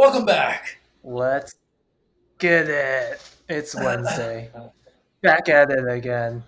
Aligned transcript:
Welcome 0.00 0.24
back. 0.24 0.78
Let's 1.04 1.56
get 2.38 2.70
it. 2.70 3.20
It's 3.50 3.74
Wednesday. 3.84 4.50
Back 5.20 5.50
at 5.50 5.70
it 5.70 5.86
again. 5.86 6.42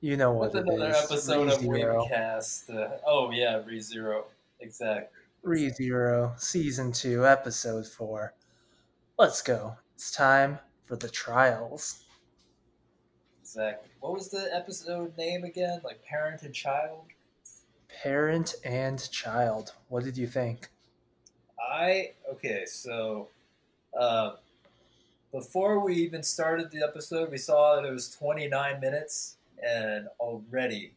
You 0.00 0.16
know 0.16 0.32
what 0.32 0.54
With 0.54 0.66
it 0.66 0.72
another 0.72 0.90
is. 0.90 1.04
episode 1.04 1.48
of 1.48 1.58
ReZero. 1.58 2.10
Webcast. 2.10 2.74
Uh, 2.74 2.96
oh 3.06 3.30
yeah, 3.30 3.60
ReZero. 3.68 4.22
Exactly. 4.60 5.20
ReZero, 5.44 6.40
Season 6.40 6.90
2, 6.90 7.26
Episode 7.26 7.86
4. 7.86 8.32
Let's 9.18 9.42
go. 9.42 9.76
It's 9.94 10.10
time 10.10 10.58
for 10.86 10.96
the 10.96 11.10
trials. 11.10 12.04
Exactly. 13.42 13.90
What 14.00 14.14
was 14.14 14.30
the 14.30 14.48
episode 14.50 15.14
name 15.18 15.44
again? 15.44 15.82
Like 15.84 16.02
parent 16.06 16.40
and 16.40 16.54
child? 16.54 17.02
Parent 18.02 18.54
and 18.64 19.10
child. 19.10 19.74
What 19.88 20.04
did 20.04 20.16
you 20.16 20.26
think? 20.26 20.70
I 21.60 22.12
okay, 22.32 22.64
so 22.66 23.28
uh, 23.98 24.32
before 25.32 25.80
we 25.80 25.94
even 25.96 26.22
started 26.22 26.70
the 26.70 26.82
episode, 26.82 27.30
we 27.30 27.38
saw 27.38 27.76
that 27.76 27.84
it 27.84 27.92
was 27.92 28.10
29 28.10 28.80
minutes, 28.80 29.36
and 29.62 30.08
already 30.18 30.92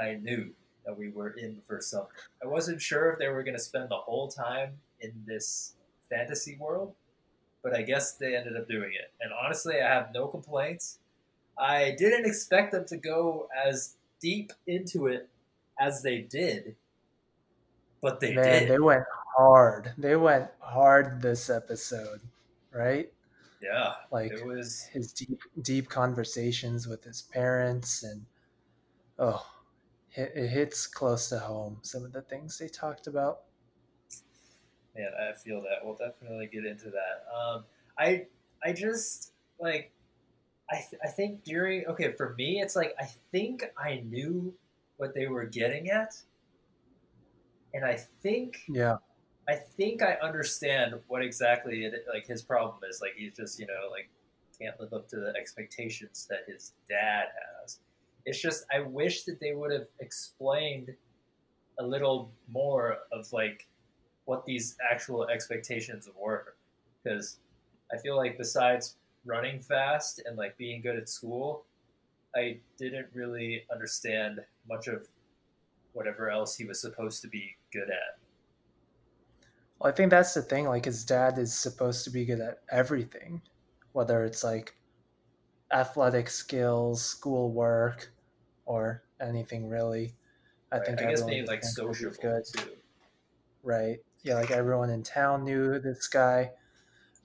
I 0.00 0.14
knew 0.14 0.50
that 0.84 0.96
we 0.96 1.10
were 1.10 1.30
in 1.30 1.60
for 1.66 1.80
something. 1.80 2.10
I 2.42 2.46
wasn't 2.46 2.80
sure 2.80 3.10
if 3.10 3.18
they 3.18 3.28
were 3.28 3.42
going 3.42 3.56
to 3.56 3.62
spend 3.62 3.90
the 3.90 3.96
whole 3.96 4.28
time 4.28 4.72
in 5.00 5.12
this 5.26 5.74
fantasy 6.10 6.56
world, 6.58 6.94
but 7.62 7.74
I 7.74 7.82
guess 7.82 8.14
they 8.14 8.36
ended 8.36 8.56
up 8.56 8.68
doing 8.68 8.92
it. 8.92 9.12
And 9.20 9.32
honestly, 9.32 9.80
I 9.80 9.88
have 9.88 10.12
no 10.12 10.26
complaints. 10.26 10.98
I 11.58 11.94
didn't 11.98 12.26
expect 12.26 12.72
them 12.72 12.84
to 12.86 12.96
go 12.96 13.48
as 13.64 13.94
deep 14.20 14.52
into 14.66 15.06
it 15.06 15.28
as 15.78 16.02
they 16.02 16.18
did, 16.18 16.74
but 18.00 18.20
they 18.20 18.34
Man, 18.34 18.62
did. 18.62 18.70
they 18.70 18.78
went 18.78 19.04
hard. 19.36 19.92
They 19.98 20.16
went 20.16 20.48
hard 20.60 21.20
this 21.22 21.50
episode, 21.50 22.20
right? 22.72 23.10
yeah. 23.62 23.94
Like 24.10 24.32
It 24.32 24.46
was 24.46 24.82
his 24.92 25.12
deep 25.12 25.40
deep 25.62 25.88
conversations 25.88 26.86
with 26.86 27.02
his 27.02 27.22
parents 27.22 28.02
and 28.02 28.24
oh 29.18 29.46
it, 30.12 30.32
it 30.34 30.48
hits 30.48 30.86
close 30.86 31.28
to 31.30 31.38
home 31.38 31.78
some 31.82 32.04
of 32.04 32.12
the 32.12 32.22
things 32.22 32.58
they 32.58 32.68
talked 32.68 33.06
about 33.06 33.40
man, 34.96 35.10
I 35.18 35.32
feel 35.36 35.60
that. 35.62 35.84
We'll 35.84 35.96
definitely 35.96 36.46
get 36.46 36.64
into 36.64 36.90
that. 36.90 37.24
Um, 37.36 37.64
I 37.98 38.26
I 38.62 38.72
just 38.72 39.32
like 39.60 39.92
I 40.70 40.76
th- 40.76 41.00
I 41.02 41.08
think 41.08 41.44
during 41.44 41.86
okay 41.86 42.12
for 42.12 42.34
me 42.34 42.60
it's 42.60 42.76
like 42.76 42.94
I 42.98 43.06
think 43.32 43.64
I 43.76 44.02
knew 44.04 44.54
what 44.96 45.14
they 45.14 45.26
were 45.26 45.46
getting 45.46 45.90
at, 45.90 46.14
and 47.72 47.84
I 47.84 47.96
think 47.96 48.64
yeah 48.68 48.96
I 49.48 49.54
think 49.54 50.02
I 50.02 50.14
understand 50.22 50.94
what 51.08 51.22
exactly 51.22 51.84
it, 51.84 52.06
like 52.12 52.26
his 52.26 52.42
problem 52.42 52.78
is. 52.88 53.00
Like 53.00 53.12
he's 53.16 53.34
just 53.34 53.58
you 53.58 53.66
know 53.66 53.90
like 53.90 54.08
can't 54.58 54.78
live 54.80 54.92
up 54.92 55.08
to 55.08 55.16
the 55.16 55.34
expectations 55.36 56.26
that 56.30 56.40
his 56.46 56.72
dad 56.88 57.26
has. 57.62 57.80
It's 58.24 58.40
just 58.40 58.64
I 58.72 58.80
wish 58.80 59.24
that 59.24 59.40
they 59.40 59.52
would 59.52 59.72
have 59.72 59.88
explained 60.00 60.94
a 61.78 61.86
little 61.86 62.30
more 62.48 62.98
of 63.12 63.32
like 63.32 63.66
what 64.24 64.44
these 64.46 64.76
actual 64.90 65.26
expectations 65.28 66.08
were, 66.16 66.54
because 67.02 67.38
I 67.92 67.98
feel 67.98 68.16
like 68.16 68.38
besides 68.38 68.96
running 69.26 69.60
fast 69.60 70.22
and 70.24 70.36
like 70.36 70.56
being 70.56 70.80
good 70.80 70.96
at 70.96 71.08
school, 71.08 71.64
I 72.34 72.58
didn't 72.78 73.08
really 73.12 73.64
understand 73.70 74.40
much 74.68 74.88
of 74.88 75.08
whatever 75.92 76.30
else 76.30 76.56
he 76.56 76.64
was 76.64 76.80
supposed 76.80 77.22
to 77.22 77.28
be 77.28 77.56
good 77.72 77.90
at. 77.90 78.18
Well, 79.84 79.92
i 79.92 79.96
think 79.96 80.10
that's 80.10 80.34
the 80.34 80.42
thing 80.42 80.66
like 80.66 80.86
his 80.86 81.04
dad 81.06 81.38
is 81.38 81.54
supposed 81.58 82.04
to 82.04 82.10
be 82.10 82.26
good 82.26 82.40
at 82.40 82.60
everything 82.70 83.42
whether 83.92 84.24
it's 84.24 84.44
like 84.44 84.76
athletic 85.72 86.28
skills 86.30 87.04
schoolwork 87.04 88.12
or 88.66 89.04
anything 89.20 89.68
really 89.68 90.16
i 90.72 90.78
Right, 90.78 90.80
think 90.80 91.00
I 91.00 91.04
guess 91.04 91.24
being 91.24 91.46
like 91.46 91.62
the 91.62 91.68
country 91.68 92.06
is 92.10 92.18
sociable 92.18 92.22
good 92.22 92.44
too. 92.52 92.76
right? 93.62 93.98
Yeah, 94.22 94.34
like 94.36 94.50
everyone 94.50 94.90
in 94.90 95.02
town 95.02 95.44
knew 95.44 95.78
this 95.78 96.08
guy. 96.08 96.52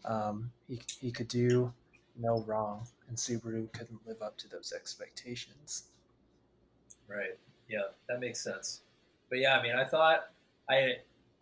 Um, 0.06 0.54
he 0.68 0.82
he 1.00 1.12
could 1.12 1.30
do 1.30 1.74
no 2.18 2.42
wrong, 2.44 2.88
and 3.08 3.18
Subaru 3.18 3.72
couldn't 3.74 4.08
live 4.08 4.22
up 4.22 4.38
to 4.40 4.50
those 4.50 4.74
expectations. 4.74 5.90
Right. 7.08 7.38
Yeah, 7.68 7.88
that 8.08 8.20
makes 8.20 8.42
sense. 8.42 8.82
But 9.30 9.40
yeah, 9.40 9.58
I 9.58 9.64
mean, 9.64 9.76
I 9.76 9.86
thought 9.86 10.32
I 10.70 10.98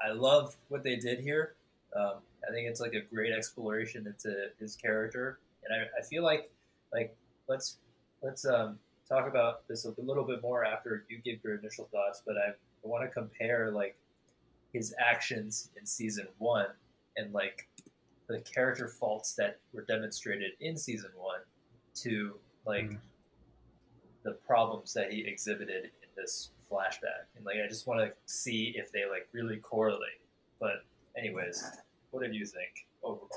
I 0.06 0.12
love 0.12 0.56
what 0.70 0.84
they 0.84 0.96
did 0.96 1.20
here. 1.20 1.54
Um, 1.96 2.16
I 2.48 2.52
think 2.52 2.68
it's 2.70 2.80
like 2.80 2.94
a 2.94 3.02
great 3.02 3.34
exploration 3.34 4.06
into 4.08 4.50
his 4.60 4.76
character, 4.76 5.40
and 5.64 5.74
I, 5.74 6.00
I 6.00 6.04
feel 6.04 6.24
like 6.24 6.50
like 6.94 7.16
let's 7.48 7.78
let's 8.22 8.46
um, 8.46 8.78
talk 9.10 9.28
about 9.28 9.68
this 9.68 9.86
a 9.86 9.94
little 10.02 10.24
bit 10.24 10.42
more 10.42 10.64
after 10.66 11.06
you 11.10 11.18
give 11.20 11.44
your 11.44 11.56
initial 11.56 11.88
thoughts. 11.92 12.22
But 12.26 12.38
I, 12.38 12.50
I 12.50 12.88
want 12.88 13.04
to 13.04 13.10
compare 13.10 13.72
like 13.72 13.98
his 14.74 14.94
actions 15.00 15.70
in 15.80 15.86
season 15.86 16.28
one 16.38 16.68
and 17.16 17.34
like 17.34 17.68
the 18.28 18.40
character 18.42 18.88
faults 18.88 19.34
that 19.34 19.60
were 19.74 19.84
demonstrated 19.84 20.52
in 20.60 20.78
season 20.78 21.12
one 21.16 21.40
to 21.96 22.36
like 22.66 22.92
Mm. 22.92 22.98
the 24.24 24.32
problems 24.46 24.94
that 24.94 25.12
he 25.12 25.22
exhibited 25.26 25.86
in 25.86 26.10
this 26.18 26.50
flashback 26.72 27.28
and 27.36 27.46
like 27.46 27.56
i 27.64 27.68
just 27.68 27.88
want 27.88 28.00
to 28.00 28.12
see 28.26 28.74
if 28.76 28.92
they 28.92 29.06
like 29.10 29.28
really 29.32 29.58
correlate 29.58 30.22
but 30.60 30.84
anyways 31.18 31.64
what 32.12 32.24
did 32.24 32.34
you 32.36 32.46
think 32.46 32.88
overall 33.04 33.30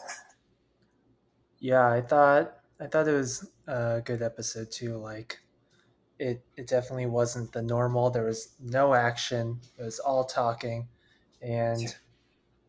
Yeah, 1.58 1.88
I 1.90 2.00
thought 2.00 2.54
I 2.80 2.86
thought 2.86 3.08
it 3.08 3.12
was 3.12 3.50
a 3.66 4.00
good 4.04 4.22
episode 4.22 4.70
too. 4.70 4.96
Like, 4.96 5.40
it 6.18 6.44
it 6.56 6.66
definitely 6.66 7.06
wasn't 7.06 7.52
the 7.52 7.62
normal. 7.62 8.10
There 8.10 8.24
was 8.26 8.54
no 8.60 8.94
action. 8.94 9.60
It 9.78 9.82
was 9.82 9.98
all 10.00 10.24
talking, 10.24 10.88
and 11.42 11.94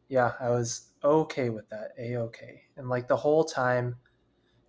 yeah, 0.09 0.33
I 0.39 0.49
was 0.49 0.89
okay 1.03 1.49
with 1.49 1.69
that. 1.69 1.91
A 1.99 2.17
okay, 2.17 2.63
and 2.77 2.89
like 2.89 3.07
the 3.07 3.17
whole 3.17 3.43
time, 3.45 3.97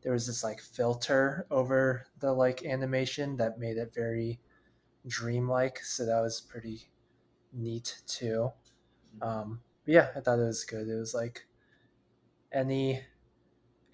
there 0.02 0.12
was 0.12 0.26
this 0.26 0.44
like 0.44 0.60
filter 0.60 1.46
over 1.50 2.06
the 2.20 2.32
like 2.32 2.64
animation 2.64 3.36
that 3.38 3.58
made 3.58 3.76
it 3.78 3.94
very 3.94 4.40
dreamlike. 5.06 5.78
So 5.84 6.06
that 6.06 6.20
was 6.20 6.40
pretty 6.40 6.88
neat 7.52 8.00
too. 8.06 8.50
Um, 9.20 9.60
but 9.84 9.94
yeah, 9.94 10.08
I 10.16 10.20
thought 10.20 10.38
it 10.38 10.44
was 10.44 10.64
good. 10.64 10.88
It 10.88 10.98
was 10.98 11.14
like 11.14 11.46
any 12.52 13.00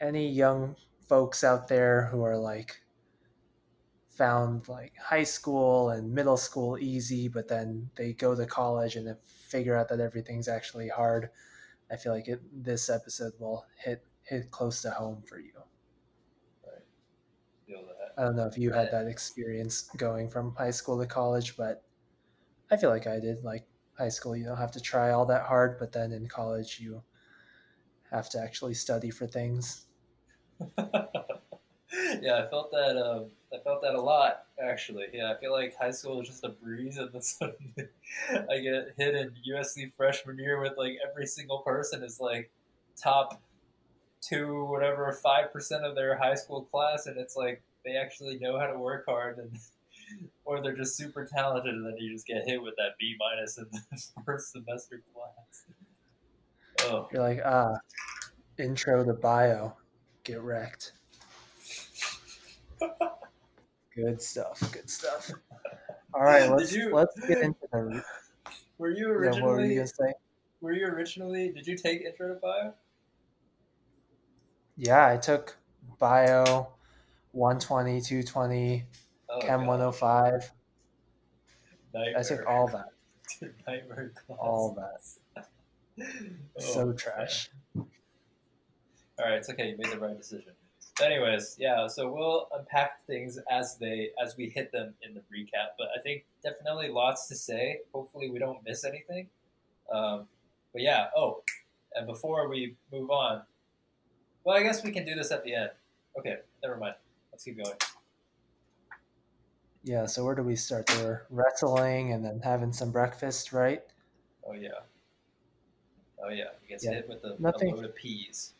any 0.01 0.29
young 0.29 0.77
folks 1.07 1.43
out 1.43 1.69
there 1.69 2.07
who 2.07 2.23
are 2.23 2.37
like 2.37 2.83
found 4.09 4.69
like 4.69 4.93
high 4.97 5.25
school 5.25 5.91
and 5.91 6.13
middle 6.13 6.37
school 6.37 6.77
easy, 6.79 7.29
but 7.29 7.49
then 7.49 7.89
they 7.97 8.13
go 8.13 8.35
to 8.35 8.47
college 8.47 8.97
and 8.97 9.07
then 9.07 9.17
figure 9.25 9.77
out 9.77 9.89
that 9.89 10.01
everything's 10.01 10.49
actually 10.49 10.89
hard. 10.89 11.31
I 11.91 11.97
feel 11.97 12.13
like 12.13 12.29
it, 12.29 12.43
this 12.53 12.91
episode 12.91 13.33
will 13.39 13.67
hit 13.77 14.05
hit 14.23 14.51
close 14.51 14.83
to 14.83 14.91
home 14.91 15.23
for 15.27 15.39
you. 15.39 15.53
that 17.67 17.98
I 18.19 18.23
don't 18.23 18.37
know 18.37 18.47
if 18.47 18.59
you 18.59 18.73
had 18.73 18.91
that 18.91 19.06
experience 19.06 19.89
going 19.97 20.29
from 20.29 20.55
high 20.56 20.73
school 20.73 20.99
to 20.99 21.06
college, 21.06 21.56
but 21.56 21.84
I 22.71 22.77
feel 22.77 22.91
like 22.91 23.06
I 23.06 23.21
did. 23.21 23.45
Like 23.45 23.67
high 23.97 24.09
school, 24.09 24.37
you 24.37 24.45
don't 24.45 24.59
have 24.59 24.73
to 24.73 24.81
try 24.81 25.11
all 25.11 25.25
that 25.27 25.43
hard, 25.43 25.79
but 25.79 25.93
then 25.93 26.12
in 26.12 26.27
college, 26.27 26.81
you 26.81 27.03
have 28.11 28.29
to 28.31 28.41
actually 28.41 28.75
study 28.75 29.11
for 29.11 29.27
things. 29.27 29.87
yeah 32.21 32.43
i 32.45 32.47
felt 32.51 32.71
that 32.71 32.97
um, 32.97 33.27
i 33.53 33.59
felt 33.65 33.81
that 33.81 33.95
a 33.95 34.01
lot 34.01 34.45
actually 34.62 35.06
yeah 35.12 35.33
i 35.33 35.41
feel 35.41 35.53
like 35.53 35.75
high 35.77 35.91
school 35.91 36.21
is 36.21 36.29
just 36.29 36.45
a 36.45 36.49
breeze 36.49 36.99
and 36.99 37.11
then 37.12 37.23
suddenly 37.23 37.89
i 38.50 38.59
get 38.59 38.93
hit 38.99 39.15
in 39.15 39.33
usc 39.50 39.93
freshman 39.95 40.39
year 40.39 40.61
with 40.61 40.73
like 40.77 40.97
every 41.09 41.27
single 41.27 41.61
person 41.61 42.03
is 42.03 42.20
like 42.20 42.50
top 42.97 43.41
two 44.20 44.65
whatever 44.65 45.12
five 45.12 45.53
percent 45.53 45.85
of 45.85 45.94
their 45.94 46.19
high 46.19 46.35
school 46.35 46.62
class 46.62 47.06
and 47.06 47.17
it's 47.17 47.37
like 47.37 47.62
they 47.88 47.96
actually 47.96 48.38
know 48.38 48.58
how 48.58 48.67
to 48.67 48.79
work 48.79 49.05
hard 49.08 49.38
and 49.38 49.50
or 50.44 50.62
they're 50.62 50.76
just 50.76 50.96
super 50.96 51.25
talented 51.25 51.75
and 51.75 51.85
then 51.87 51.94
you 51.99 52.12
just 52.12 52.26
get 52.26 52.46
hit 52.46 52.62
with 52.62 52.75
that 52.76 52.90
b 52.99 53.17
minus 53.19 53.58
in 53.58 53.67
the 53.73 53.81
first 54.25 54.52
semester 54.52 55.02
class 55.14 55.64
oh 56.85 57.08
You're 57.12 57.23
like, 57.23 57.40
ah, 57.44 57.75
intro 58.58 59.05
to 59.05 59.14
bio, 59.14 59.75
get 60.25 60.40
wrecked. 60.43 60.93
Good 63.96 64.23
stuff. 64.23 64.61
Good 64.73 64.88
stuff. 64.88 65.31
All 66.14 66.23
right, 66.23 66.49
let's 66.50 66.73
you- 66.73 66.94
let's 66.94 67.19
get 67.26 67.38
into 67.38 67.58
the. 67.73 68.02
were 68.79 68.91
you 68.91 69.08
Yeah, 69.08 69.31
what 69.32 69.43
were 69.43 69.56
originally 69.56 69.69
you 69.70 69.75
gonna 69.76 69.87
say? 69.88 70.12
Were 70.61 70.73
you 70.73 70.87
originally? 70.87 71.50
Did 71.50 71.67
you 71.67 71.76
take 71.76 72.02
intro 72.02 72.29
to 72.29 72.34
bio? 72.41 72.73
Yeah, 74.76 75.08
I 75.08 75.17
took 75.17 75.56
bio, 75.99 76.69
120, 77.33 78.01
220, 78.01 78.85
Oh, 79.31 79.39
Chem 79.41 79.61
God. 79.61 79.67
105. 79.69 80.53
I 82.17 82.23
took 82.23 82.47
all 82.47 82.67
that. 82.69 82.89
Nightmare 83.67 84.13
class. 84.15 84.39
all 84.41 84.77
that. 85.37 85.47
so 86.59 86.93
trash. 86.93 87.51
All 87.77 87.87
right, 89.19 89.35
it's 89.35 89.51
okay. 89.51 89.71
You 89.71 89.77
made 89.77 89.93
the 89.93 89.99
right 89.99 90.17
decision. 90.17 90.53
anyways, 91.03 91.57
yeah. 91.59 91.87
So 91.89 92.11
we'll 92.13 92.49
unpack 92.57 93.05
things 93.07 93.39
as 93.51 93.77
they 93.79 94.11
as 94.23 94.37
we 94.37 94.49
hit 94.49 94.71
them 94.73 94.95
in 95.03 95.15
the 95.15 95.21
recap. 95.21 95.75
But 95.79 95.89
I 95.97 96.01
think 96.01 96.25
definitely 96.43 96.89
lots 96.89 97.27
to 97.29 97.35
say. 97.35 97.81
Hopefully, 97.93 98.31
we 98.31 98.39
don't 98.39 98.63
miss 98.65 98.85
anything. 98.85 99.29
Um, 99.93 100.27
but 100.73 100.83
yeah. 100.83 101.09
Oh, 101.17 101.43
and 101.95 102.07
before 102.07 102.49
we 102.49 102.77
move 102.93 103.11
on, 103.11 103.43
well, 104.45 104.57
I 104.57 104.63
guess 104.63 104.85
we 104.85 104.93
can 104.93 105.05
do 105.05 105.15
this 105.15 105.33
at 105.33 105.45
the 105.45 105.55
end. 105.55 105.71
Okay, 106.19 106.37
never 106.63 106.77
mind. 106.77 106.95
Let's 107.38 107.44
keep 107.44 107.56
going. 107.62 107.76
Yeah, 109.82 110.06
so 110.06 110.25
where 110.25 110.37
do 110.37 110.44
we 110.44 110.55
start? 110.55 110.87
They 110.87 111.02
were 111.02 111.26
wrestling 111.31 112.12
and 112.12 112.25
then 112.25 112.40
having 112.43 112.73
some 112.73 112.93
breakfast, 112.93 113.52
right? 113.52 113.82
Oh 114.44 114.52
yeah. 114.55 114.81
Oh 116.23 116.29
yeah. 116.29 116.50
He 116.61 116.69
gets 116.69 116.85
Yeah. 116.85 116.90
hit 116.93 117.08
with 117.08 117.25
a, 117.25 117.40
a 117.55 117.58
load 117.58 117.85
of 117.85 117.94
peas. 117.94 118.55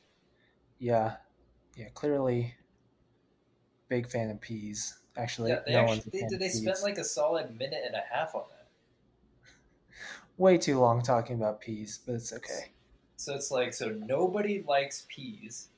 Yeah, 0.79 1.19
yeah, 1.77 1.89
clearly 1.91 2.57
big 3.89 4.09
fan 4.09 4.31
of 4.31 4.41
peas. 4.41 4.99
Actually, 5.17 5.53
Yeah, 5.53 5.61
they 5.67 5.73
no 5.73 5.81
actually 5.81 6.13
they, 6.13 6.21
fan 6.21 6.31
they, 6.37 6.49
spent 6.49 6.81
peas. 6.81 6.83
like 6.83 6.99
a 6.99 7.05
solid 7.05 7.57
minute 7.57 7.83
and 7.85 7.95
a 7.97 8.03
half 8.11 8.35
on 8.35 8.45
that. 8.51 8.69
way 10.39 10.57
too 10.57 10.79
long 10.79 11.03
talking 11.03 11.37
about 11.37 11.61
peas, 11.61 11.99
but 11.99 12.15
it's 12.15 12.33
okay. 12.33 12.73
So 13.17 13.35
it's 13.35 13.51
like 13.51 13.75
so 13.75 13.91
nobody 13.91 14.63
likes 14.63 15.05
peas. 15.09 15.69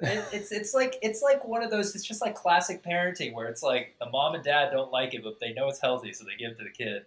It, 0.00 0.24
it's 0.32 0.52
it's 0.52 0.74
like 0.74 0.96
it's 1.02 1.22
like 1.22 1.44
one 1.44 1.62
of 1.62 1.70
those. 1.70 1.94
It's 1.94 2.04
just 2.04 2.20
like 2.20 2.34
classic 2.34 2.82
parenting 2.84 3.34
where 3.34 3.48
it's 3.48 3.62
like 3.62 3.96
the 3.98 4.08
mom 4.08 4.34
and 4.34 4.44
dad 4.44 4.70
don't 4.70 4.92
like 4.92 5.14
it, 5.14 5.24
but 5.24 5.40
they 5.40 5.52
know 5.52 5.68
it's 5.68 5.80
healthy, 5.80 6.12
so 6.12 6.24
they 6.24 6.36
give 6.36 6.52
it 6.52 6.58
to 6.58 6.64
the 6.64 6.70
kid, 6.70 7.04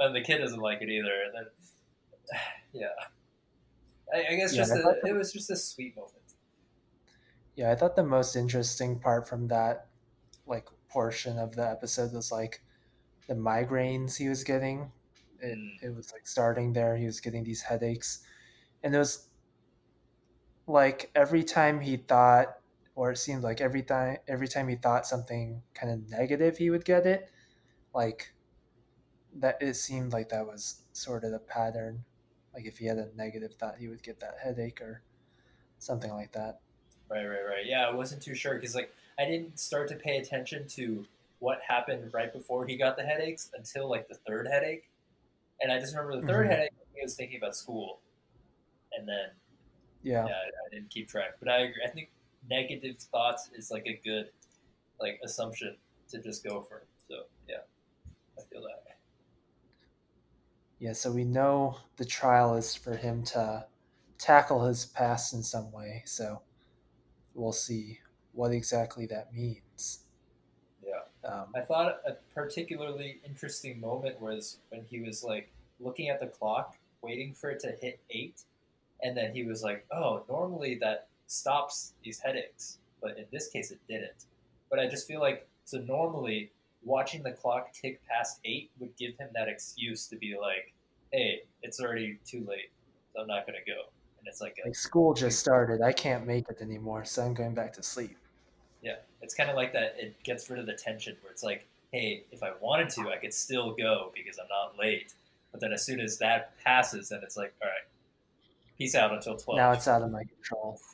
and 0.00 0.14
the 0.14 0.20
kid 0.22 0.38
doesn't 0.38 0.60
like 0.60 0.82
it 0.82 0.88
either. 0.88 1.22
And 1.26 1.34
then, 1.34 2.40
yeah, 2.72 2.86
I, 4.12 4.32
I 4.32 4.36
guess 4.36 4.52
Yeah, 4.52 4.62
just 4.62 4.72
a, 4.74 4.82
thought 4.82 4.96
it 5.04 5.12
was 5.14 5.32
just 5.32 5.50
a 5.50 5.56
sweet 5.56 5.94
moment. 5.96 6.14
Yeah, 7.54 7.70
I 7.70 7.74
thought 7.74 7.96
the 7.96 8.04
most 8.04 8.34
interesting 8.36 8.98
part 8.98 9.28
from 9.28 9.46
that 9.48 9.86
like 10.46 10.68
portion 10.88 11.38
of 11.38 11.54
the 11.54 11.68
episode 11.68 12.12
was 12.12 12.32
like 12.32 12.62
the 13.28 13.34
migraines 13.34 14.16
he 14.16 14.28
was 14.28 14.44
getting. 14.44 14.90
It, 15.40 15.58
Mm. 15.58 15.82
it 15.82 15.94
was 15.96 16.12
like 16.12 16.26
starting 16.26 16.72
there. 16.72 16.96
He 16.96 17.06
was 17.06 17.20
getting 17.20 17.42
these 17.44 17.62
headaches, 17.62 18.24
and 18.82 18.94
it 18.94 18.98
was 18.98 19.28
like 20.66 21.10
every 21.14 21.44
time 21.44 21.80
he 21.80 21.96
thought, 21.96 22.48
or 22.94 23.12
it 23.12 23.18
seemed 23.18 23.42
like 23.42 23.60
every 23.60 23.82
time 23.82 24.18
every 24.28 24.48
time 24.48 24.68
he 24.68 24.76
thought 24.76 25.06
something 25.06 25.62
kind 25.74 25.92
of 25.92 26.08
negative, 26.10 26.58
he 26.58 26.70
would 26.70 26.84
get 26.84 27.06
it. 27.06 27.30
Like 27.94 28.34
that, 29.34 29.58
it 29.60 29.74
seemed 29.74 30.12
like 30.12 30.28
that 30.30 30.46
was 30.46 30.82
sort 30.92 31.24
of 31.24 31.30
the 31.32 31.38
pattern. 31.38 32.04
Like 32.54 32.66
if 32.66 32.78
he 32.78 32.86
had 32.86 32.98
a 32.98 33.14
negative 33.14 33.54
thought, 33.54 33.78
he 33.78 33.88
would 33.88 34.02
get 34.02 34.20
that 34.20 34.38
headache 34.42 34.80
or 34.80 35.02
something 35.78 36.12
like 36.12 36.32
that. 36.32 36.60
Right, 37.10 37.24
right, 37.26 37.42
right. 37.46 37.66
Yeah, 37.66 37.86
I 37.86 37.90
wasn't 37.94 38.22
too 38.22 38.34
sure 38.34 38.54
because 38.54 38.74
like 38.74 38.92
I 39.18 39.24
didn't 39.26 39.58
start 39.58 39.88
to 39.88 39.96
pay 39.96 40.16
attention 40.18 40.66
to 40.68 41.06
what 41.40 41.60
happened 41.66 42.12
right 42.14 42.32
before 42.32 42.66
he 42.66 42.76
got 42.76 42.96
the 42.96 43.02
headaches 43.02 43.50
until 43.56 43.88
like 43.88 44.08
the 44.08 44.14
third 44.14 44.46
headache, 44.46 44.88
and 45.60 45.72
I 45.72 45.78
just 45.80 45.94
remember 45.96 46.16
the 46.18 46.24
3rd 46.26 46.48
Mhm. 46.48 46.48
headache. 46.48 46.70
He 46.94 47.02
was 47.02 47.16
thinking 47.16 47.38
about 47.38 47.56
school, 47.56 48.00
and 48.92 49.08
then 49.08 49.30
Yeah. 50.02 50.26
yeah, 50.26 50.32
I, 50.32 50.66
I 50.66 50.74
didn't 50.74 50.90
keep 50.90 51.08
track. 51.08 51.36
But 51.38 51.48
I 51.48 51.58
agree. 51.58 51.82
I 51.86 51.90
think 51.90 52.10
negative 52.48 52.98
thoughts 52.98 53.50
is 53.54 53.70
like 53.70 53.86
a 53.86 54.00
good 54.04 54.30
like 55.00 55.20
assumption 55.24 55.76
to 56.10 56.20
just 56.20 56.44
go 56.44 56.60
for. 56.60 56.82
So 57.08 57.24
yeah, 57.48 57.58
I 58.38 58.42
feel 58.50 58.62
that. 58.62 58.82
Yeah, 60.82 60.94
so 60.94 61.12
we 61.12 61.22
know 61.22 61.76
the 61.96 62.04
trial 62.04 62.56
is 62.56 62.74
for 62.74 62.96
him 62.96 63.22
to 63.26 63.64
tackle 64.18 64.66
his 64.66 64.84
past 64.84 65.32
in 65.32 65.40
some 65.40 65.70
way. 65.70 66.02
So 66.06 66.42
we'll 67.36 67.52
see 67.52 68.00
what 68.32 68.50
exactly 68.50 69.06
that 69.06 69.32
means. 69.32 70.00
Yeah. 70.84 71.02
Um, 71.24 71.46
I 71.54 71.60
thought 71.60 72.00
a 72.04 72.14
particularly 72.34 73.20
interesting 73.24 73.78
moment 73.78 74.20
was 74.20 74.58
when 74.70 74.84
he 74.90 74.98
was 74.98 75.22
like 75.22 75.52
looking 75.78 76.08
at 76.08 76.18
the 76.18 76.26
clock, 76.26 76.76
waiting 77.00 77.32
for 77.32 77.50
it 77.50 77.60
to 77.60 77.76
hit 77.80 78.00
eight, 78.10 78.42
and 79.02 79.16
then 79.16 79.34
he 79.34 79.44
was 79.44 79.62
like, 79.62 79.84
"Oh, 79.90 80.24
normally 80.28 80.76
that 80.76 81.08
stops 81.26 81.94
these 82.02 82.18
headaches, 82.20 82.78
but 83.00 83.18
in 83.18 83.26
this 83.32 83.48
case 83.48 83.70
it 83.70 83.80
didn't." 83.88 84.26
But 84.70 84.78
I 84.78 84.86
just 84.86 85.06
feel 85.06 85.20
like 85.20 85.46
so 85.64 85.78
normally 85.78 86.50
watching 86.84 87.22
the 87.22 87.32
clock 87.32 87.72
tick 87.72 88.00
past 88.06 88.40
eight 88.44 88.70
would 88.78 88.96
give 88.96 89.16
him 89.18 89.28
that 89.34 89.48
excuse 89.48 90.06
to 90.08 90.16
be 90.16 90.36
like, 90.40 90.72
"Hey, 91.12 91.42
it's 91.62 91.80
already 91.80 92.18
too 92.24 92.44
late, 92.48 92.70
so 93.12 93.20
I'm 93.22 93.26
not 93.26 93.46
gonna 93.46 93.58
go." 93.66 93.84
And 94.18 94.28
it's 94.28 94.40
like, 94.40 94.56
a, 94.62 94.68
like 94.68 94.76
school 94.76 95.14
just 95.14 95.40
started. 95.40 95.82
I 95.82 95.92
can't 95.92 96.26
make 96.26 96.48
it 96.48 96.60
anymore, 96.60 97.04
so 97.04 97.22
I'm 97.22 97.34
going 97.34 97.54
back 97.54 97.72
to 97.74 97.82
sleep. 97.82 98.16
Yeah, 98.80 98.96
it's 99.20 99.34
kind 99.34 99.50
of 99.50 99.56
like 99.56 99.72
that. 99.72 99.96
It 99.98 100.22
gets 100.22 100.48
rid 100.50 100.58
of 100.60 100.66
the 100.66 100.74
tension 100.74 101.16
where 101.22 101.32
it's 101.32 101.42
like, 101.42 101.66
hey, 101.92 102.24
if 102.30 102.42
I 102.42 102.52
wanted 102.60 102.88
to, 102.90 103.10
I 103.10 103.16
could 103.16 103.34
still 103.34 103.72
go 103.72 104.12
because 104.14 104.38
I'm 104.38 104.48
not 104.48 104.78
late. 104.78 105.14
But 105.52 105.60
then 105.60 105.72
as 105.72 105.84
soon 105.84 106.00
as 106.00 106.18
that 106.18 106.54
passes, 106.64 107.10
then 107.10 107.20
it's 107.22 107.36
like, 107.36 107.52
all 107.62 107.68
right, 107.68 107.86
peace 108.82 108.94
out 108.94 109.12
until 109.12 109.36
twelve. 109.36 109.58
Now 109.58 109.72
it's 109.72 109.88
out 109.88 110.02
of 110.02 110.10
my 110.10 110.22
control. 110.24 110.80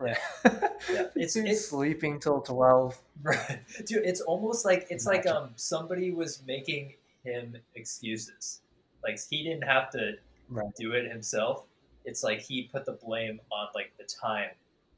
Right. 0.00 0.16
Yeah, 0.44 1.06
it's- 1.16 1.34
it's- 1.34 1.66
sleeping 1.66 2.20
till 2.20 2.40
12. 2.40 2.96
right, 3.24 3.58
dude. 3.84 4.04
It's 4.06 4.20
almost 4.20 4.64
like 4.64 4.86
it's 4.90 5.06
like 5.06 5.26
um 5.26 5.50
somebody 5.56 6.12
was 6.12 6.40
making 6.46 6.94
him 7.24 7.56
excuses. 7.74 8.60
Like 9.02 9.18
he 9.28 9.42
didn't 9.42 9.64
have 9.64 9.90
to 9.90 10.12
Right. 10.48 10.72
do 10.76 10.92
it 10.92 11.10
himself. 11.10 11.66
It's 12.04 12.22
like 12.22 12.40
he 12.40 12.68
put 12.72 12.86
the 12.86 12.92
blame 12.92 13.40
on 13.50 13.66
like 13.74 13.92
the 13.98 14.04
time 14.04 14.50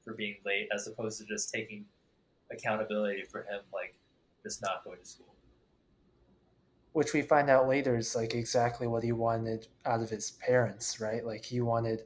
for 0.05 0.13
being 0.13 0.37
late, 0.45 0.69
as 0.75 0.87
opposed 0.87 1.19
to 1.21 1.25
just 1.25 1.51
taking 1.51 1.87
accountability 2.53 3.23
for 3.23 3.41
him, 3.45 3.61
like 3.73 3.95
just 4.43 4.61
not 4.61 4.85
going 4.85 4.99
to 4.99 5.07
school. 5.07 5.35
Which 6.93 7.15
we 7.15 7.23
find 7.23 7.49
out 7.49 7.69
later 7.69 7.97
is 7.97 8.15
like 8.15 8.35
exactly 8.35 8.87
what 8.87 9.03
he 9.03 9.13
wanted 9.13 9.67
out 9.87 10.03
of 10.03 10.11
his 10.11 10.33
parents, 10.33 11.01
right? 11.01 11.25
Like 11.25 11.45
he 11.45 11.63
wanted 11.63 12.03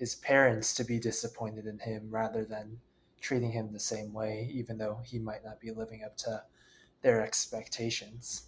his 0.00 0.14
parents 0.14 0.72
to 0.72 0.82
be 0.82 0.98
disappointed 0.98 1.66
in 1.66 1.78
him 1.78 2.08
rather 2.10 2.42
than 2.42 2.80
treating 3.20 3.52
him 3.52 3.70
the 3.70 3.78
same 3.78 4.14
way, 4.14 4.48
even 4.50 4.78
though 4.78 4.98
he 5.04 5.18
might 5.18 5.44
not 5.44 5.60
be 5.60 5.70
living 5.70 6.02
up 6.02 6.16
to 6.16 6.42
their 7.02 7.20
expectations. 7.20 8.46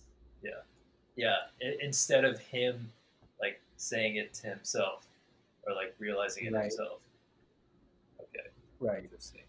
Yeah, 1.15 1.37
i 1.63 1.77
instead 1.83 2.25
of 2.25 2.41
him 2.41 2.91
like 3.39 3.61
saying 3.77 4.17
it 4.17 4.33
to 4.33 4.47
himself 4.47 5.07
or 5.67 5.75
like 5.75 5.95
realizing 5.99 6.47
it 6.47 6.55
Right. 6.55 6.63
himself. 6.63 7.01
Okay, 8.19 8.49
Right. 8.81 9.03
interesting. 9.05 9.43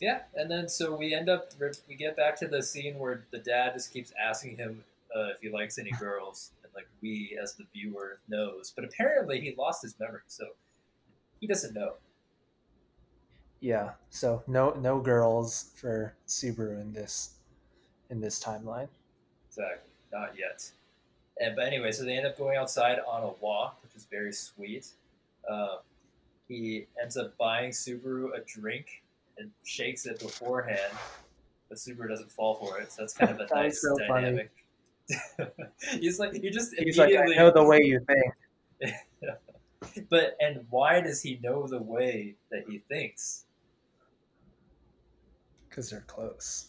Yeah, 0.00 0.22
and 0.34 0.50
then 0.50 0.70
so 0.70 0.96
we 0.96 1.12
end 1.12 1.28
up 1.28 1.52
we 1.86 1.94
get 1.94 2.16
back 2.16 2.36
to 2.36 2.48
the 2.48 2.62
scene 2.62 2.98
where 2.98 3.24
the 3.30 3.38
dad 3.38 3.74
just 3.74 3.92
keeps 3.92 4.10
asking 4.18 4.56
him 4.56 4.84
uh, 5.14 5.32
if 5.34 5.40
he 5.42 5.50
likes 5.50 5.78
any 5.78 5.90
girls, 5.90 6.50
and 6.70 6.74
like 6.74 6.88
we 7.02 7.38
as 7.42 7.54
the 7.54 7.64
viewer 7.72 8.20
knows, 8.28 8.72
but 8.74 8.84
apparently 8.84 9.40
he 9.40 9.54
lost 9.56 9.82
his 9.82 9.98
memory, 9.98 10.20
so 10.26 10.44
he 11.40 11.46
doesn't 11.46 11.74
know. 11.74 11.94
Yeah. 13.60 13.90
So 14.10 14.42
no 14.46 14.70
no 14.70 15.00
girls 15.00 15.70
for 15.76 16.14
Subaru 16.26 16.80
in 16.80 16.92
this 16.92 17.34
in 18.10 18.20
this 18.20 18.42
timeline. 18.42 18.88
Exactly, 19.48 19.90
not 20.12 20.32
yet. 20.38 20.70
And 21.40 21.56
but 21.56 21.66
anyway, 21.66 21.92
so 21.92 22.04
they 22.04 22.16
end 22.16 22.26
up 22.26 22.38
going 22.38 22.56
outside 22.56 22.98
on 23.06 23.22
a 23.22 23.32
walk, 23.40 23.82
which 23.82 23.94
is 23.94 24.06
very 24.10 24.32
sweet. 24.32 24.88
Uh, 25.50 25.78
he 26.48 26.86
ends 27.00 27.16
up 27.16 27.36
buying 27.38 27.70
Subaru 27.70 28.36
a 28.36 28.40
drink 28.44 29.02
and 29.38 29.50
shakes 29.64 30.06
it 30.06 30.18
beforehand, 30.18 30.92
but 31.68 31.78
Subaru 31.78 32.08
doesn't 32.08 32.30
fall 32.30 32.54
for 32.56 32.78
it. 32.78 32.92
So 32.92 33.02
that's 33.02 33.14
kind 33.14 33.30
of 33.30 33.36
a 33.36 33.46
That 33.48 33.54
nice 33.54 33.80
so 33.80 33.96
funny. 34.08 34.24
dynamic. 34.26 34.50
He's 36.00 36.18
like, 36.18 36.34
you 36.42 36.50
just 36.50 36.74
He's 36.78 36.98
like, 36.98 37.14
I 37.16 37.26
know 37.34 37.50
the 37.50 37.64
way 37.64 37.80
you 37.82 38.00
think. 38.06 38.94
but 40.10 40.36
and 40.40 40.66
why 40.70 41.00
does 41.00 41.22
he 41.22 41.38
know 41.42 41.66
the 41.66 41.82
way 41.82 42.36
that 42.50 42.64
he 42.68 42.78
thinks? 42.78 43.44
Because 45.68 45.90
they're 45.90 46.04
close. 46.06 46.68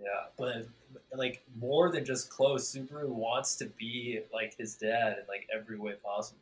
Yeah, 0.00 0.26
but 0.36 0.66
like 1.14 1.44
more 1.60 1.90
than 1.90 2.04
just 2.04 2.28
close, 2.28 2.74
Subaru 2.74 3.08
wants 3.08 3.56
to 3.56 3.66
be 3.66 4.20
like 4.32 4.56
his 4.58 4.74
dad 4.74 5.18
in 5.18 5.24
like 5.28 5.48
every 5.54 5.78
way 5.78 5.94
possible. 6.04 6.40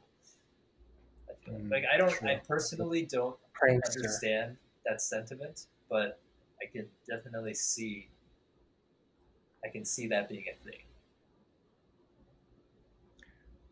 I 1.28 1.32
like. 1.50 1.62
Mm, 1.62 1.70
like 1.70 1.84
I 1.92 1.96
don't, 1.96 2.10
true. 2.10 2.28
I 2.28 2.36
personally 2.36 3.02
don't 3.04 3.36
Prankster. 3.54 3.96
understand 3.96 4.56
that 4.86 5.02
sentiment, 5.02 5.66
but 5.88 6.18
I 6.62 6.66
can 6.66 6.86
definitely 7.08 7.54
see, 7.54 8.08
I 9.64 9.68
can 9.68 9.84
see 9.84 10.06
that 10.08 10.28
being 10.28 10.44
a 10.50 10.64
thing. 10.64 10.80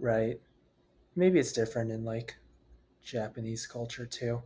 Right. 0.01 0.41
Maybe 1.17 1.39
it's 1.41 1.53
different 1.53 1.91
in 1.91 2.05
like 2.05 2.37
Japanese 3.03 3.67
culture 3.67 4.07
too. 4.07 4.43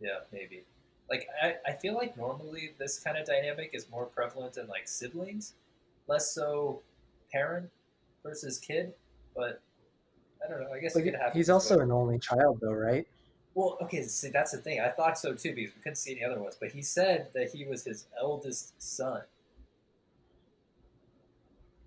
Yeah, 0.00 0.20
maybe. 0.32 0.64
Like 1.10 1.26
I, 1.42 1.56
I 1.66 1.72
feel 1.72 1.94
like 1.94 2.16
normally 2.16 2.74
this 2.78 2.98
kind 2.98 3.18
of 3.18 3.26
dynamic 3.26 3.70
is 3.74 3.90
more 3.90 4.06
prevalent 4.06 4.56
in 4.56 4.66
like 4.68 4.88
siblings, 4.88 5.54
less 6.08 6.32
so 6.32 6.82
parent 7.30 7.70
versus 8.22 8.58
kid. 8.58 8.94
But 9.36 9.60
I 10.44 10.48
don't 10.48 10.60
know. 10.62 10.72
I 10.72 10.78
guess 10.78 10.94
Like, 10.94 11.04
it 11.06 11.10
could 11.12 11.20
happen. 11.20 11.36
he's 11.36 11.50
also 11.50 11.76
way. 11.78 11.84
an 11.84 11.92
only 11.92 12.18
child, 12.18 12.58
though, 12.62 12.72
right? 12.72 13.06
Well, 13.54 13.78
okay, 13.82 14.02
see, 14.02 14.30
that's 14.30 14.52
the 14.52 14.58
thing. 14.58 14.80
I 14.80 14.88
thought 14.88 15.18
so 15.18 15.34
too 15.34 15.54
because 15.54 15.74
we 15.76 15.82
couldn't 15.82 15.96
see 15.96 16.12
any 16.12 16.24
other 16.24 16.40
ones. 16.40 16.56
But 16.58 16.72
he 16.72 16.82
said 16.82 17.28
that 17.34 17.50
he 17.50 17.64
was 17.64 17.84
his 17.84 18.06
eldest 18.20 18.80
son. 18.82 19.22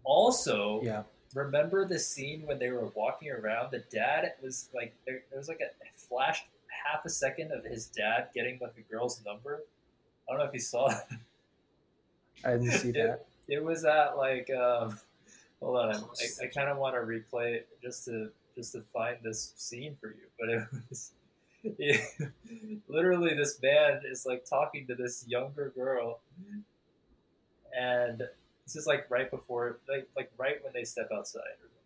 Also, 0.03 0.81
Yeah. 0.83 1.03
Remember 1.37 1.85
the 1.85 1.99
scene 1.99 2.43
when 2.45 2.59
they 2.59 2.69
were 2.71 2.87
walking 2.95 3.31
around? 3.31 3.71
The 3.71 3.83
dad 3.91 4.33
was 4.41 4.69
like, 4.73 4.93
there, 5.05 5.23
there 5.29 5.39
was 5.39 5.47
like 5.47 5.61
a 5.61 5.69
flash, 5.97 6.45
half 6.85 7.05
a 7.05 7.09
second 7.09 7.51
of 7.51 7.63
his 7.63 7.87
dad 7.87 8.29
getting 8.33 8.59
like 8.61 8.73
a 8.77 8.91
girl's 8.93 9.21
number. 9.25 9.63
I 10.27 10.31
don't 10.33 10.39
know 10.39 10.45
if 10.47 10.53
you 10.53 10.59
saw 10.59 10.89
that. 10.89 11.07
I 12.45 12.51
didn't 12.53 12.71
see 12.71 12.91
Yeah. 12.95 13.07
that. 13.07 13.25
It 13.47 13.63
was 13.63 13.85
at 13.85 14.17
like, 14.17 14.49
um, 14.49 14.99
hold 15.61 15.77
on, 15.77 15.95
I, 15.95 16.43
I 16.43 16.47
kind 16.47 16.69
of 16.69 16.77
want 16.77 16.95
to 16.95 17.01
replay 17.01 17.53
it 17.55 17.67
just 17.81 18.05
to 18.05 18.29
just 18.55 18.73
to 18.73 18.81
find 18.81 19.17
this 19.23 19.53
scene 19.55 19.95
for 20.01 20.07
you, 20.09 20.27
but 20.39 20.49
it 20.49 20.63
was. 20.89 21.11
Yeah, 21.79 21.97
literally, 22.87 23.33
this 23.33 23.59
man 23.61 24.01
is 24.09 24.25
like 24.25 24.45
talking 24.45 24.87
to 24.87 24.95
this 24.95 25.25
younger 25.27 25.73
girl, 25.75 26.19
and 27.77 28.23
this 28.67 28.75
is 28.75 28.85
like 28.85 29.09
right 29.09 29.31
before, 29.31 29.79
like 29.87 30.09
like 30.17 30.29
right 30.37 30.61
when 30.61 30.73
they 30.73 30.83
step 30.83 31.07
outside. 31.13 31.39
Or 31.39 31.69
something. 31.69 31.77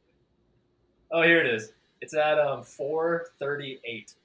Oh, 1.12 1.22
here 1.22 1.40
it 1.40 1.46
is. 1.46 1.74
It's 2.02 2.16
at 2.16 2.40
um 2.40 2.64
four 2.64 3.28
thirty 3.38 3.80
eight. 3.86 4.16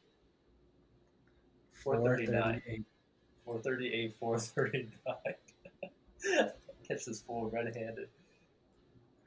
Four 1.74 2.02
thirty 2.02 2.26
nine. 2.26 2.62
438. 2.64 2.84
Four 3.44 3.58
thirty 3.58 3.92
eight. 3.92 4.14
Four 4.18 4.38
thirty 4.38 4.88
nine. 5.06 6.50
Catch 6.88 7.04
this 7.04 7.20
fool 7.20 7.50
red 7.50 7.66
handed. 7.76 8.08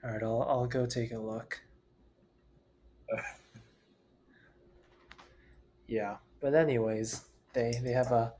All 0.03 0.09
right, 0.12 0.24
I'll 0.24 0.41
I'll 0.50 0.67
go 0.67 0.88
take 0.88 1.12
a 1.12 1.19
look. 1.19 1.62
Yeah, 5.88 6.17
but 6.39 6.53
anyways, 6.53 7.25
they 7.53 7.74
they 7.83 7.93
have 7.93 8.12
a 8.12 8.33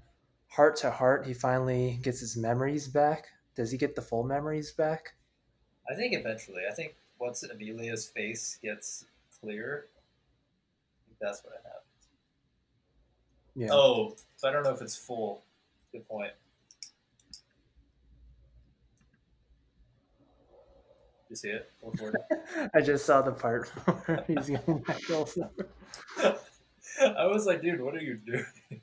heart 0.50 0.75
to 0.77 0.91
heart. 0.91 1.25
He 1.25 1.34
finally 1.34 2.00
gets 2.03 2.19
his 2.19 2.38
memories 2.38 2.88
back. 2.88 3.25
Does 3.60 3.72
he 3.72 3.78
get 3.78 3.94
the 3.94 4.01
full 4.01 4.24
memories 4.24 4.72
back? 4.72 5.16
I 5.92 5.94
think 5.94 6.13
eventually. 6.13 6.62
I 6.66 6.74
think 6.74 6.96
once 7.20 7.44
Emilia's 7.44 8.08
face 8.08 8.58
gets 8.63 9.04
clear, 9.42 9.88
I 9.92 11.00
think 11.06 11.18
that's 11.20 11.44
what 11.44 11.56
it 11.56 11.62
happens. 11.66 12.08
Yeah. 13.58 13.68
Oh, 13.74 14.16
so 14.38 14.48
I 14.48 14.54
don't 14.54 14.63
know 14.63 14.72
if 14.72 14.82
it's 14.82 14.96
full. 14.96 15.44
Good 15.92 16.08
point. 16.08 16.32
You 21.30 21.36
see 21.36 21.50
it? 21.50 21.70
I 22.74 22.80
just 22.80 23.06
saw 23.06 23.22
the 23.22 23.34
part 23.34 23.68
where 24.06 24.24
he's 24.25 24.48
getting 24.48 24.82
that 24.88 25.01
girl's 25.06 25.36
number. 25.36 25.68
I 26.18 27.25
was 27.25 27.46
like, 27.46 27.62
dude, 27.62 27.82
what 27.82 27.94
are 27.94 28.01
you 28.01 28.22
doing? 28.25 28.46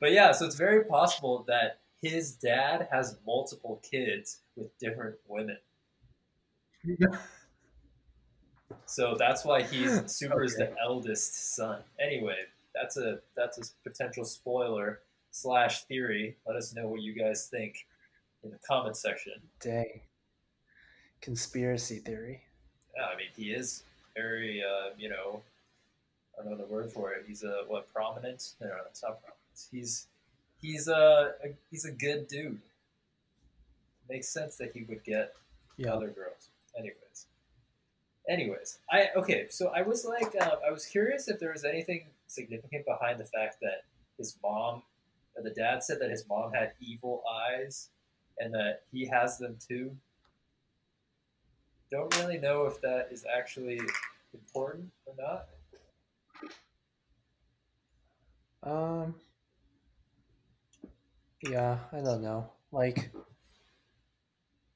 But 0.00 0.12
yeah, 0.12 0.32
so 0.32 0.46
it's 0.46 0.56
very 0.56 0.84
possible 0.84 1.44
that 1.46 1.80
his 2.04 2.32
dad 2.32 2.88
has 2.90 3.18
multiple 3.26 3.80
kids 3.88 4.40
with 4.56 4.76
different 4.78 5.16
women. 5.26 5.58
So 8.86 9.16
that's 9.18 9.44
why 9.44 9.62
he's 9.62 9.90
super. 10.06 10.46
Super's 10.46 10.56
the 10.56 10.74
eldest 10.82 11.54
son. 11.56 11.82
Anyway, 12.00 12.38
that's 12.74 12.96
a 12.96 13.20
that's 13.36 13.58
a 13.58 13.88
potential 13.88 14.24
spoiler 14.24 15.00
slash 15.30 15.84
theory. 15.84 16.36
Let 16.46 16.56
us 16.56 16.74
know 16.74 16.88
what 16.88 17.02
you 17.02 17.14
guys 17.14 17.48
think 17.50 17.86
in 18.42 18.50
the 18.50 18.58
comment 18.68 18.96
section. 18.96 19.34
Dang. 19.60 20.00
Conspiracy 21.20 21.98
theory. 22.00 22.42
Yeah, 22.96 23.06
I 23.06 23.16
mean 23.16 23.28
he 23.36 23.52
is 23.52 23.82
very 24.14 24.62
uh, 24.62 24.90
you 24.98 25.08
know 25.08 25.42
I 26.38 26.42
don't 26.42 26.52
know 26.52 26.58
the 26.58 26.72
word 26.72 26.92
for 26.92 27.12
it. 27.12 27.24
He's 27.26 27.42
a 27.42 27.62
what 27.66 27.92
prominent? 27.92 28.54
No, 28.60 28.68
no, 28.68 28.74
it's 28.88 29.02
not 29.02 29.20
prominent. 29.20 29.68
He's 29.70 30.08
he's 30.64 30.88
a, 30.88 31.34
a 31.44 31.48
he's 31.70 31.84
a 31.84 31.92
good 31.92 32.26
dude. 32.28 32.58
Makes 34.08 34.28
sense 34.28 34.56
that 34.56 34.72
he 34.72 34.84
would 34.84 35.04
get 35.04 35.34
Yeah. 35.76 35.92
other 35.92 36.08
girls. 36.08 36.48
Anyways, 36.76 37.26
anyways, 38.28 38.78
I 38.90 39.08
okay. 39.16 39.46
So 39.50 39.68
I 39.68 39.82
was 39.82 40.04
like, 40.04 40.34
uh, 40.40 40.56
I 40.66 40.70
was 40.70 40.86
curious 40.86 41.28
if 41.28 41.38
there 41.38 41.52
was 41.52 41.64
anything 41.64 42.06
significant 42.26 42.86
behind 42.86 43.20
the 43.20 43.24
fact 43.24 43.58
that 43.60 43.84
his 44.18 44.36
mom, 44.42 44.82
or 45.36 45.42
the 45.42 45.50
dad 45.50 45.82
said 45.82 46.00
that 46.00 46.10
his 46.10 46.26
mom 46.28 46.52
had 46.52 46.72
evil 46.80 47.22
eyes, 47.30 47.90
and 48.38 48.52
that 48.54 48.82
he 48.90 49.04
has 49.06 49.38
them 49.38 49.56
too. 49.68 49.94
Don't 51.90 52.14
really 52.18 52.38
know 52.38 52.64
if 52.66 52.80
that 52.80 53.08
is 53.12 53.24
actually 53.38 53.80
important 54.32 54.90
or 55.06 55.14
not. 55.18 55.48
Um. 58.62 59.14
Yeah, 61.48 61.78
I 61.92 62.00
don't 62.00 62.22
know. 62.22 62.50
Like, 62.72 63.12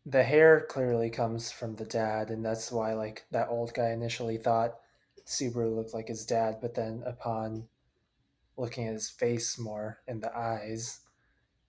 the 0.06 0.24
hair 0.24 0.66
clearly 0.68 1.10
comes 1.10 1.50
from 1.52 1.74
the 1.74 1.84
dad, 1.84 2.30
and 2.30 2.44
that's 2.44 2.72
why, 2.72 2.94
like, 2.94 3.26
that 3.30 3.48
old 3.48 3.74
guy 3.74 3.90
initially 3.90 4.36
thought 4.38 4.80
Subaru 5.26 5.74
looked 5.74 5.94
like 5.94 6.08
his 6.08 6.24
dad, 6.26 6.58
but 6.60 6.74
then 6.74 7.02
upon 7.06 7.68
looking 8.56 8.86
at 8.88 8.94
his 8.94 9.10
face 9.10 9.58
more 9.58 10.00
and 10.08 10.22
the 10.22 10.36
eyes, 10.36 11.00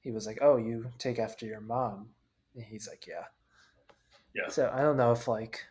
he 0.02 0.12
was 0.12 0.28
like, 0.28 0.40
"Oh, 0.42 0.58
you 0.58 0.92
take 1.00 1.20
after 1.20 1.46
your 1.46 1.62
mom," 1.62 2.16
and 2.56 2.64
he's 2.66 2.88
like, 2.88 3.08
"Yeah." 3.08 3.26
Yeah. 4.34 4.50
So 4.50 4.70
I 4.74 4.82
don't 4.82 4.98
know 4.98 5.12
if 5.12 5.28
like 5.28 5.66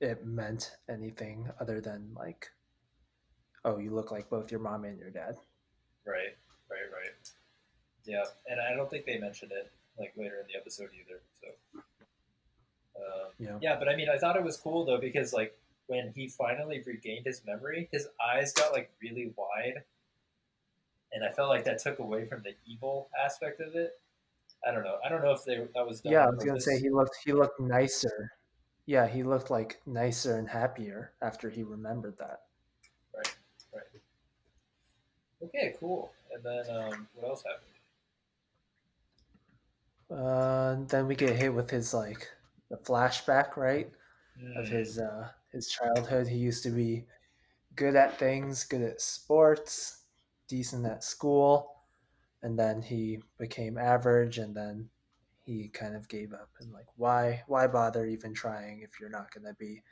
it 0.00 0.24
meant 0.26 0.76
anything 0.88 1.50
other 1.60 1.80
than 1.80 2.12
like, 2.14 2.50
"Oh, 3.64 3.78
you 3.78 3.94
look 3.94 4.10
like 4.10 4.28
both 4.28 4.50
your 4.50 4.60
mom 4.60 4.84
and 4.84 4.98
your 4.98 5.10
dad." 5.10 5.38
Right, 6.04 6.36
right, 6.70 6.90
right. 6.92 7.17
Yeah, 8.08 8.24
and 8.48 8.58
I 8.58 8.74
don't 8.74 8.88
think 8.88 9.04
they 9.04 9.18
mentioned 9.18 9.52
it 9.52 9.70
like 9.98 10.14
later 10.16 10.36
in 10.40 10.46
the 10.46 10.56
episode 10.58 10.88
either. 10.98 11.20
So, 11.42 11.80
um, 12.96 13.32
Yeah. 13.38 13.58
yeah, 13.60 13.78
but 13.78 13.86
I 13.86 13.96
mean, 13.96 14.08
I 14.08 14.16
thought 14.16 14.36
it 14.36 14.42
was 14.42 14.56
cool 14.56 14.86
though 14.86 14.98
because 14.98 15.34
like 15.34 15.56
when 15.88 16.12
he 16.14 16.26
finally 16.26 16.82
regained 16.86 17.26
his 17.26 17.44
memory, 17.44 17.88
his 17.92 18.08
eyes 18.18 18.54
got 18.54 18.72
like 18.72 18.90
really 19.02 19.34
wide, 19.36 19.84
and 21.12 21.22
I 21.22 21.30
felt 21.30 21.50
like 21.50 21.64
that 21.64 21.80
took 21.80 21.98
away 21.98 22.24
from 22.24 22.42
the 22.42 22.54
evil 22.64 23.10
aspect 23.22 23.60
of 23.60 23.76
it. 23.76 24.00
I 24.66 24.72
don't 24.72 24.84
know. 24.84 24.96
I 25.04 25.10
don't 25.10 25.22
know 25.22 25.32
if 25.32 25.44
they 25.44 25.56
that 25.74 25.86
was 25.86 26.00
done 26.00 26.14
Yeah, 26.14 26.24
I 26.24 26.30
was 26.30 26.44
gonna 26.44 26.60
say 26.60 26.80
he 26.80 26.88
looked 26.88 27.16
he 27.26 27.34
looked 27.34 27.60
nicer. 27.60 28.32
Yeah, 28.86 29.06
he 29.06 29.22
looked 29.22 29.50
like 29.50 29.82
nicer 29.84 30.38
and 30.38 30.48
happier 30.48 31.12
after 31.20 31.50
he 31.50 31.62
remembered 31.62 32.16
that. 32.16 32.44
Right. 33.14 33.36
Right. 33.74 34.00
Okay, 35.42 35.74
cool. 35.78 36.10
And 36.32 36.42
then 36.42 36.74
um, 36.74 37.08
what 37.14 37.28
else 37.28 37.42
happened? 37.42 37.77
Uh, 40.10 40.76
then 40.86 41.06
we 41.06 41.14
get 41.14 41.36
hit 41.36 41.52
with 41.54 41.70
his 41.70 41.92
like 41.92 42.28
the 42.70 42.76
flashback, 42.78 43.56
right, 43.56 43.92
of 44.56 44.68
Hmm, 44.68 44.68
his 44.68 44.98
uh 44.98 45.32
his 45.52 45.68
childhood. 45.68 46.28
He 46.28 46.38
used 46.38 46.62
to 46.64 46.70
be 46.70 47.06
good 47.76 47.96
at 47.96 48.18
things, 48.18 48.64
good 48.64 48.82
at 48.82 49.00
sports, 49.02 50.06
decent 50.48 50.86
at 50.86 51.04
school, 51.04 51.84
and 52.42 52.58
then 52.58 52.82
he 52.82 53.22
became 53.38 53.78
average, 53.78 54.38
and 54.38 54.56
then 54.56 54.90
he 55.44 55.68
kind 55.70 55.96
of 55.96 56.08
gave 56.08 56.32
up. 56.34 56.50
And 56.60 56.72
like, 56.72 56.88
why 56.96 57.44
why 57.48 57.66
bother 57.68 58.06
even 58.06 58.34
trying 58.34 58.82
if 58.82 59.00
you're 59.00 59.10
not 59.10 59.32
gonna 59.32 59.54
be 59.54 59.82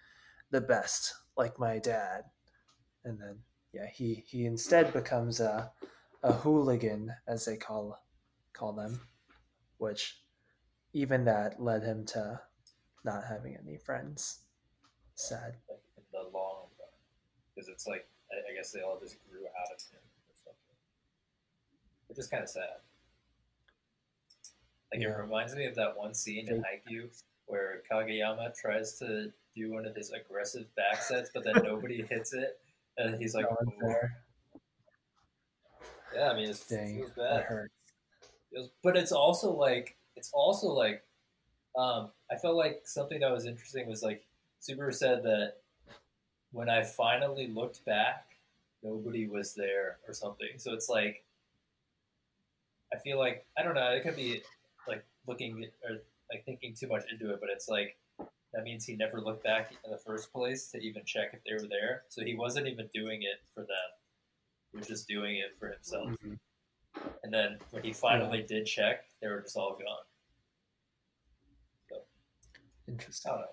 the 0.51 0.61
best 0.63 1.15
like 1.37 1.59
my 1.59 1.79
dad? 1.79 2.27
And 3.05 3.19
then 3.21 3.43
yeah, 3.73 3.87
he 3.87 4.15
he 4.27 4.45
instead 4.47 4.93
becomes 4.93 5.41
a 5.41 5.73
a 6.23 6.33
hooligan, 6.33 7.15
as 7.27 7.45
they 7.45 7.57
call 7.57 8.05
call 8.53 8.73
them, 8.75 9.01
which 9.79 10.21
even 10.93 11.25
that 11.25 11.61
led 11.63 11.83
him 11.83 12.05
to 12.07 12.41
not 13.05 13.25
having 13.29 13.57
any 13.57 13.77
friends. 13.77 14.41
Sad. 15.15 15.57
like 15.69 15.81
in 15.97 16.03
the 16.13 16.29
long 16.37 16.67
run, 16.79 16.89
because 17.55 17.69
it's 17.69 17.87
like 17.87 18.07
I, 18.31 18.53
I 18.53 18.55
guess 18.55 18.71
they 18.73 18.81
all 18.83 18.99
just 19.01 19.17
grew 19.31 19.41
out 19.47 19.73
of 19.75 19.81
him 19.91 20.01
or 20.29 20.35
something, 20.45 20.77
which 22.09 22.19
is 22.19 22.27
kind 22.27 22.43
of 22.43 22.51
sad. 22.51 22.81
Like 24.93 25.03
Yeah. 25.03 25.09
it 25.11 25.19
reminds 25.19 25.55
me 25.55 25.67
of 25.67 25.75
that 25.77 25.97
one 25.97 26.13
scene 26.15 26.49
in 26.49 26.63
Haikyuu 26.63 27.09
where 27.47 27.83
Kageyama 27.91 28.55
tries 28.55 28.99
to 28.99 29.33
do 29.55 29.73
one 29.73 29.87
of 29.87 29.95
his 29.97 30.11
aggressive 30.13 30.67
back 30.75 31.01
sets, 31.03 31.31
but 31.33 31.45
then 31.45 31.63
nobody 31.65 32.03
hits 32.11 32.33
it, 32.35 32.59
and 32.99 33.19
he's 33.21 33.35
like, 33.35 33.47
No 33.49 33.57
one's 33.61 33.73
"Ooh." 33.83 33.87
there. 33.89 34.23
"Yeah, 36.15 36.31
I 36.31 36.35
mean, 36.37 36.51
it's, 36.51 36.71
it 36.71 36.77
Dang, 36.77 37.01
that 37.01 37.17
bad." 37.17 37.43
hurt. 37.45 37.73
Was- 38.57 38.71
but 38.83 38.97
it's 38.97 39.13
also 39.13 39.53
like 39.53 39.97
it's 40.17 40.31
also 40.33 40.69
like 40.69 41.03
um, 41.77 42.11
I 42.31 42.37
felt 42.37 42.57
like 42.57 42.83
something 42.85 43.21
that 43.21 43.31
was 43.31 43.45
interesting 43.47 43.87
was 43.87 44.03
like 44.03 44.25
Subaru 44.63 44.95
said 44.95 45.23
that 45.25 45.57
when 46.53 46.71
I 46.71 46.83
finally 46.83 47.49
looked 47.49 47.85
back, 47.85 48.37
nobody 48.83 49.27
was 49.29 49.55
there 49.55 49.99
or 50.09 50.15
something. 50.15 50.49
So 50.57 50.73
it's 50.73 50.89
like 50.89 51.23
I 52.95 52.99
feel 52.99 53.19
like 53.19 53.47
I 53.59 53.63
don't 53.63 53.75
know. 53.75 53.91
It 53.91 54.03
could 54.03 54.17
be 54.17 54.43
like 54.89 55.05
looking 55.27 55.67
or 55.85 55.99
like 56.33 56.45
thinking 56.45 56.75
too 56.75 56.89
much 56.89 57.05
into 57.11 57.33
it, 57.33 57.41
but 57.41 57.51
it's 57.51 57.69
like 57.69 57.97
that 58.53 58.63
means 58.65 58.87
he 58.87 58.97
never 58.97 59.21
looked 59.21 59.45
back 59.45 59.73
in 59.85 59.91
the 59.91 59.99
first 59.99 60.33
place 60.33 60.71
to 60.71 60.79
even 60.79 61.05
check 61.05 61.31
if 61.35 61.41
they 61.45 61.53
were 61.53 61.69
there. 61.69 62.05
So 62.09 62.25
he 62.25 62.35
wasn't 62.35 62.69
even 62.69 62.89
doing 62.95 63.23
it 63.23 63.43
for 63.55 63.61
them. 63.61 63.89
He 64.73 64.79
was 64.79 64.87
just 64.89 65.07
doing 65.09 65.37
it 65.37 65.57
for 65.59 65.69
himself. 65.69 66.09
Mhm. 66.25 66.39
And 67.23 67.33
then 67.33 67.59
when 67.71 67.83
he 67.83 67.93
finally 67.93 68.43
did 68.43 68.67
check, 68.67 69.05
they 69.21 69.29
were 69.29 69.41
just 69.41 69.57
all 69.57 69.73
gone. 69.73 72.01
Interesting. 72.89 73.31
I 73.31 73.35
don't 73.35 73.41
know. 73.43 73.47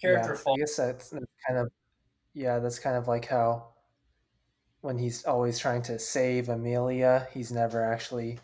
Character 0.00 0.32
yeah, 0.32 0.38
fault. 0.38 0.58
I 0.58 0.60
guess 0.60 0.76
that's, 0.76 1.10
that's 1.10 1.26
kind 1.46 1.58
of 1.58 1.72
yeah, 2.34 2.58
that's 2.58 2.78
kind 2.78 2.96
of 2.96 3.08
like 3.08 3.24
how 3.24 3.68
when 4.82 4.96
he's 4.96 5.24
always 5.24 5.58
trying 5.58 5.82
to 5.82 5.98
save 5.98 6.48
Emilia, 6.48 7.26
he's 7.32 7.50
never 7.50 7.82
actually 7.82 8.38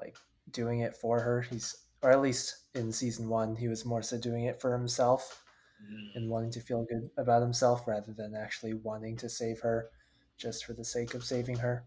like 0.00 0.16
doing 0.52 0.80
it 0.80 0.96
for 0.96 1.20
her. 1.20 1.42
He's 1.42 1.76
or 2.00 2.10
at 2.10 2.22
least 2.22 2.56
in 2.74 2.92
season 2.92 3.28
one, 3.28 3.56
he 3.56 3.68
was 3.68 3.84
more 3.84 4.02
so 4.02 4.16
doing 4.16 4.44
it 4.44 4.60
for 4.60 4.72
himself 4.72 5.44
Mm, 5.82 6.14
and 6.14 6.30
wanting 6.30 6.50
to 6.52 6.60
feel 6.60 6.84
good 6.84 7.10
about 7.16 7.42
himself 7.42 7.86
rather 7.86 8.12
than 8.12 8.34
actually 8.34 8.74
wanting 8.74 9.16
to 9.16 9.28
save 9.28 9.60
her 9.60 9.90
just 10.36 10.64
for 10.64 10.72
the 10.72 10.84
sake 10.84 11.14
of 11.14 11.24
saving 11.24 11.56
her. 11.56 11.84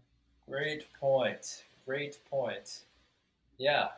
Great 0.48 0.92
point. 0.92 1.64
Great 1.88 2.18
point. 2.30 2.82
Yeah. 3.56 3.88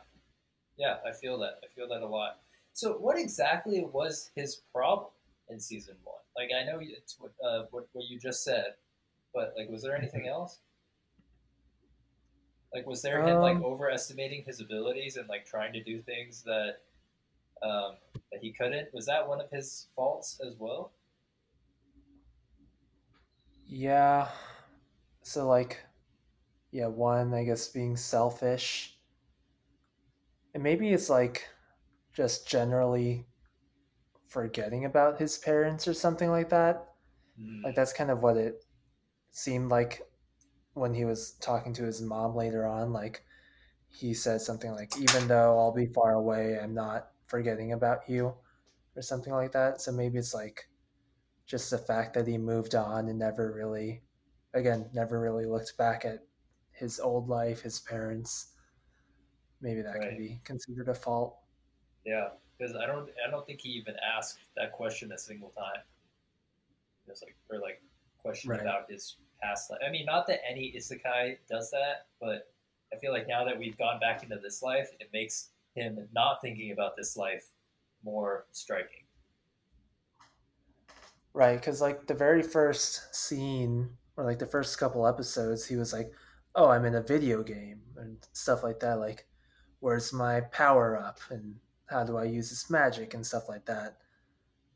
Yeah, 0.77 0.95
I 1.05 1.11
feel 1.11 1.37
that. 1.39 1.59
I 1.61 1.67
feel 1.67 1.89
that 1.89 2.01
a 2.01 2.07
lot. 2.07 2.39
So, 2.71 2.93
what 2.93 3.19
exactly 3.19 3.83
was 3.83 4.31
his 4.33 4.61
problem 4.73 5.09
in 5.49 5.59
season 5.59 5.95
one? 6.05 6.15
Like, 6.37 6.51
I 6.57 6.63
know 6.63 6.79
it's 6.81 7.19
what, 7.19 7.33
uh, 7.45 7.63
what, 7.71 7.89
what 7.91 8.05
you 8.05 8.17
just 8.17 8.45
said, 8.45 8.75
but, 9.33 9.53
like, 9.57 9.69
was 9.69 9.81
there 9.83 9.97
anything 9.97 10.29
else? 10.29 10.59
Like, 12.73 12.87
was 12.87 13.01
there 13.01 13.21
him, 13.21 13.39
like, 13.39 13.57
Um, 13.57 13.65
overestimating 13.65 14.45
his 14.45 14.61
abilities 14.61 15.17
and, 15.17 15.27
like, 15.27 15.45
trying 15.45 15.73
to 15.73 15.83
do 15.83 16.01
things 16.01 16.43
that, 16.43 16.77
um, 17.61 17.97
that 18.31 18.41
he 18.41 18.51
couldn't? 18.53 18.93
Was 18.93 19.05
that 19.07 19.27
one 19.27 19.41
of 19.41 19.51
his 19.51 19.87
faults 19.97 20.39
as 20.39 20.55
well? 20.57 20.93
Yeah. 23.67 24.29
So 25.23 25.47
like 25.47 25.79
yeah, 26.71 26.87
one, 26.87 27.33
I 27.33 27.43
guess 27.45 27.67
being 27.69 27.95
selfish. 27.97 28.97
And 30.53 30.63
maybe 30.63 30.91
it's 30.93 31.09
like 31.09 31.49
just 32.13 32.47
generally 32.47 33.27
forgetting 34.27 34.85
about 34.85 35.19
his 35.19 35.37
parents 35.37 35.87
or 35.87 35.93
something 35.93 36.29
like 36.29 36.49
that. 36.49 36.93
Mm, 37.39 37.63
Like 37.63 37.75
that's 37.75 37.93
kind 37.93 38.11
of 38.11 38.23
what 38.23 38.37
it 38.37 38.65
seemed 39.31 39.69
like 39.69 40.03
when 40.73 40.93
he 40.95 41.05
was 41.05 41.33
talking 41.33 41.73
to 41.75 41.85
his 41.85 42.01
mom 42.01 42.35
later 42.35 42.65
on. 42.67 42.93
Like 42.93 43.25
he 43.89 44.13
said 44.13 44.41
something 44.41 44.71
like, 44.71 44.97
even 44.99 45.27
though 45.27 45.59
I'll 45.59 45.73
be 45.73 45.87
far 45.87 46.13
away, 46.13 46.59
I'm 46.59 46.73
not 46.73 47.11
forgetting 47.27 47.73
about 47.73 48.09
you 48.09 48.35
or 48.95 49.01
something 49.01 49.33
like 49.33 49.53
that. 49.53 49.81
So 49.81 49.91
maybe 49.91 50.19
it's 50.19 50.33
like 50.33 50.69
just 51.45 51.71
the 51.71 51.77
fact 51.77 52.13
that 52.15 52.27
he 52.27 52.37
moved 52.37 52.75
on 52.75 53.07
and 53.09 53.19
never 53.19 53.51
really, 53.53 54.03
again, 54.53 54.89
never 54.93 55.19
really 55.19 55.45
looked 55.45 55.77
back 55.77 56.05
at 56.05 56.25
his 56.81 56.99
old 56.99 57.29
life, 57.29 57.61
his 57.61 57.79
parents. 57.79 58.55
Maybe 59.61 59.83
that 59.83 59.99
Right. 59.99 60.09
could 60.09 60.17
be 60.17 60.41
considered 60.43 60.89
a 60.89 60.95
fault. 60.95 61.37
Yeah, 62.03 62.29
because 62.57 62.75
I 62.75 62.87
don't, 62.87 63.07
I 63.25 63.29
don't 63.29 63.45
think 63.45 63.61
he 63.61 63.69
even 63.69 63.95
asked 64.03 64.39
that 64.57 64.71
question 64.71 65.11
a 65.11 65.17
single 65.17 65.51
time. 65.51 65.83
Just 67.07 67.23
like, 67.23 67.35
or 67.51 67.59
like, 67.59 67.81
question 68.17 68.51
Right. 68.51 68.61
about 68.61 68.89
his 68.89 69.17
past 69.41 69.69
life. 69.69 69.79
I 69.87 69.91
mean, 69.91 70.05
not 70.05 70.25
that 70.27 70.39
any 70.47 70.73
isekai 70.75 71.37
does 71.47 71.69
that, 71.71 72.07
but 72.19 72.51
I 72.93 72.97
feel 72.97 73.11
like 73.11 73.27
now 73.27 73.43
that 73.45 73.57
we've 73.57 73.77
gone 73.77 73.99
back 73.99 74.23
into 74.23 74.37
this 74.37 74.61
life, 74.63 74.89
it 74.99 75.09
makes 75.13 75.51
him 75.75 76.07
not 76.11 76.41
thinking 76.41 76.71
about 76.71 76.95
this 76.95 77.15
life 77.15 77.45
more 78.03 78.45
striking. 78.51 79.05
Right, 81.33 81.55
because 81.59 81.79
like 81.81 82.07
the 82.07 82.13
very 82.13 82.43
first 82.43 83.15
scene, 83.15 83.97
or 84.17 84.23
like 84.25 84.39
the 84.39 84.45
first 84.45 84.77
couple 84.77 85.07
episodes, 85.07 85.65
he 85.65 85.75
was 85.77 85.93
like, 85.93 86.11
"Oh, 86.55 86.69
I'm 86.69 86.85
in 86.85 86.95
a 86.95 87.01
video 87.01 87.43
game" 87.43 87.81
and 87.97 88.17
stuff 88.33 88.63
like 88.63 88.79
that. 88.81 88.99
Like, 88.99 89.27
where's 89.79 90.13
my 90.13 90.41
power 90.41 90.97
up, 90.97 91.19
and 91.29 91.55
how 91.87 92.03
do 92.03 92.17
I 92.17 92.23
use 92.23 92.49
this 92.49 92.69
magic 92.69 93.13
and 93.13 93.25
stuff 93.25 93.49
like 93.49 93.65
that. 93.65 93.97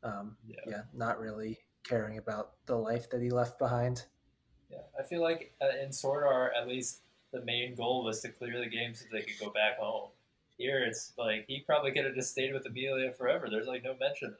Um, 0.02 0.36
Yeah. 0.46 0.60
yeah, 0.66 0.82
not 0.92 1.18
really 1.18 1.58
caring 1.82 2.18
about 2.18 2.64
the 2.66 2.76
life 2.76 3.08
that 3.10 3.22
he 3.22 3.30
left 3.30 3.58
behind. 3.58 4.04
Yeah, 4.70 4.82
I 4.98 5.02
feel 5.02 5.22
like 5.22 5.54
uh, 5.62 5.82
in 5.82 5.92
Sword 5.92 6.24
Art, 6.24 6.52
at 6.60 6.68
least 6.68 7.02
the 7.32 7.40
main 7.42 7.74
goal 7.74 8.04
was 8.04 8.20
to 8.20 8.28
clear 8.28 8.60
the 8.60 8.68
game 8.68 8.94
so 8.94 9.06
they 9.10 9.22
could 9.22 9.38
go 9.40 9.50
back 9.50 9.78
home. 9.78 10.10
Here, 10.58 10.84
it's 10.84 11.12
like 11.16 11.44
he 11.46 11.60
probably 11.60 11.92
could 11.92 12.04
have 12.04 12.14
just 12.14 12.32
stayed 12.32 12.52
with 12.52 12.66
Emilia 12.66 13.12
forever. 13.12 13.48
There's 13.50 13.66
like 13.66 13.82
no 13.84 13.94
mention 13.98 14.28
of 14.28 14.36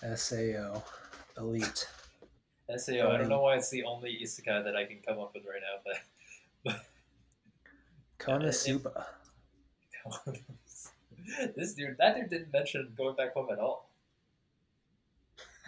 that. 0.00 0.18
Sao, 0.18 0.82
elite. 1.36 1.88
SAO. 2.76 2.94
I 2.94 3.12
don't 3.12 3.22
um, 3.22 3.28
know 3.28 3.40
why 3.40 3.56
it's 3.56 3.70
the 3.70 3.84
only 3.84 4.18
isekai 4.22 4.64
that 4.64 4.76
I 4.76 4.84
can 4.84 4.98
come 5.06 5.18
up 5.18 5.34
with 5.34 5.44
right 5.44 5.62
now, 6.64 6.74
Konosuba. 8.18 9.04
but 10.24 10.36
this 11.56 11.74
dude, 11.74 11.96
that 11.98 12.16
dude 12.16 12.30
didn't 12.30 12.52
mention 12.52 12.92
going 12.96 13.16
back 13.16 13.34
home 13.34 13.48
at 13.52 13.58
all. 13.58 13.90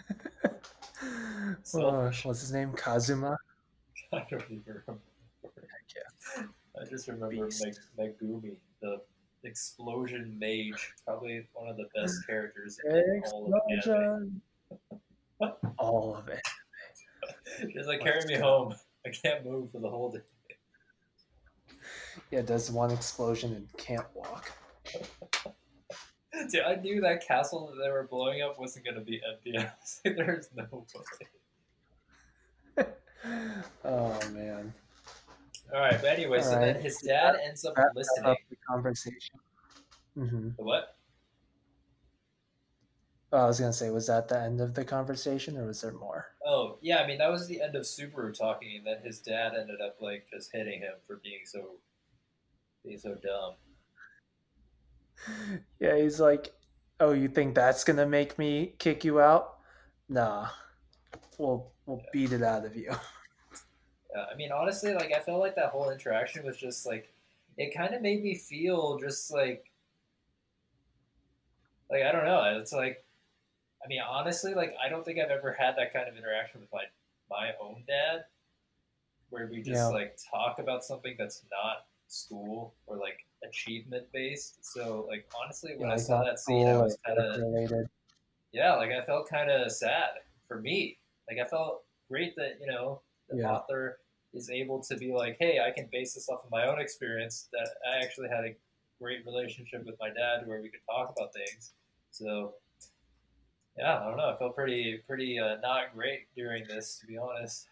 oh, 0.45 1.55
Selfish. 1.63 2.25
what's 2.25 2.41
his 2.41 2.51
name? 2.51 2.73
Kazuma. 2.73 3.37
I 4.13 4.25
don't 4.29 4.43
even 4.49 4.63
remember. 4.65 5.01
yeah. 5.95 6.43
I 6.79 6.85
just 6.89 7.07
remember 7.07 7.47
Meg, 7.61 7.75
Megumin, 7.97 8.55
the 8.81 9.01
explosion 9.43 10.37
mage, 10.39 10.93
probably 11.05 11.45
one 11.53 11.69
of 11.69 11.77
the 11.77 11.87
best 11.95 12.25
characters 12.27 12.79
in 12.85 13.23
all 13.31 13.53
of 13.53 13.61
anime. 13.69 14.41
All 15.77 16.15
of 16.15 16.27
it. 16.27 16.41
She's 17.73 17.87
like, 17.87 18.01
carry 18.01 18.25
me 18.25 18.35
home. 18.35 18.73
I 19.05 19.09
can't 19.09 19.45
move 19.45 19.71
for 19.71 19.79
the 19.79 19.89
whole 19.89 20.11
day. 20.11 20.19
Yeah, 22.29 22.41
does 22.41 22.69
one 22.69 22.91
explosion 22.91 23.53
and 23.53 23.67
can't 23.77 24.05
walk. 24.13 24.51
Dude, 26.49 26.61
I 26.61 26.75
knew 26.75 27.01
that 27.01 27.25
castle 27.25 27.67
that 27.67 27.83
they 27.83 27.89
were 27.89 28.07
blowing 28.09 28.41
up 28.41 28.59
wasn't 28.59 28.85
going 28.85 28.95
to 28.95 29.01
be 29.01 29.21
empty. 29.29 29.57
I 29.57 29.63
was 29.79 30.01
like, 30.05 30.15
there's 30.15 30.49
no 30.55 30.85
way. 32.77 32.85
oh 33.85 34.19
man. 34.31 34.73
All 35.73 35.79
right, 35.79 35.99
but 36.01 36.05
anyway, 36.05 36.37
All 36.39 36.43
so 36.43 36.59
then 36.59 36.81
his 36.81 36.97
dad 36.97 37.37
ends 37.43 37.63
up 37.65 37.77
Wrap 37.77 37.87
that 37.93 37.97
listening. 37.97 38.31
up 38.31 38.37
the 38.49 38.57
conversation. 38.67 39.39
Mm-hmm. 40.17 40.49
The 40.57 40.63
what? 40.63 40.95
Oh, 43.31 43.37
I 43.37 43.45
was 43.45 43.59
gonna 43.59 43.71
say, 43.73 43.89
was 43.89 44.07
that 44.07 44.27
the 44.27 44.39
end 44.39 44.59
of 44.59 44.73
the 44.73 44.83
conversation, 44.83 45.57
or 45.57 45.65
was 45.67 45.81
there 45.81 45.93
more? 45.93 46.27
Oh, 46.45 46.77
yeah, 46.81 46.97
I 46.97 47.07
mean, 47.07 47.17
that 47.19 47.31
was 47.31 47.47
the 47.47 47.61
end 47.61 47.75
of 47.75 47.83
Subaru 47.83 48.37
talking, 48.37 48.75
and 48.77 48.85
then 48.85 49.01
his 49.03 49.19
dad 49.19 49.53
ended 49.55 49.79
up, 49.81 50.01
like, 50.01 50.27
just 50.29 50.51
hitting 50.51 50.79
him 50.81 50.93
for 51.07 51.17
being 51.17 51.41
so, 51.45 51.77
being 52.83 52.97
so 52.97 53.15
dumb. 53.15 53.55
Yeah, 55.79 55.97
he's 55.97 56.19
like, 56.19 56.53
"Oh, 56.99 57.11
you 57.13 57.27
think 57.27 57.55
that's 57.55 57.83
gonna 57.83 58.05
make 58.05 58.37
me 58.39 58.75
kick 58.79 59.03
you 59.03 59.19
out? 59.19 59.59
Nah, 60.09 60.49
we'll 61.37 61.71
we'll 61.85 62.01
beat 62.11 62.31
it 62.33 62.43
out 62.43 62.65
of 62.65 62.75
you." 62.75 62.93
Yeah, 64.13 64.25
I 64.31 64.35
mean, 64.35 64.51
honestly, 64.51 64.93
like, 64.93 65.13
I 65.13 65.21
felt 65.21 65.39
like 65.39 65.55
that 65.55 65.69
whole 65.69 65.89
interaction 65.89 66.45
was 66.45 66.57
just, 66.57 66.85
like, 66.85 67.13
it 67.57 67.73
kind 67.73 67.93
of 67.93 68.01
made 68.01 68.21
me 68.21 68.35
feel 68.35 68.97
just, 68.97 69.31
like, 69.31 69.71
like, 71.89 72.03
I 72.03 72.11
don't 72.11 72.25
know, 72.25 72.59
it's 72.59 72.73
like, 72.73 73.05
I 73.83 73.87
mean, 73.87 74.01
honestly, 74.01 74.53
like, 74.53 74.75
I 74.83 74.89
don't 74.89 75.03
think 75.03 75.19
I've 75.19 75.31
ever 75.31 75.53
had 75.53 75.75
that 75.77 75.93
kind 75.93 76.07
of 76.07 76.15
interaction 76.17 76.61
with 76.61 76.71
my, 76.71 76.83
my 77.29 77.51
own 77.59 77.83
dad, 77.87 78.25
where 79.29 79.47
we 79.47 79.61
just, 79.61 79.73
Yeah. 79.73 79.87
like, 79.89 80.17
talk 80.29 80.59
about 80.59 80.83
something 80.83 81.15
that's 81.17 81.43
not 81.51 81.87
school 82.07 82.75
or, 82.85 82.97
like, 82.97 83.25
achievement 83.43 84.07
based. 84.11 84.63
So, 84.63 85.05
like, 85.09 85.27
honestly, 85.41 85.75
when 85.77 85.87
Yeah, 85.87 85.93
I 85.93 85.97
saw 85.97 86.23
that 86.23 86.39
scene, 86.39 86.67
I 86.67 86.77
was 86.77 86.97
kind 87.05 87.17
of, 87.17 87.41
yeah, 88.51 88.75
like 88.75 88.91
I 88.91 89.01
felt 89.05 89.29
kind 89.29 89.49
of 89.49 89.71
sad 89.71 90.09
for 90.47 90.59
me. 90.61 90.99
Like 91.29 91.39
I 91.39 91.49
felt 91.49 91.83
great 92.09 92.35
that 92.35 92.59
you 92.59 92.67
know 92.67 93.01
the 93.29 93.37
Yeah. 93.37 93.47
author 93.47 93.99
is 94.33 94.49
able 94.49 94.81
to 94.83 94.97
be 94.97 95.11
like, 95.13 95.37
hey, 95.39 95.59
I 95.59 95.71
can 95.71 95.87
base 95.91 96.13
this 96.13 96.29
off 96.29 96.43
of 96.43 96.51
my 96.51 96.67
own 96.67 96.79
experience. 96.79 97.49
That 97.53 97.69
I 97.89 97.97
actually 98.03 98.29
had 98.29 98.45
a 98.45 98.55
great 98.99 99.25
relationship 99.25 99.85
with 99.85 99.95
my 99.99 100.09
dad 100.09 100.45
where 100.47 100.61
we 100.61 100.69
could 100.69 100.81
talk 100.89 101.13
about 101.15 101.33
things. 101.33 101.73
So 102.11 102.55
yeah, 103.81 103.99
I 103.99 104.05
don't 104.05 104.17
know. 104.17 104.29
I 104.29 104.37
felt 104.37 104.55
pretty 104.55 105.01
pretty 105.07 105.39
uh, 105.39 105.55
not 105.61 105.93
great 105.95 106.27
during 106.35 106.67
this, 106.67 106.99
to 106.99 107.07
be 107.07 107.17
honest. 107.17 107.67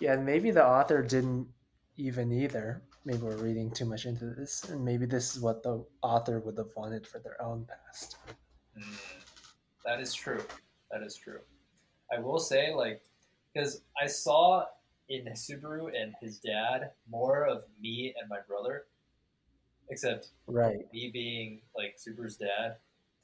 Yeah, 0.00 0.16
maybe 0.16 0.50
the 0.50 0.66
author 0.66 1.02
didn't 1.02 1.46
even 1.96 2.32
either. 2.32 2.82
Maybe 3.04 3.18
we're 3.18 3.36
reading 3.36 3.70
too 3.70 3.84
much 3.84 4.06
into 4.06 4.26
this, 4.26 4.64
and 4.70 4.84
maybe 4.84 5.06
this 5.06 5.36
is 5.36 5.42
what 5.42 5.62
the 5.62 5.84
author 6.02 6.40
would 6.40 6.56
have 6.58 6.70
wanted 6.76 7.06
for 7.06 7.18
their 7.18 7.40
own 7.42 7.66
past. 7.66 8.16
Mm, 8.76 8.96
that 9.84 10.00
is 10.00 10.12
true. 10.12 10.42
That 10.90 11.02
is 11.02 11.14
true. 11.14 11.40
I 12.12 12.18
will 12.18 12.38
say, 12.38 12.74
like, 12.74 13.02
because 13.52 13.82
I 14.02 14.06
saw 14.06 14.64
in 15.08 15.26
Subaru 15.34 15.88
and 15.94 16.14
his 16.20 16.40
dad 16.40 16.90
more 17.08 17.44
of 17.46 17.64
me 17.80 18.14
and 18.18 18.28
my 18.28 18.38
brother. 18.48 18.86
except 19.88 20.30
right. 20.46 20.78
me 20.92 21.10
being 21.12 21.60
like 21.76 21.96
Subaru's 21.96 22.36
dad, 22.36 22.76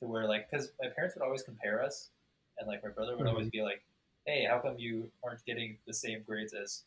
to 0.02 0.08
where 0.08 0.26
like 0.26 0.50
because 0.50 0.72
my 0.82 0.88
parents 0.88 1.14
would 1.14 1.24
always 1.24 1.42
compare 1.42 1.82
us, 1.82 2.10
and 2.58 2.68
like 2.68 2.82
my 2.82 2.90
brother 2.90 3.16
would 3.16 3.28
always 3.28 3.48
be 3.48 3.62
like, 3.62 3.82
"Hey, 4.26 4.44
how 4.44 4.58
come 4.58 4.76
you 4.76 5.10
aren't 5.24 5.44
getting 5.46 5.78
the 5.86 5.94
same 5.94 6.22
grades 6.26 6.52
as 6.52 6.84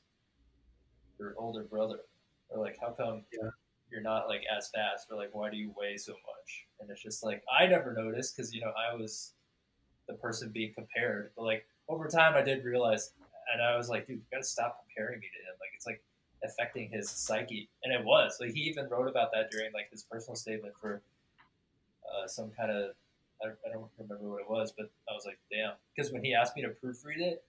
your 1.18 1.34
older 1.38 1.64
brother?" 1.64 2.02
Or 2.50 2.60
like, 2.60 2.78
"How 2.80 2.92
come 2.92 3.26
Yeah. 3.32 3.50
you're 3.90 4.02
not 4.02 4.28
like 4.28 4.44
as 4.56 4.70
fast?" 4.70 5.08
Or 5.10 5.18
like, 5.18 5.34
"Why 5.34 5.50
do 5.50 5.56
you 5.58 5.74
weigh 5.78 5.98
so 5.98 6.12
much?" 6.12 6.68
And 6.80 6.90
it's 6.90 7.02
just 7.02 7.24
like 7.24 7.42
I 7.50 7.66
never 7.68 7.94
noticed 7.94 8.36
because 8.36 8.54
you 8.54 8.62
know 8.62 8.74
I 8.78 8.94
was 8.94 9.34
the 10.08 10.16
person 10.16 10.52
being 10.52 10.74
compared, 10.74 11.32
but 11.38 11.44
like 11.44 11.66
over 11.88 12.08
time 12.10 12.36
I 12.36 12.42
did 12.42 12.66
realize, 12.66 13.14
and 13.54 13.62
I 13.62 13.78
was 13.78 13.88
like, 13.88 14.08
"Dude, 14.08 14.18
you 14.18 14.26
gotta 14.30 14.44
stop 14.44 14.84
comparing 14.86 15.22
me 15.22 15.28
to 15.28 15.52
him." 15.52 15.56
Like 15.62 15.72
it's 15.74 15.86
like 15.88 16.04
affecting 16.44 16.90
his 16.90 17.10
psyche, 17.10 17.70
and 17.84 17.94
it 17.94 18.04
was. 18.04 18.40
Like 18.42 18.52
he 18.52 18.62
even 18.64 18.90
wrote 18.90 19.08
about 19.08 19.32
that 19.32 19.52
during 19.52 19.72
like 19.72 19.90
his 19.90 20.04
personal 20.04 20.36
statement 20.36 20.76
for 20.82 21.02
uh, 22.06 22.28
some 22.28 22.52
kind 22.52 22.72
of 22.72 22.96
I 23.44 23.48
don't, 23.48 23.58
I 23.68 23.74
don't 23.74 23.90
remember 24.00 24.30
what 24.30 24.42
it 24.42 24.50
was, 24.50 24.74
but 24.78 24.90
I 25.10 25.14
was 25.14 25.26
like, 25.26 25.40
damn, 25.52 25.74
because 25.96 26.12
when 26.12 26.24
he 26.24 26.34
asked 26.34 26.56
me 26.56 26.62
to 26.64 26.70
proofread 26.70 27.20
it, 27.20 27.44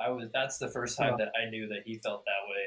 I 0.00 0.10
was 0.10 0.28
that's 0.32 0.58
the 0.58 0.68
first 0.68 0.96
time 0.98 1.16
Yeah. 1.18 1.26
that 1.26 1.32
I 1.40 1.50
knew 1.50 1.68
that 1.68 1.82
he 1.84 1.98
felt 1.98 2.24
that 2.24 2.50
way. 2.50 2.66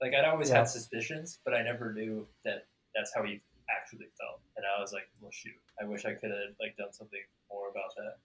Like 0.00 0.14
I'd 0.14 0.28
always 0.28 0.50
Yeah. 0.50 0.58
had 0.58 0.68
suspicions, 0.68 1.38
but 1.44 1.54
I 1.54 1.62
never 1.62 1.92
knew 1.92 2.26
that 2.44 2.66
that's 2.94 3.12
how 3.14 3.22
he 3.22 3.40
actually 3.70 4.06
felt, 4.18 4.40
and 4.56 4.64
I 4.64 4.80
was 4.80 4.92
like, 4.92 5.08
well, 5.20 5.30
shoot, 5.32 5.54
I 5.80 5.84
wish 5.84 6.04
I 6.04 6.12
could 6.14 6.30
have 6.30 6.54
like 6.60 6.76
done 6.76 6.92
something 6.92 7.20
more 7.50 7.68
about 7.70 7.94
that. 7.96 8.16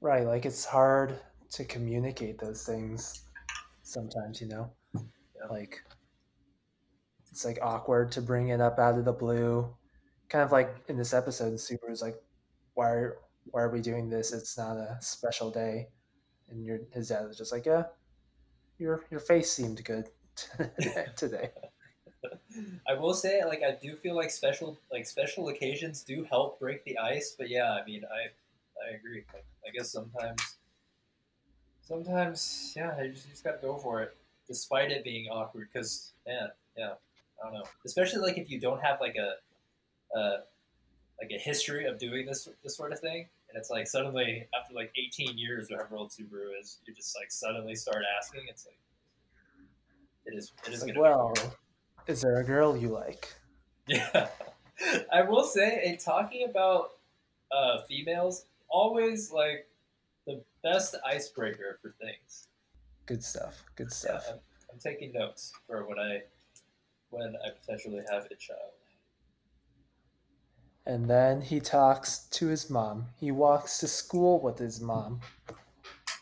Right, 0.00 0.26
like 0.26 0.44
it's 0.46 0.64
hard 0.64 1.18
to 1.50 1.64
communicate 1.64 2.38
those 2.38 2.64
things 2.64 3.22
sometimes, 3.82 4.40
you 4.40 4.48
know? 4.48 4.70
Yeah. 4.94 5.46
Like 5.48 5.82
it's 7.30 7.44
like 7.44 7.58
awkward 7.62 8.12
to 8.12 8.20
bring 8.22 8.48
it 8.48 8.60
up 8.60 8.78
out 8.78 8.98
of 8.98 9.04
the 9.04 9.12
blue. 9.12 9.74
Kind 10.28 10.44
of 10.44 10.52
like 10.52 10.74
in 10.88 10.96
this 10.96 11.14
episode, 11.14 11.54
Subaru's 11.54 12.02
like, 12.02 12.16
Why 12.74 12.88
are 12.88 13.18
why 13.50 13.62
are 13.62 13.70
we 13.70 13.80
doing 13.80 14.08
this? 14.08 14.32
It's 14.32 14.58
not 14.58 14.76
a 14.76 14.98
special 15.00 15.50
day. 15.50 15.88
And 16.48 16.64
your 16.64 16.80
his 16.92 17.08
dad 17.08 17.26
was 17.26 17.38
just 17.38 17.52
like, 17.52 17.66
Yeah, 17.66 17.84
your 18.78 19.04
your 19.10 19.20
face 19.20 19.50
seemed 19.50 19.84
good 19.84 20.08
today. 21.16 21.50
I 22.88 22.94
will 22.94 23.14
say, 23.14 23.44
like, 23.44 23.62
I 23.62 23.76
do 23.80 23.96
feel 23.96 24.14
like 24.14 24.30
special, 24.30 24.78
like 24.90 25.06
special 25.06 25.48
occasions 25.48 26.02
do 26.02 26.24
help 26.24 26.58
break 26.60 26.84
the 26.84 26.98
ice. 26.98 27.34
But 27.36 27.48
yeah, 27.48 27.72
I 27.72 27.84
mean, 27.84 28.02
I, 28.04 28.88
I 28.88 28.96
agree. 28.96 29.24
Like, 29.32 29.44
I 29.66 29.70
guess 29.76 29.90
sometimes, 29.90 30.56
sometimes, 31.82 32.72
yeah, 32.76 33.00
you 33.02 33.12
just, 33.12 33.26
you 33.26 33.32
just 33.32 33.44
gotta 33.44 33.58
go 33.60 33.76
for 33.76 34.02
it, 34.02 34.16
despite 34.48 34.90
it 34.90 35.04
being 35.04 35.28
awkward. 35.28 35.68
Because, 35.72 36.12
man, 36.26 36.48
yeah, 36.76 36.94
I 37.40 37.44
don't 37.44 37.54
know. 37.54 37.64
Especially 37.84 38.20
like 38.20 38.38
if 38.38 38.50
you 38.50 38.60
don't 38.60 38.82
have 38.82 39.00
like 39.00 39.16
a, 39.16 39.34
uh, 40.16 40.38
like 41.20 41.30
a 41.34 41.38
history 41.38 41.86
of 41.86 41.98
doing 41.98 42.26
this 42.26 42.48
this 42.62 42.76
sort 42.76 42.92
of 42.92 43.00
thing, 43.00 43.26
and 43.48 43.58
it's 43.58 43.70
like 43.70 43.86
suddenly 43.86 44.46
after 44.58 44.74
like 44.74 44.92
18 44.96 45.38
years, 45.38 45.70
or 45.70 45.76
however 45.78 45.96
old 45.96 46.10
Subaru 46.10 46.58
is, 46.60 46.78
you 46.86 46.94
just 46.94 47.16
like 47.18 47.30
suddenly 47.30 47.74
start 47.74 48.02
asking. 48.18 48.42
It's 48.48 48.66
like, 48.66 48.78
it 50.26 50.36
is, 50.36 50.52
it 50.66 50.72
is 50.72 50.80
gonna. 50.80 50.94
be 50.94 50.98
well, 51.00 51.34
is 52.06 52.22
there 52.22 52.40
a 52.40 52.44
girl 52.44 52.76
you 52.76 52.88
like? 52.88 53.32
Yeah, 53.88 54.26
I 55.12 55.22
will 55.22 55.44
say, 55.44 55.82
in 55.84 55.96
talking 55.96 56.48
about 56.50 56.94
uh, 57.52 57.82
females, 57.88 58.46
always 58.68 59.30
like 59.30 59.68
the 60.26 60.42
best 60.64 60.96
icebreaker 61.06 61.78
for 61.80 61.94
things. 62.00 62.48
Good 63.06 63.22
stuff. 63.22 63.62
Good 63.76 63.86
Yeah, 63.86 64.18
stuff. 64.18 64.26
I'm, 64.28 64.38
I'm 64.72 64.78
taking 64.80 65.12
notes 65.12 65.52
for 65.68 65.86
when 65.86 66.00
I 66.00 66.22
when 67.10 67.36
I 67.46 67.50
potentially 67.50 68.02
have 68.10 68.24
a 68.26 68.34
child. 68.34 68.72
And 70.86 71.10
then 71.10 71.42
he 71.42 71.60
talks 71.60 72.20
to 72.30 72.46
his 72.46 72.70
mom. 72.70 73.08
He 73.18 73.30
walks 73.30 73.78
to 73.80 73.88
school 73.88 74.40
with 74.40 74.58
his 74.58 74.80
mom. 74.80 75.20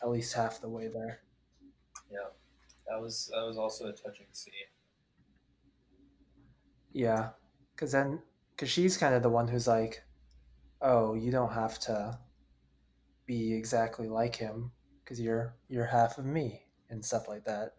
At 0.01 0.09
least 0.09 0.33
half 0.35 0.61
the 0.61 0.69
way 0.69 0.87
there. 0.87 1.21
Yeah, 2.09 2.29
that 2.87 3.01
was 3.01 3.27
that 3.33 3.45
was 3.45 3.57
also 3.57 3.87
a 3.87 3.93
touching 3.93 4.27
scene. 4.31 4.53
Yeah, 6.93 7.31
because 7.75 7.91
then, 7.91 8.23
because 8.51 8.69
she's 8.71 8.97
kind 8.97 9.13
of 9.13 9.21
the 9.23 9.29
one 9.29 9.47
who's 9.47 9.67
like, 9.67 10.03
"Oh, 10.81 11.15
you 11.15 11.31
don't 11.31 11.53
have 11.53 11.79
to 11.81 12.19
be 13.25 13.53
exactly 13.53 14.07
like 14.07 14.35
him, 14.35 14.71
because 15.03 15.19
you're 15.21 15.55
you're 15.67 15.85
half 15.85 16.17
of 16.17 16.25
me 16.25 16.65
and 16.89 17.03
stuff 17.05 17.27
like 17.27 17.43
that." 17.45 17.75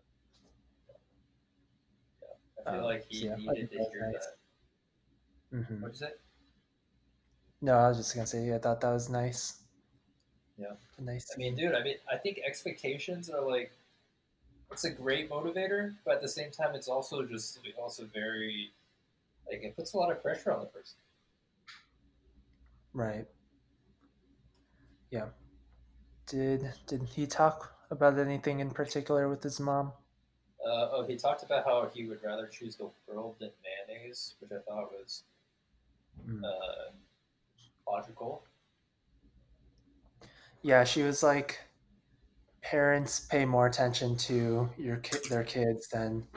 Yeah. 2.23 2.63
I 2.67 2.71
feel 2.71 2.81
Um, 2.81 2.85
like 2.85 3.07
he 3.09 3.21
so 3.21 3.27
yeah, 3.27 3.37
needed 3.37 3.71
to 3.71 3.79
hear 3.91 4.13
nice. 4.13 4.27
that. 5.51 5.65
hmm 5.65 5.81
What'd 5.81 6.01
you 6.01 6.07
say? 6.07 6.13
No, 7.67 7.77
I 7.79 7.89
was 7.89 7.97
just 7.97 8.15
gonna 8.15 8.29
say, 8.29 8.55
I 8.55 8.59
thought 8.59 8.81
that 8.83 8.93
was 8.93 9.11
nice. 9.11 9.63
Yeah. 10.57 10.75
Nice. 11.01 11.33
I 11.35 11.37
mean, 11.37 11.57
dude, 11.57 11.75
I 11.75 11.83
mean, 11.83 11.97
I 12.09 12.17
think 12.17 12.39
expectations 12.47 13.29
are 13.29 13.45
like 13.45 13.73
it's 14.71 14.85
a 14.85 14.91
great 14.91 15.29
motivator, 15.29 15.97
but 16.05 16.15
at 16.15 16.23
the 16.23 16.29
same 16.29 16.53
time, 16.53 16.77
it's 16.77 16.87
also 16.87 17.25
just 17.25 17.59
also 17.77 18.05
very 18.15 18.71
like 19.51 19.65
it 19.65 19.75
puts 19.75 19.95
a 19.95 19.97
lot 19.97 20.13
of 20.13 20.23
pressure 20.23 20.53
on 20.53 20.61
the 20.61 20.67
person. 20.67 20.97
Right. 22.93 23.27
Yeah. 25.11 25.31
Did 26.29 26.73
did 26.87 27.03
he 27.03 27.27
talk 27.27 27.75
about 27.91 28.17
anything 28.17 28.61
in 28.61 28.71
particular 28.71 29.29
with 29.29 29.43
his 29.43 29.59
mom? 29.59 29.93
Uh, 30.65 30.89
oh, 30.93 31.05
he 31.05 31.17
talked 31.17 31.43
about 31.43 31.65
how 31.65 31.91
he 31.93 32.07
would 32.07 32.23
rather 32.23 32.47
choose 32.47 32.77
the 32.77 32.89
world 33.09 33.35
than 33.41 33.51
mayonnaise, 33.65 34.37
which 34.39 34.53
I 34.53 34.63
thought 34.71 34.93
was 34.93 35.25
Mm. 36.27 36.43
uh, 36.43 36.93
logical. 37.87 38.45
Yeah, 40.63 40.85
she 40.85 41.03
was 41.03 41.23
like, 41.23 41.61
parents 42.63 43.21
pay 43.21 43.45
more 43.45 43.67
attention 43.67 44.17
to 44.17 44.71
your 44.77 44.99
ki- 44.99 45.29
their 45.29 45.45
kids 45.45 45.89
than 45.89 46.29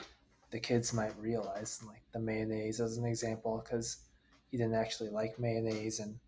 the 0.51 0.59
kids 0.59 0.93
might 0.93 1.17
realize. 1.19 1.83
Like 1.83 2.03
the 2.11 2.19
mayonnaise 2.19 2.81
as 2.81 2.97
an 2.97 3.05
example, 3.05 3.61
because 3.63 4.05
he 4.51 4.57
didn't 4.57 4.75
actually 4.75 5.09
like 5.09 5.39
mayonnaise, 5.39 5.99
and 5.99 6.19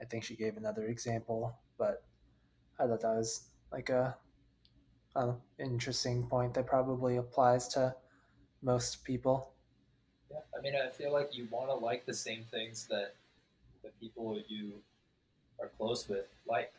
I 0.00 0.06
think 0.06 0.24
she 0.24 0.36
gave 0.36 0.56
another 0.58 0.86
example, 0.88 1.58
but 1.78 2.04
I 2.78 2.86
thought 2.86 3.02
that 3.02 3.16
was 3.16 3.50
like 3.72 3.90
a, 3.90 4.18
a 5.16 5.36
interesting 5.58 6.28
point 6.28 6.54
that 6.54 6.66
probably 6.66 7.16
applies 7.16 7.68
to 7.68 7.96
most 8.62 9.04
people. 9.04 9.54
Yeah, 10.30 10.40
I 10.56 10.60
mean, 10.60 10.74
I 10.76 10.88
feel 10.90 11.12
like 11.12 11.34
you 11.34 11.46
want 11.46 11.68
to 11.70 11.74
like 11.74 12.04
the 12.06 12.14
same 12.14 12.44
things 12.44 12.86
that 12.88 13.16
the 13.82 13.90
people 14.00 14.38
you 14.48 14.74
are 15.60 15.68
close 15.76 16.08
with 16.08 16.26
like. 16.46 16.72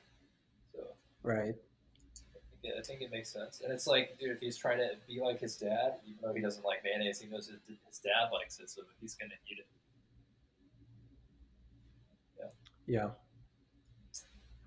So 0.73 0.79
Right. 1.23 1.55
I 1.55 2.61
think, 2.61 2.73
I 2.77 2.81
think 2.81 3.01
it 3.01 3.11
makes 3.11 3.29
sense. 3.31 3.61
And 3.63 3.73
it's 3.73 3.87
like, 3.87 4.17
dude, 4.19 4.31
if 4.31 4.39
he's 4.39 4.57
trying 4.57 4.77
to 4.77 4.91
be 5.07 5.19
like 5.19 5.39
his 5.39 5.55
dad, 5.57 5.95
even 6.05 6.19
though 6.21 6.33
he 6.33 6.41
doesn't 6.41 6.63
like 6.63 6.83
mayonnaise, 6.83 7.19
he 7.19 7.27
knows 7.27 7.47
his, 7.47 7.57
his 7.87 7.99
dad 7.99 8.29
likes 8.31 8.59
it, 8.59 8.69
so 8.69 8.81
he's 8.99 9.15
gonna 9.15 9.33
eat 9.51 9.59
it. 9.59 9.67
Yeah. 12.37 12.45
Yeah. 12.85 13.09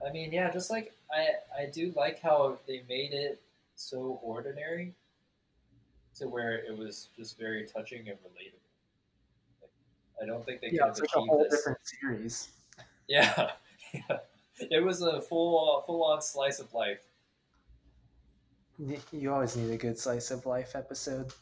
I 0.06 0.12
mean, 0.12 0.32
yeah, 0.32 0.50
just 0.50 0.70
like 0.70 0.92
I, 1.12 1.62
I 1.62 1.66
do 1.70 1.92
like 1.96 2.20
how 2.20 2.58
they 2.66 2.82
made 2.88 3.12
it 3.14 3.40
so 3.76 4.18
ordinary, 4.22 4.94
to 6.16 6.28
where 6.28 6.58
it 6.58 6.76
was 6.76 7.08
just 7.16 7.38
very 7.38 7.66
touching 7.66 8.08
and 8.08 8.18
relatable. 8.18 8.63
I 10.22 10.26
don't 10.26 10.44
think 10.44 10.60
they 10.60 10.70
Yeah, 10.70 10.88
could 10.88 10.88
have 10.88 10.98
like 11.00 11.10
a 11.14 11.18
achieved 11.18 11.28
whole 11.28 11.42
this. 11.44 11.56
different 11.58 11.78
series. 11.84 12.48
Yeah, 13.08 13.52
yeah. 13.92 14.18
It 14.70 14.84
was 14.84 15.02
a 15.02 15.20
full, 15.20 15.78
uh, 15.78 15.84
full 15.84 16.04
on 16.04 16.22
slice 16.22 16.60
of 16.60 16.72
life. 16.72 17.08
You 19.12 19.32
always 19.32 19.56
need 19.56 19.72
a 19.72 19.76
good 19.76 19.98
slice 19.98 20.30
of 20.30 20.46
life 20.46 20.74
episode. 20.76 21.32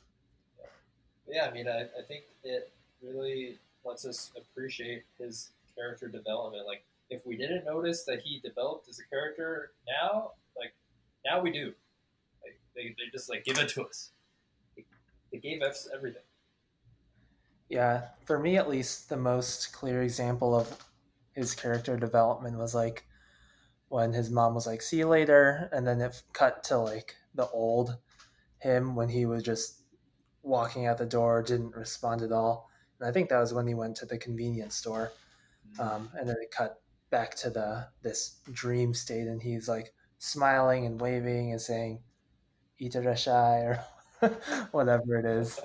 yeah, 1.28 1.46
I 1.46 1.52
mean, 1.52 1.68
I, 1.68 1.82
I 1.82 2.02
think 2.06 2.24
it 2.42 2.72
really 3.02 3.58
lets 3.84 4.04
us 4.06 4.30
appreciate 4.36 5.04
his 5.18 5.50
character 5.76 6.08
development. 6.08 6.66
Like, 6.66 6.84
if 7.10 7.26
we 7.26 7.36
didn't 7.36 7.64
notice 7.66 8.04
that 8.04 8.20
he 8.20 8.38
developed 8.40 8.88
as 8.88 8.98
a 8.98 9.04
character 9.08 9.72
now, 9.86 10.32
like, 10.56 10.72
now 11.24 11.40
we 11.40 11.50
do. 11.50 11.74
Like, 12.42 12.58
they, 12.74 12.84
they 12.98 13.10
just, 13.12 13.28
like, 13.28 13.44
give 13.44 13.58
it 13.58 13.68
to 13.70 13.84
us. 13.84 14.10
They, 14.76 14.84
they 15.32 15.38
gave 15.38 15.62
us 15.62 15.88
everything. 15.94 16.22
Yeah, 17.72 18.08
for 18.26 18.38
me 18.38 18.56
at 18.58 18.68
least, 18.68 19.08
the 19.08 19.16
most 19.16 19.72
clear 19.72 20.02
example 20.02 20.54
of 20.54 20.84
his 21.32 21.54
character 21.54 21.96
development 21.96 22.58
was 22.58 22.74
like 22.74 23.06
when 23.88 24.12
his 24.12 24.30
mom 24.30 24.54
was 24.54 24.66
like, 24.66 24.82
"See 24.82 24.98
you 24.98 25.08
later," 25.08 25.68
and 25.72 25.86
then 25.86 26.00
it 26.02 26.22
cut 26.34 26.64
to 26.64 26.78
like 26.78 27.16
the 27.34 27.48
old 27.50 27.98
him 28.60 28.96
when 28.96 29.08
he 29.10 29.26
was 29.26 29.42
just 29.44 29.82
walking 30.42 30.86
out 30.86 30.98
the 30.98 31.06
door, 31.06 31.42
didn't 31.42 31.76
respond 31.76 32.22
at 32.22 32.32
all. 32.32 32.70
And 33.00 33.08
I 33.08 33.12
think 33.12 33.30
that 33.30 33.40
was 33.40 33.54
when 33.54 33.66
he 33.68 33.74
went 33.74 33.96
to 33.98 34.06
the 34.06 34.18
convenience 34.18 34.76
store, 34.76 35.12
um, 35.78 36.10
and 36.14 36.28
then 36.28 36.36
it 36.42 36.50
cut 36.52 36.82
back 37.10 37.36
to 37.38 37.50
the 37.50 37.88
this 38.02 38.40
dream 38.52 38.94
state, 38.94 39.28
and 39.28 39.42
he's 39.42 39.68
like 39.68 39.94
smiling 40.18 40.86
and 40.86 41.00
waving 41.00 41.52
and 41.52 41.60
saying 41.62 42.02
"Itterasshai" 42.80 43.64
or 44.22 44.28
whatever 44.72 45.18
it 45.18 45.26
is. 45.26 45.60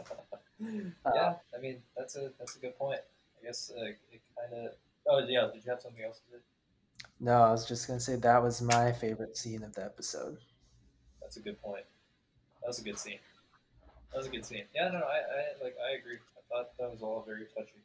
Uh, 0.62 1.12
yeah, 1.13 1.36
I 1.56 1.62
mean 1.62 1.82
that's 1.96 2.15
a 2.15 2.32
that's 2.39 2.56
a 2.56 2.60
good 2.60 2.78
point. 2.78 3.00
I 3.39 3.46
guess 3.46 3.72
uh, 3.76 3.86
it 3.86 4.22
kind 4.36 4.65
of. 4.65 4.72
Oh 5.08 5.20
yeah, 5.28 5.48
did 5.54 5.63
you 5.63 5.72
have 5.72 5.82
something 5.82 6.04
else 6.04 6.20
to 6.20 6.38
say? 6.38 6.43
No, 7.20 7.43
I 7.43 7.52
was 7.52 7.67
just 7.67 7.88
gonna 7.88 8.00
say 8.00 8.15
that 8.15 8.41
was 8.41 8.62
my 8.62 8.91
favorite 8.91 9.38
scene 9.38 9.63
of 9.63 9.74
the 9.74 9.86
episode. 9.86 10.38
That's 11.22 11.38
a 11.38 11.41
good 11.41 11.62
point. 11.62 11.86
That 12.62 12.67
was 12.67 12.80
a 12.80 12.84
good 12.84 12.98
scene. 12.98 13.20
That 14.12 14.17
was 14.17 14.28
a 14.28 14.30
good 14.30 14.46
scene. 14.46 14.63
Yeah, 14.74 14.89
no, 14.89 15.00
I, 15.00 15.17
I 15.17 15.63
like 15.63 15.76
I 15.86 15.98
agree. 15.98 16.17
I 16.38 16.41
thought 16.50 16.78
that 16.80 16.89
was 16.89 17.02
all 17.02 17.24
very 17.28 17.46
touching. 17.46 17.82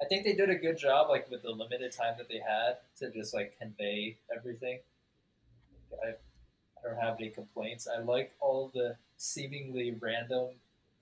I 0.00 0.04
think 0.06 0.24
they 0.24 0.34
did 0.34 0.50
a 0.50 0.54
good 0.54 0.78
job, 0.78 1.08
like 1.08 1.30
with 1.30 1.42
the 1.42 1.50
limited 1.50 1.92
time 1.92 2.14
that 2.18 2.28
they 2.28 2.38
had 2.38 2.78
to 2.98 3.10
just 3.10 3.34
like 3.34 3.58
convey 3.58 4.16
everything. 4.34 4.78
I, 6.04 6.10
I 6.10 6.88
don't 6.88 7.00
have 7.00 7.16
any 7.18 7.30
complaints. 7.30 7.88
I 7.88 8.00
like 8.00 8.32
all 8.40 8.70
the 8.74 8.96
seemingly 9.16 9.96
random 10.00 10.50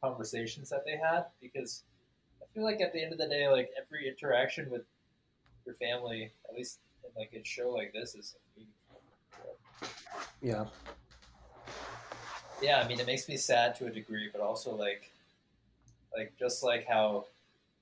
conversations 0.03 0.71
that 0.71 0.85
they 0.85 0.97
had 0.97 1.25
because 1.41 1.83
I 2.43 2.47
feel 2.55 2.65
like 2.65 2.81
at 2.81 2.93
the 2.93 3.03
end 3.03 3.13
of 3.13 3.19
the 3.19 3.29
day, 3.29 3.49
like 3.49 3.71
every 3.81 4.09
interaction 4.09 4.71
with 4.71 4.83
your 5.65 5.75
family, 5.77 6.33
at 6.49 6.55
least 6.55 6.79
in 7.05 7.11
like 7.17 7.33
a 7.35 7.45
show 7.45 7.71
like 7.71 7.93
this, 7.93 8.15
is 8.15 8.37
meaningful. 8.57 9.01
Yeah, 10.41 10.67
yeah, 12.63 12.81
I 12.83 12.89
mean, 12.89 12.99
it 13.01 13.07
makes 13.07 13.29
me 13.29 13.37
sad 13.37 13.75
to 13.77 13.87
a 13.87 13.91
degree, 13.91 14.31
but 14.33 14.41
also 14.41 14.75
like, 14.75 15.11
like 16.17 16.33
just 16.39 16.63
like 16.63 16.87
how 16.87 17.27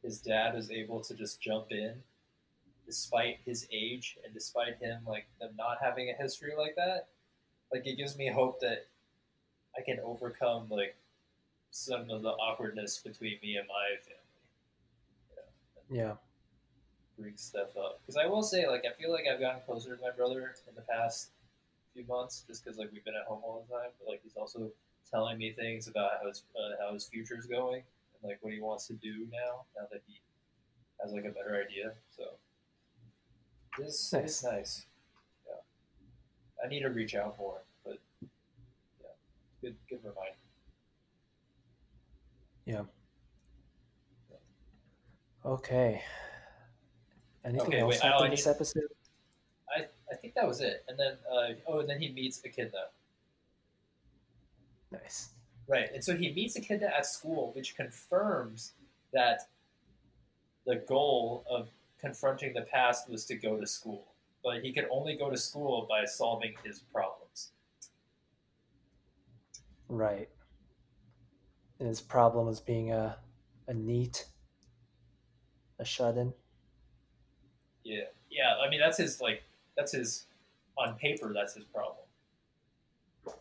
his 0.03 0.19
dad 0.19 0.55
was 0.55 0.71
able 0.71 1.01
to 1.01 1.15
just 1.15 1.41
jump 1.41 1.67
in, 1.71 1.95
despite 2.87 3.39
his 3.45 3.67
age 3.73 4.19
and 4.25 4.35
despite 4.35 4.77
him 4.79 5.01
like 5.07 5.27
them 5.41 5.51
not 5.57 5.79
having 5.81 6.11
a 6.11 6.23
history 6.23 6.53
like 6.59 6.75
that. 6.77 7.09
Like 7.73 7.87
it 7.87 7.97
gives 7.97 8.17
me 8.19 8.29
hope 8.29 8.61
that 8.61 8.87
I 9.77 9.83
can 9.83 9.99
overcome 10.01 10.67
like 10.69 10.97
some 11.75 12.09
of 12.09 12.23
the 12.23 12.31
awkwardness 12.31 12.99
between 12.99 13.37
me 13.43 13.57
and 13.57 13.67
my 13.67 13.97
family. 14.07 14.21
yeah, 15.91 16.15
Bring 17.19 17.37
stuff 17.37 17.77
up 17.77 18.01
because 18.01 18.17
I 18.17 18.27
will 18.27 18.43
say, 18.45 18.69
like, 18.69 18.85
I 18.89 18.93
feel 19.01 19.11
like 19.13 19.25
I've 19.33 19.41
gotten 19.41 19.61
closer 19.67 19.97
to 19.97 20.01
my 20.03 20.11
brother 20.11 20.55
in 20.69 20.75
the 20.77 20.83
past 20.83 21.31
few 21.93 22.05
months, 22.07 22.45
just 22.47 22.65
because 22.65 22.79
like 22.79 22.91
we've 22.93 23.05
been 23.05 23.15
at 23.17 23.27
home 23.27 23.41
all 23.45 23.65
the 23.69 23.75
time. 23.75 23.91
But 23.99 24.09
like 24.13 24.21
he's 24.23 24.37
also 24.37 24.71
telling 25.11 25.37
me 25.37 25.53
things 25.53 25.89
about 25.89 26.11
how 26.23 26.29
his 26.29 26.45
uh, 26.57 26.77
how 26.81 26.93
his 26.93 27.07
future's 27.07 27.47
going 27.47 27.83
and 28.23 28.31
like 28.31 28.39
what 28.41 28.53
he 28.53 28.61
wants 28.61 28.87
to 28.89 28.95
do 28.95 29.27
now. 29.33 29.65
Now 29.77 29.87
that 29.91 30.03
he 30.07 30.21
has 31.03 31.13
like 31.13 31.25
a 31.25 31.31
better 31.31 31.57
idea, 31.61 31.93
so 32.17 32.25
this 33.79 34.13
Nice. 34.13 34.39
is 34.39 34.45
nice. 34.45 34.87
Yeah, 35.47 36.65
I 36.65 36.69
need 36.69 36.81
to 36.81 36.89
reach 36.91 37.15
out 37.17 37.37
more, 37.39 37.63
but 37.85 37.99
yeah, 39.01 39.09
good 39.61 39.77
good 39.89 40.01
reminder. 40.05 40.39
Okay. 45.45 46.03
Anything 47.45 47.67
Okay, 47.67 47.81
else 47.81 47.91
wait, 47.95 48.05
I- 48.05 48.07
happened 48.09 48.27
I 48.33 48.37
this 48.37 48.47
episode? 48.47 48.89
I 49.77 49.87
I 50.11 50.17
think 50.17 50.35
that 50.35 50.47
was 50.47 50.61
it. 50.61 50.85
And 50.89 50.99
then 50.99 51.15
uh, 51.31 51.55
oh, 51.67 51.81
and 51.81 51.89
then 51.89 52.01
he 52.01 52.11
meets 52.13 52.41
Echidna. 52.45 52.87
Nice. 54.91 55.31
Right, 55.67 55.89
and 55.95 56.05
so 56.05 56.15
he 56.17 56.33
meets 56.33 56.57
Echidna 56.57 56.87
at 56.87 57.07
school, 57.07 57.53
which 57.55 57.75
confirms 57.75 58.73
that 59.13 59.49
the 60.67 60.77
goal 60.77 61.45
of 61.51 61.69
confronting 61.99 62.53
the 62.53 62.63
past 62.63 63.09
was 63.09 63.25
to 63.27 63.35
go 63.35 63.59
to 63.59 63.67
school. 63.67 64.05
But 64.43 64.63
he 64.63 64.73
could 64.73 64.87
only 64.91 65.17
go 65.17 65.31
to 65.31 65.39
school 65.39 65.87
by 65.89 66.05
solving 66.05 66.55
his 66.63 66.81
problems. 66.93 67.53
Right. 69.89 70.29
And 71.79 71.89
his 71.89 72.01
problem 72.01 72.47
was 72.47 72.61
being 72.61 72.93
a 72.93 73.17
a 73.67 73.75
NEET, 73.75 74.27
a 75.79 75.85
shut 75.85 76.17
in. 76.17 76.33
Yeah, 77.83 78.05
yeah. 78.31 78.55
I 78.65 78.69
mean, 78.69 78.81
that's 78.81 78.99
his 78.99 79.21
like 79.21 79.43
that's 79.77 79.93
his 79.93 80.27
on 80.77 80.95
paper. 80.95 81.33
That's 81.35 81.55
his 81.55 81.65
problem. 81.65 82.05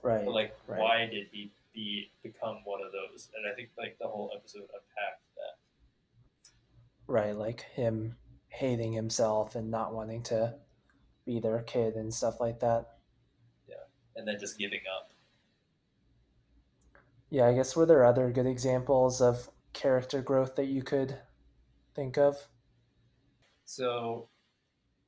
Right. 0.01 0.25
But 0.25 0.33
like, 0.33 0.55
right. 0.67 0.79
why 0.79 1.09
did 1.11 1.27
he 1.31 1.51
be 1.73 2.11
become 2.21 2.59
one 2.63 2.81
of 2.81 2.91
those? 2.91 3.29
And 3.35 3.51
I 3.51 3.55
think 3.55 3.69
like 3.77 3.97
the 3.99 4.07
whole 4.07 4.31
episode 4.35 4.61
unpacked 4.61 5.23
that. 5.35 5.57
Right, 7.07 7.35
like 7.35 7.61
him 7.73 8.15
hating 8.47 8.93
himself 8.93 9.55
and 9.55 9.71
not 9.71 9.93
wanting 9.93 10.23
to 10.23 10.55
be 11.25 11.39
their 11.39 11.59
kid 11.61 11.95
and 11.95 12.13
stuff 12.13 12.39
like 12.39 12.59
that. 12.59 12.97
Yeah, 13.67 13.75
and 14.15 14.27
then 14.27 14.39
just 14.39 14.57
giving 14.57 14.81
up. 14.97 15.11
Yeah, 17.33 17.47
I 17.47 17.53
guess 17.55 17.75
were 17.75 17.87
there 17.87 18.05
other 18.05 18.29
good 18.29 18.45
examples 18.45 19.19
of 19.19 19.49
character 19.73 20.21
growth 20.21 20.55
that 20.55 20.67
you 20.67 20.83
could 20.83 21.17
think 21.95 22.15
of? 22.15 22.37
So, 23.65 24.27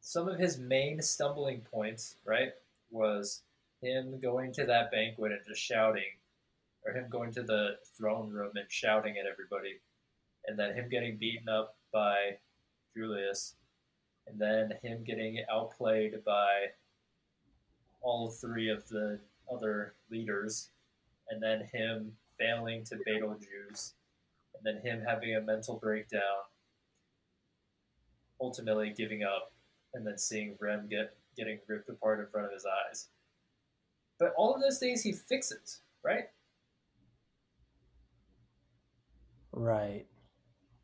some 0.02 0.28
of 0.28 0.40
his 0.40 0.58
main 0.58 1.04
stumbling 1.04 1.62
points, 1.72 2.16
right, 2.26 2.50
was 2.90 3.44
him 3.80 4.20
going 4.20 4.54
to 4.54 4.66
that 4.66 4.90
banquet 4.90 5.34
and 5.34 5.42
just 5.48 5.62
shouting, 5.62 6.18
or 6.84 6.94
him 6.94 7.06
going 7.12 7.32
to 7.34 7.44
the 7.44 7.78
throne 7.96 8.32
room 8.32 8.54
and 8.56 8.72
shouting 8.72 9.18
at 9.20 9.32
everybody, 9.32 9.80
and 10.48 10.58
then 10.58 10.74
him 10.74 10.90
getting 10.90 11.18
beaten 11.18 11.48
up 11.48 11.76
by 11.94 12.40
Julius, 12.98 13.54
and 14.26 14.42
then 14.42 14.72
him 14.82 15.04
getting 15.04 15.46
outplayed 15.54 16.24
by 16.26 16.70
all 18.02 18.32
three 18.32 18.72
of 18.72 18.88
the 18.88 19.20
other 19.48 19.94
leaders, 20.10 20.72
and 21.30 21.42
then 21.42 21.68
him 21.74 22.12
failing 22.38 22.84
to 22.86 22.98
Betelgeuse, 23.06 23.94
and 24.54 24.64
then 24.64 24.82
him 24.84 25.04
having 25.06 25.36
a 25.36 25.42
mental 25.42 25.78
breakdown 25.78 26.22
ultimately 28.42 28.94
giving 28.96 29.24
up 29.24 29.54
and 29.94 30.06
then 30.06 30.18
seeing 30.18 30.56
Rem 30.60 30.88
get 30.90 31.16
getting 31.38 31.60
ripped 31.68 31.90
apart 31.90 32.20
in 32.20 32.28
front 32.28 32.48
of 32.48 32.54
his 32.54 32.66
eyes. 32.66 33.08
But 34.20 34.34
all 34.38 34.54
of 34.54 34.62
those 34.62 34.80
things 34.80 35.02
he 35.02 35.12
fixes, 35.12 35.82
right? 36.04 36.26
Right. 39.52 40.06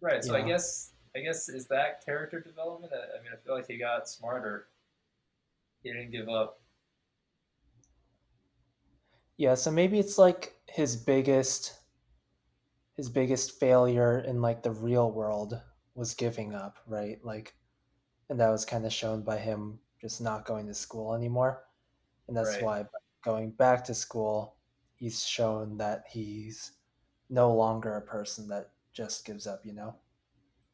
Right. 0.02 0.24
So 0.24 0.36
I 0.36 0.42
guess 0.42 0.92
I 1.16 1.20
guess 1.20 1.50
is 1.50 1.68
that 1.68 2.04
character 2.06 2.40
development? 2.40 2.94
I, 2.96 3.20
I 3.20 3.22
mean, 3.22 3.32
I 3.34 3.38
feel 3.46 3.54
like 3.54 3.68
he 3.68 3.78
got 3.78 4.08
smarter. 4.08 4.68
He 5.84 5.92
didn't 5.92 6.12
give 6.12 6.30
up. 6.30 6.61
Yeah, 9.42 9.56
so 9.56 9.72
maybe 9.72 9.98
it's 9.98 10.20
like 10.20 10.56
his 10.68 10.96
biggest 10.96 11.80
his 12.96 13.10
biggest 13.10 13.60
failure 13.60 14.20
in 14.20 14.42
like 14.42 14.64
the 14.64 14.72
real 14.72 15.12
world 15.12 15.60
was 15.96 16.14
giving 16.14 16.54
up, 16.54 16.78
right? 16.88 17.18
Like 17.26 17.56
and 18.30 18.40
that 18.40 18.50
was 18.52 18.66
kind 18.66 18.86
of 18.86 18.94
shown 18.94 19.24
by 19.24 19.40
him 19.40 19.80
just 20.02 20.22
not 20.22 20.46
going 20.46 20.68
to 20.68 20.74
school 20.76 21.16
anymore. 21.16 21.66
And 22.28 22.38
that's 22.38 22.60
Right. 22.60 22.62
why 22.62 22.86
going 23.24 23.52
back 23.52 23.84
to 23.86 23.96
school, 23.96 24.58
he's 24.96 25.26
shown 25.26 25.78
that 25.78 26.06
he's 26.10 26.74
no 27.30 27.54
longer 27.54 27.98
a 27.98 28.02
person 28.02 28.48
that 28.50 28.74
just 28.94 29.26
gives 29.26 29.48
up, 29.48 29.66
you 29.66 29.74
know? 29.74 29.96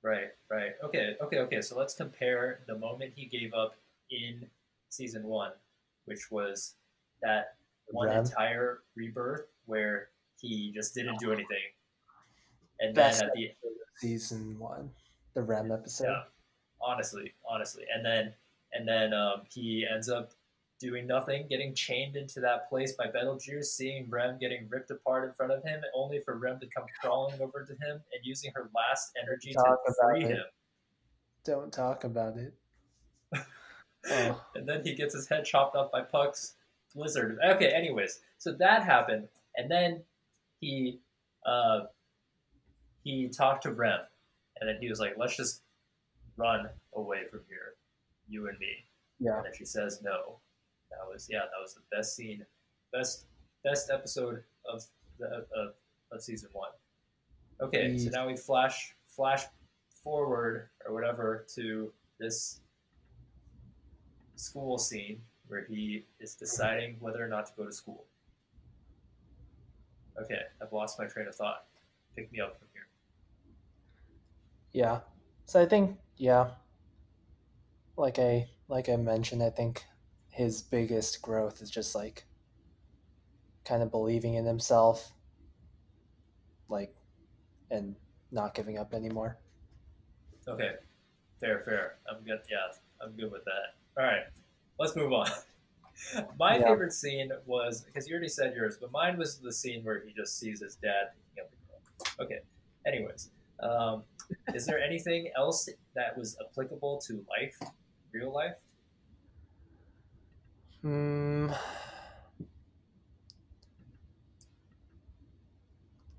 Right. 0.02 0.30
Right. 0.50 0.74
Okay. 0.84 1.16
Okay. 1.22 1.40
Okay. 1.40 1.62
So 1.62 1.78
let's 1.78 1.94
compare 1.94 2.64
the 2.68 2.78
moment 2.78 3.14
he 3.16 3.26
gave 3.26 3.54
up 3.54 3.76
in 4.10 4.50
season 4.90 5.24
one, 5.24 5.54
which 6.06 6.32
was 6.32 6.76
that 7.22 7.56
one 7.92 8.10
entire 8.10 8.80
rebirth 8.96 9.48
where 9.66 10.10
he 10.40 10.72
just 10.74 10.94
didn't 10.94 11.20
do 11.20 11.32
anything, 11.32 11.58
and 12.80 12.94
Best 12.94 13.20
then 13.20 13.30
at 13.30 13.36
the 13.36 13.52
season 13.98 14.58
one, 14.60 14.90
the 15.34 15.42
REM 15.42 15.72
episode. 15.72 16.06
Yeah, 16.06 16.24
honestly, 16.82 17.34
honestly, 17.50 17.86
and 17.94 18.06
then 18.06 18.34
and 18.74 18.88
then 18.88 19.14
um, 19.14 19.44
he 19.50 19.86
ends 19.90 20.10
up 20.10 20.32
doing 20.80 21.08
nothing, 21.08 21.48
getting 21.50 21.74
chained 21.74 22.16
into 22.16 22.40
that 22.42 22.70
place 22.70 22.94
by 22.94 23.08
Betelgeuse, 23.08 23.74
seeing 23.74 24.08
Rem 24.10 24.38
getting 24.40 24.68
ripped 24.70 24.92
apart 24.92 25.28
in 25.28 25.34
front 25.34 25.52
of 25.52 25.64
him, 25.64 25.82
only 25.96 26.20
for 26.20 26.38
Rem 26.38 26.60
to 26.60 26.68
come 26.68 26.86
crawling 27.02 27.42
over 27.42 27.66
to 27.66 27.74
him 27.74 28.02
and 28.14 28.24
using 28.24 28.52
her 28.54 28.70
last 28.76 29.12
energy 29.22 29.54
to 29.54 29.78
free 30.02 30.26
it. 30.26 30.32
him. 30.32 30.44
Don't 31.44 31.72
talk 31.72 32.04
about 32.04 32.38
it. 32.38 32.54
Oh. 33.34 34.42
And 34.56 34.68
then 34.68 34.84
he 34.84 34.94
gets 34.94 35.14
his 35.14 35.28
head 35.28 35.44
chopped 35.44 35.76
off 35.76 35.92
by 35.92 36.02
Puck's 36.02 36.54
Blizzard. 36.98 37.38
Okay, 37.46 37.70
anyways, 37.70 38.20
so 38.38 38.54
that 38.54 38.84
happened, 38.84 39.28
and 39.56 39.70
then 39.70 40.02
he 40.60 41.00
uh, 41.46 41.82
he 43.04 43.30
talked 43.30 43.64
to 43.64 43.72
Rem, 43.72 44.00
and 44.60 44.68
then 44.68 44.78
he 44.82 44.90
was 44.90 45.00
like, 45.00 45.16
"Let's 45.18 45.38
just 45.38 45.62
run 46.36 46.68
away 46.96 47.20
from 47.30 47.42
here, 47.48 47.76
you 48.28 48.48
and 48.50 48.58
me." 48.60 48.86
Yeah. 49.20 49.38
And 49.38 49.46
then 49.46 49.54
she 49.58 49.66
says 49.66 50.02
no. 50.04 50.40
That 50.90 51.08
was 51.12 51.28
yeah, 51.30 51.40
that 51.40 51.62
was 51.62 51.76
the 51.76 51.82
best 51.96 52.16
scene, 52.16 52.46
best 52.92 53.26
best 53.64 53.90
episode 53.92 54.44
of 54.72 54.84
the 55.20 55.46
of, 55.56 55.74
of 56.12 56.22
season 56.22 56.50
one. 56.54 56.72
Okay, 57.62 57.98
so 57.98 58.10
now 58.10 58.28
we 58.28 58.36
flash 58.36 58.94
flash 59.08 59.44
forward 60.04 60.70
or 60.86 60.94
whatever 60.94 61.46
to 61.56 61.92
this 62.20 62.62
school 64.36 64.78
scene 64.78 65.22
where 65.48 65.66
he 65.66 66.06
is 66.20 66.36
deciding 66.36 66.98
whether 67.00 67.24
or 67.24 67.28
not 67.28 67.46
to 67.48 67.52
go 67.58 67.66
to 67.66 67.72
school. 67.72 68.06
Okay, 70.22 70.42
I've 70.62 70.74
lost 70.74 70.98
my 71.00 71.06
train 71.06 71.28
of 71.28 71.36
thought. 71.36 71.66
Pick 72.16 72.32
me 72.32 72.40
up 72.40 72.58
from 72.58 72.68
here. 72.74 72.88
Yeah. 74.72 75.00
So 75.46 75.62
I 75.62 75.66
think 75.66 75.98
yeah. 76.18 76.50
Like 77.96 78.20
I 78.20 78.48
like 78.68 78.90
I 78.90 78.96
mentioned, 78.96 79.44
I 79.44 79.50
think 79.50 79.84
his 80.30 80.62
biggest 80.62 81.22
growth 81.22 81.62
is 81.62 81.70
just 81.70 81.96
like 81.96 82.26
kind 83.66 83.84
of 83.84 83.92
believing 83.92 84.36
in 84.36 84.46
himself 84.46 85.14
like 86.70 86.96
and 87.72 87.96
not 88.32 88.54
giving 88.54 88.78
up 88.78 88.94
anymore. 88.94 89.38
Okay, 90.48 90.72
fair, 91.40 91.60
fair. 91.60 91.98
I'm 92.10 92.24
good. 92.24 92.40
Yeah, 92.50 92.58
I'm 93.02 93.12
good 93.14 93.32
with 93.32 93.44
that. 93.46 93.76
All 93.98 94.08
right, 94.08 94.24
let's 94.80 94.96
move 94.96 95.14
on. 95.14 95.30
My 96.40 96.58
Yeah. 96.58 96.64
favorite 96.64 96.94
scene 96.94 97.32
was 97.46 97.84
because 97.84 98.08
you 98.08 98.14
already 98.14 98.30
said 98.30 98.54
yours, 98.56 98.78
but 98.80 98.92
mine 98.92 99.18
was 99.18 99.40
the 99.40 99.52
scene 99.52 99.84
where 99.84 100.04
he 100.06 100.14
just 100.14 100.38
sees 100.40 100.62
his 100.62 100.76
dad 100.76 101.08
picking 101.36 101.44
up 101.46 101.52
the 101.52 101.58
girl. 101.68 102.26
Okay. 102.26 102.40
Anyways, 102.86 103.32
um, 103.62 104.06
is 104.54 104.66
there 104.66 104.80
anything 104.80 105.32
else 105.36 105.68
that 105.96 106.18
was 106.18 106.38
applicable 106.40 107.00
to 107.08 107.26
life, 107.30 107.58
real 108.14 108.32
life? 108.34 108.56
Hmm. 110.82 111.50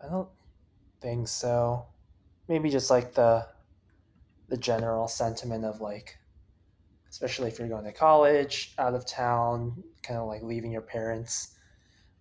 I 0.01 0.09
don't 0.09 0.31
think 1.01 1.29
so. 1.29 1.89
Maybe 2.49 2.71
just 2.71 2.91
like 2.91 3.15
the 3.15 3.49
the 4.49 4.57
general 4.59 5.09
sentiment 5.09 5.65
of 5.65 5.81
like 5.81 6.18
especially 7.11 7.49
if 7.49 7.59
you're 7.59 7.69
going 7.69 7.85
to 7.85 7.93
college, 7.93 8.75
out 8.79 8.95
of 8.95 9.07
town, 9.07 9.83
kind 10.03 10.19
of 10.19 10.27
like 10.27 10.43
leaving 10.43 10.73
your 10.73 10.83
parents 10.83 11.57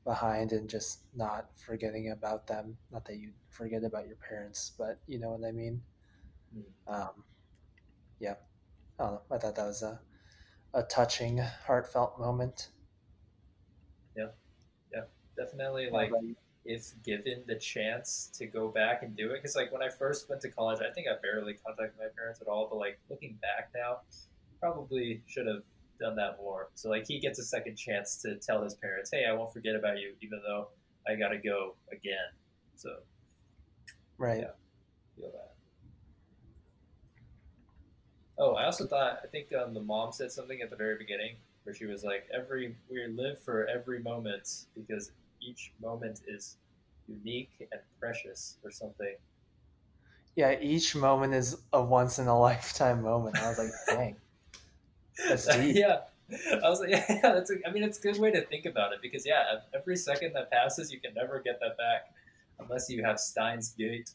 behind 0.05 0.53
and 0.53 0.69
just 0.69 1.01
not 1.15 1.49
forgetting 1.55 2.11
about 2.11 2.47
them. 2.47 2.77
Not 2.91 3.05
that 3.05 3.17
you 3.17 3.31
forget 3.49 3.83
about 3.83 4.07
your 4.07 4.17
parents, 4.17 4.71
but 4.77 4.99
you 5.07 5.19
know 5.19 5.31
what 5.31 5.47
I 5.47 5.51
mean. 5.51 5.81
Um, 6.87 7.23
yeah, 8.19 8.35
I 8.99 9.03
don't 9.03 9.13
know. 9.13 9.21
I 9.31 9.37
thought 9.37 9.55
that 9.55 9.65
was 9.65 9.83
a 9.83 9.99
a 10.73 10.83
touching, 10.83 11.39
heartfelt 11.65 12.19
moment. 12.19 12.69
Yeah, 14.15 14.27
yeah, 14.93 15.03
definitely, 15.35 15.89
like 15.89 16.11
if 16.65 16.91
given 17.03 17.43
the 17.47 17.55
chance 17.55 18.29
to 18.35 18.45
go 18.45 18.67
back 18.67 19.01
and 19.03 19.15
do 19.15 19.31
it, 19.31 19.41
because 19.41 19.55
like 19.55 19.71
when 19.71 19.81
I 19.81 19.89
first 19.89 20.29
went 20.29 20.41
to 20.41 20.49
college, 20.49 20.79
I 20.81 20.93
think 20.93 21.07
I 21.07 21.13
barely 21.21 21.53
contacted 21.53 21.97
my 21.97 22.07
parents 22.15 22.41
at 22.41 22.47
all. 22.47 22.67
But 22.69 22.77
like 22.77 22.99
looking 23.09 23.37
back 23.41 23.69
now, 23.75 24.01
probably 24.59 25.21
should 25.27 25.47
have 25.47 25.63
done 25.99 26.15
that 26.15 26.37
more. 26.37 26.69
So 26.75 26.89
like 26.89 27.05
he 27.07 27.19
gets 27.19 27.39
a 27.39 27.43
second 27.43 27.75
chance 27.75 28.17
to 28.21 28.35
tell 28.35 28.63
his 28.63 28.75
parents, 28.75 29.09
"Hey, 29.11 29.25
I 29.25 29.33
won't 29.33 29.53
forget 29.53 29.75
about 29.75 29.99
you, 29.99 30.15
even 30.21 30.41
though 30.45 30.69
I 31.07 31.15
gotta 31.15 31.37
go 31.37 31.75
again." 31.91 32.31
So 32.75 32.99
Right. 34.17 34.41
Yeah. 34.41 34.51
feel 35.15 35.31
that. 35.31 35.53
Oh, 38.39 38.53
I 38.53 38.65
also 38.65 38.85
thought 38.85 39.19
I 39.23 39.27
think 39.27 39.53
um, 39.53 39.73
the 39.73 39.81
mom 39.81 40.11
said 40.11 40.31
something 40.31 40.61
at 40.61 40.69
the 40.69 40.75
very 40.75 40.97
beginning 40.97 41.37
where 41.63 41.73
she 41.73 41.85
was 41.85 42.03
like, 42.03 42.27
"Every 42.33 42.75
we 42.89 43.05
live 43.07 43.39
for 43.39 43.67
every 43.67 43.99
moment 43.99 44.65
because 44.75 45.11
each 45.41 45.73
moment 45.81 46.21
is 46.27 46.57
unique 47.07 47.51
and 47.71 47.81
precious," 47.99 48.57
or 48.63 48.71
something. 48.71 49.15
Yeah, 50.35 50.55
each 50.61 50.95
moment 50.95 51.33
is 51.33 51.57
a 51.73 51.83
once 51.83 52.19
in 52.19 52.27
a 52.27 52.39
lifetime 52.39 53.01
moment. 53.01 53.37
I 53.37 53.49
was 53.49 53.57
like, 53.57 53.71
dang. 53.87 54.15
Yeah, 55.61 55.99
I 56.63 56.69
was 56.69 56.79
like, 56.79 56.89
yeah, 57.09 57.19
that's. 57.21 57.51
A, 57.51 57.55
I 57.67 57.71
mean, 57.71 57.83
it's 57.83 57.99
a 57.99 58.01
good 58.01 58.19
way 58.19 58.31
to 58.31 58.41
think 58.41 58.65
about 58.65 58.93
it 58.93 58.99
because 59.01 59.25
yeah, 59.25 59.59
every 59.73 59.95
second 59.95 60.33
that 60.33 60.51
passes, 60.51 60.91
you 60.91 60.99
can 60.99 61.13
never 61.13 61.39
get 61.39 61.59
that 61.61 61.77
back 61.77 62.11
unless 62.59 62.89
you 62.89 63.03
have 63.03 63.19
Steins 63.19 63.73
Gate. 63.77 64.11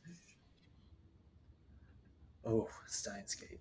Oh, 2.47 2.69
Steins 2.87 3.35
Gate. 3.35 3.61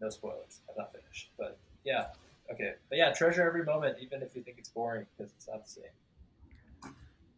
No 0.00 0.08
spoilers. 0.08 0.60
I'm 0.68 0.74
not 0.78 0.92
finished, 0.92 1.30
but 1.38 1.58
yeah, 1.84 2.06
okay. 2.52 2.74
But 2.88 2.98
yeah, 2.98 3.12
treasure 3.12 3.42
every 3.42 3.64
moment, 3.64 3.98
even 4.00 4.22
if 4.22 4.34
you 4.34 4.42
think 4.42 4.58
it's 4.58 4.68
boring 4.68 5.06
because 5.16 5.32
it's 5.32 5.48
not 5.48 5.64
the 5.64 5.70
same. 5.70 6.94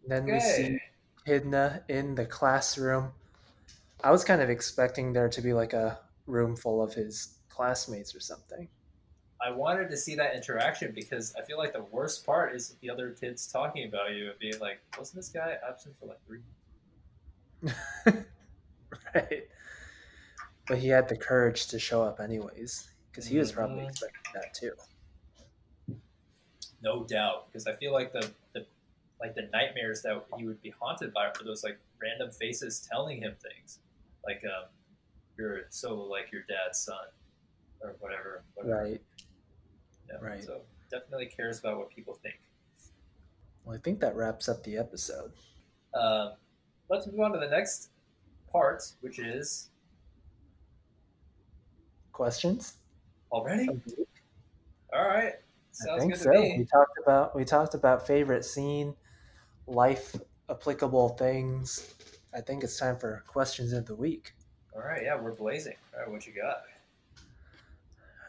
Then 0.06 0.26
we 0.26 0.40
see 0.40 0.78
Echidna 1.26 1.82
in 1.88 2.14
the 2.14 2.26
classroom. 2.26 3.12
I 4.04 4.10
was 4.10 4.24
kind 4.24 4.42
of 4.42 4.50
expecting 4.50 5.12
there 5.12 5.28
to 5.28 5.40
be 5.40 5.52
like 5.52 5.72
a 5.72 5.98
room 6.26 6.56
full 6.56 6.82
of 6.82 6.92
his 6.92 7.38
classmates 7.48 8.14
or 8.14 8.20
something. 8.20 8.68
I 9.44 9.50
wanted 9.50 9.90
to 9.90 9.96
see 9.96 10.14
that 10.16 10.34
interaction 10.36 10.92
because 10.94 11.34
I 11.36 11.42
feel 11.42 11.58
like 11.58 11.72
the 11.72 11.82
worst 11.84 12.24
part 12.24 12.54
is 12.54 12.76
the 12.80 12.88
other 12.90 13.10
kids 13.10 13.46
talking 13.46 13.88
about 13.88 14.14
you 14.14 14.30
and 14.30 14.38
being 14.38 14.58
like, 14.60 14.78
"Wasn't 14.96 15.16
this 15.16 15.28
guy 15.28 15.56
absent 15.68 15.96
for 15.98 16.06
like 16.06 16.20
three 16.26 16.40
right. 19.14 19.48
But 20.68 20.78
he 20.78 20.88
had 20.88 21.08
the 21.08 21.16
courage 21.16 21.66
to 21.68 21.78
show 21.78 22.02
up 22.02 22.20
anyways, 22.20 22.88
because 23.10 23.26
he 23.26 23.38
was 23.38 23.52
probably 23.52 23.84
Mhm. 23.84 23.88
expecting 23.90 24.32
that 24.34 24.54
too. 24.54 24.72
No 26.82 27.04
doubt, 27.04 27.46
because 27.46 27.66
I 27.66 27.74
feel 27.74 27.92
like 27.92 28.12
the, 28.12 28.28
the 28.54 28.66
like 29.20 29.34
the 29.36 29.48
nightmares 29.52 30.02
that 30.02 30.24
he 30.36 30.44
would 30.46 30.60
be 30.62 30.70
haunted 30.70 31.12
by 31.12 31.30
for 31.32 31.44
those 31.44 31.62
like 31.62 31.78
random 32.00 32.30
faces 32.32 32.80
telling 32.90 33.22
him 33.22 33.36
things, 33.40 33.78
like 34.24 34.42
um, 34.44 34.64
you're 35.38 35.66
so 35.70 35.94
like 35.94 36.32
your 36.32 36.42
dad's 36.42 36.80
son, 36.80 37.06
or 37.80 37.94
whatever. 38.00 38.42
whatever. 38.54 38.82
Right. 38.82 39.00
Yeah, 40.08 40.16
right. 40.20 40.42
So 40.42 40.60
definitely 40.90 41.26
cares 41.26 41.60
about 41.60 41.78
what 41.78 41.90
people 41.90 42.18
think. 42.22 42.38
Well, 43.64 43.76
I 43.76 43.78
think 43.80 44.00
that 44.00 44.16
wraps 44.16 44.48
up 44.48 44.62
the 44.64 44.76
episode. 44.76 45.32
Um, 45.94 46.32
let's 46.88 47.06
move 47.06 47.20
on 47.20 47.32
to 47.32 47.38
the 47.38 47.48
next 47.48 47.90
part, 48.50 48.82
which 49.00 49.18
is 49.18 49.70
Questions? 52.12 52.74
already. 53.30 53.68
All 54.92 55.06
right, 55.06 55.32
I 55.32 55.38
sounds 55.72 56.02
think 56.02 56.12
good 56.14 56.22
so. 56.22 56.32
to 56.32 56.40
We 56.58 56.66
talked 56.66 56.98
about 57.02 57.34
we 57.34 57.44
talked 57.44 57.74
about 57.74 58.06
favorite 58.06 58.44
scene, 58.44 58.94
life 59.66 60.14
applicable 60.50 61.10
things. 61.10 61.94
I 62.34 62.42
think 62.42 62.62
it's 62.62 62.78
time 62.78 62.98
for 62.98 63.24
questions 63.26 63.72
of 63.72 63.86
the 63.86 63.94
week. 63.94 64.34
All 64.74 64.82
right, 64.82 65.02
yeah, 65.02 65.18
we're 65.18 65.34
blazing. 65.34 65.76
All 65.94 66.00
right, 66.00 66.10
what 66.10 66.26
you 66.26 66.34
got? 66.34 66.64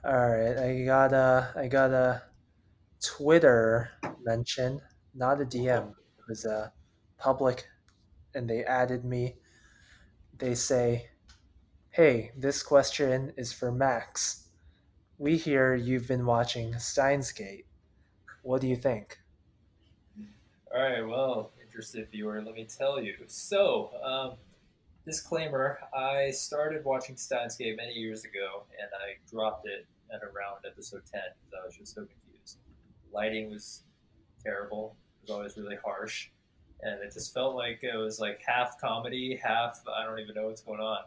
All 0.05 0.29
right, 0.29 0.57
I 0.57 0.83
got 0.83 1.13
a 1.13 1.53
I 1.55 1.67
got 1.67 1.91
a 1.91 2.23
Twitter 3.01 3.89
mention, 4.21 4.81
not 5.15 5.39
a 5.39 5.45
DM. 5.45 5.91
It 5.91 6.25
was 6.27 6.43
a 6.43 6.73
public, 7.17 7.69
and 8.35 8.49
they 8.49 8.65
added 8.65 9.05
me. 9.05 9.37
They 10.37 10.55
say, 10.55 11.09
"Hey, 11.91 12.33
this 12.35 12.63
question 12.63 13.33
is 13.37 13.53
for 13.53 13.71
Max. 13.71 14.49
We 15.17 15.37
hear 15.37 15.73
you've 15.73 16.09
been 16.09 16.25
watching 16.25 16.77
Steins 16.79 17.31
Gate. 17.31 17.67
What 18.41 18.59
do 18.59 18.67
you 18.67 18.75
think?" 18.75 19.19
All 20.75 20.81
right, 20.81 21.07
well, 21.07 21.53
interested 21.61 22.09
viewer, 22.11 22.41
let 22.41 22.55
me 22.55 22.65
tell 22.65 23.01
you. 23.01 23.15
So, 23.27 23.91
um, 24.03 24.37
disclaimer: 25.05 25.79
I 25.93 26.31
started 26.31 26.83
watching 26.85 27.17
Steins 27.17 27.55
Gate 27.55 27.77
many 27.77 27.93
years 27.93 28.23
ago, 28.23 28.65
and 28.79 28.89
I 28.93 29.17
dropped 29.29 29.67
it 29.67 29.85
at 30.13 30.21
around 30.23 30.65
episode 30.65 31.03
ten 31.11 31.21
because 31.39 31.59
I 31.61 31.65
was 31.65 31.75
just 31.75 31.95
so 31.95 32.05
confused. 32.05 32.59
Lighting 33.11 33.49
was 33.49 33.83
terrible; 34.43 34.95
it 35.21 35.29
was 35.29 35.35
always 35.35 35.57
really 35.57 35.77
harsh, 35.83 36.29
and 36.81 37.01
it 37.01 37.13
just 37.13 37.33
felt 37.33 37.55
like 37.55 37.79
it 37.83 37.97
was 37.97 38.19
like 38.19 38.41
half 38.45 38.79
comedy, 38.79 39.39
half 39.41 39.81
I 39.87 40.05
don't 40.05 40.19
even 40.19 40.35
know 40.35 40.47
what's 40.47 40.61
going 40.61 40.79
on. 40.79 41.03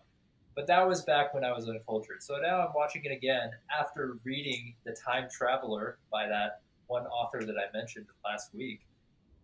But 0.55 0.67
that 0.69 0.89
was 0.89 1.03
back 1.03 1.35
when 1.35 1.45
I 1.45 1.53
was 1.53 1.69
uncultured. 1.69 2.23
So 2.23 2.39
now 2.39 2.67
I'm 2.67 2.73
watching 2.75 3.05
it 3.05 3.13
again 3.13 3.51
after 3.79 4.17
reading 4.25 4.75
The 4.85 4.93
Time 4.93 5.29
Traveler 5.31 5.99
by 6.11 6.27
that 6.29 6.63
one 6.87 7.05
author 7.07 7.45
that 7.45 7.57
I 7.57 7.77
mentioned 7.77 8.07
last 8.25 8.55
week. 8.55 8.81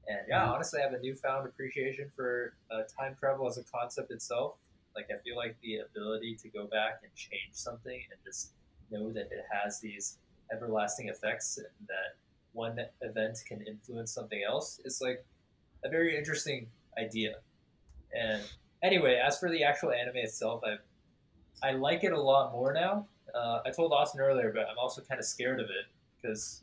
And 0.09 0.21
yeah, 0.29 0.45
Mhm. 0.45 0.55
honestly, 0.55 0.81
I 0.81 0.85
have 0.85 0.95
a 0.95 1.01
newfound 1.01 1.47
appreciation 1.47 2.11
for 2.11 2.55
uh, 2.71 2.83
time 2.99 3.15
travel 3.17 3.47
as 3.47 3.59
a 3.59 3.65
concept 3.65 4.11
itself. 4.11 4.57
Like, 4.97 5.07
I 5.11 5.19
feel 5.23 5.37
like 5.37 5.57
the 5.63 5.79
ability 5.79 6.37
to 6.37 6.49
go 6.51 6.67
back 6.67 7.01
and 7.03 7.15
change 7.15 7.55
something 7.55 8.03
and 8.11 8.21
just 8.25 8.53
know 8.91 9.13
that 9.13 9.29
it 9.33 9.45
has 9.51 9.81
these 9.81 10.19
everlasting 10.53 11.09
effects 11.09 11.57
and 11.59 11.89
that 11.89 12.17
one 12.53 12.79
event 13.01 13.39
can 13.47 13.63
influence 13.67 14.13
something 14.13 14.43
else 14.47 14.81
is 14.85 15.01
like 15.01 15.25
a 15.85 15.89
very 15.89 16.17
interesting 16.17 16.71
idea. 16.99 17.37
And 18.15 18.43
anyway, 18.83 19.17
as 19.25 19.39
for 19.39 19.51
the 19.51 19.65
actual 19.65 19.93
anime 19.93 20.17
itself, 20.17 20.63
I 20.65 20.77
I 21.63 21.73
like 21.73 22.05
it 22.05 22.13
a 22.13 22.21
lot 22.21 22.53
more 22.53 22.73
now. 22.73 23.07
Uh, 23.35 23.61
I 23.65 23.71
told 23.71 23.93
Austin 23.93 24.21
earlier, 24.21 24.53
but 24.53 24.69
I'm 24.69 24.79
also 24.79 25.01
kind 25.03 25.19
of 25.19 25.25
scared 25.25 25.61
of 25.61 25.67
it 25.67 25.87
because 26.21 26.63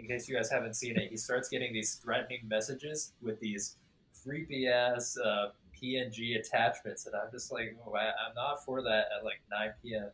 in 0.00 0.08
case 0.08 0.28
you 0.28 0.36
guys 0.36 0.50
haven't 0.50 0.74
seen 0.74 0.96
it, 0.96 1.10
he 1.10 1.16
starts 1.16 1.48
getting 1.48 1.72
these 1.72 1.94
threatening 1.96 2.40
messages 2.48 3.12
with 3.22 3.38
these 3.40 3.76
creepy 4.22 4.68
ass 4.68 5.16
uh, 5.18 5.48
PNG 5.80 6.38
attachments, 6.38 7.06
and 7.06 7.14
I'm 7.14 7.30
just 7.30 7.52
like, 7.52 7.76
oh, 7.86 7.94
I, 7.94 8.04
I'm 8.04 8.34
not 8.34 8.64
for 8.64 8.82
that 8.82 9.06
at 9.16 9.24
like 9.24 9.40
9 9.50 9.70
p.m. 9.82 10.10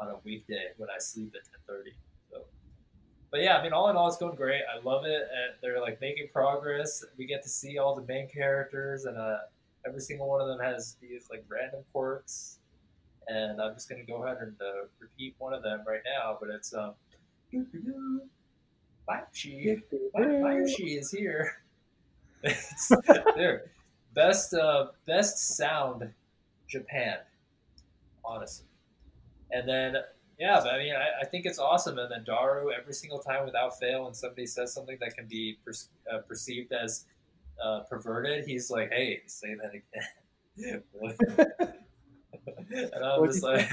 on 0.00 0.08
a 0.08 0.16
weekday 0.24 0.68
when 0.76 0.88
I 0.90 0.98
sleep 0.98 1.34
at 1.34 1.72
10:30. 1.72 1.92
So, 2.30 2.44
but 3.30 3.40
yeah, 3.40 3.58
I 3.58 3.62
mean, 3.62 3.72
all 3.72 3.90
in 3.90 3.96
all, 3.96 4.08
it's 4.08 4.16
going 4.16 4.36
great. 4.36 4.62
I 4.62 4.82
love 4.82 5.04
it. 5.04 5.22
And 5.22 5.54
they're 5.62 5.80
like 5.80 6.00
making 6.00 6.28
progress. 6.32 7.04
We 7.18 7.26
get 7.26 7.42
to 7.42 7.48
see 7.48 7.78
all 7.78 7.94
the 7.94 8.06
main 8.06 8.28
characters, 8.28 9.04
and 9.04 9.16
uh, 9.16 9.38
every 9.86 10.00
single 10.00 10.28
one 10.28 10.40
of 10.40 10.48
them 10.48 10.60
has 10.60 10.96
these 11.00 11.28
like 11.30 11.44
random 11.48 11.82
quirks. 11.92 12.58
and 13.28 13.60
I'm 13.60 13.74
just 13.74 13.88
gonna 13.88 14.04
go 14.04 14.24
ahead 14.24 14.38
and 14.40 14.56
uh, 14.60 14.86
repeat 14.98 15.34
one 15.38 15.52
of 15.52 15.62
them 15.62 15.82
right 15.86 16.02
now. 16.04 16.36
But 16.40 16.50
it's 16.50 16.74
um, 16.74 16.94
Mayushii, 19.08 19.82
Mayushii 20.14 20.98
is 20.98 21.10
here. 21.10 21.56
it's 22.42 22.92
there. 23.36 23.70
Best 24.14 24.54
uh, 24.54 24.86
best 25.06 25.56
sound 25.56 26.12
Japan, 26.68 27.18
honestly. 28.24 28.66
And 29.50 29.68
then 29.68 29.96
yeah, 30.38 30.60
but 30.62 30.74
I 30.74 30.78
mean, 30.78 30.94
I, 30.94 31.22
I 31.22 31.24
think 31.24 31.46
it's 31.46 31.58
awesome. 31.58 31.98
And 31.98 32.10
then 32.10 32.24
Daru, 32.24 32.70
every 32.72 32.94
single 32.94 33.20
time 33.20 33.44
without 33.44 33.78
fail, 33.78 34.04
when 34.04 34.14
somebody 34.14 34.46
says 34.46 34.72
something 34.72 34.96
that 35.00 35.14
can 35.14 35.26
be 35.26 35.58
per, 35.64 35.72
uh, 36.12 36.18
perceived 36.18 36.72
as 36.72 37.04
uh, 37.62 37.80
perverted, 37.88 38.44
he's 38.46 38.70
like, 38.70 38.90
"Hey, 38.90 39.22
say 39.26 39.54
that 39.54 39.70
again." 39.70 40.08
and 42.70 43.04
I'm 43.04 43.26
just 43.26 43.42
like, 43.42 43.68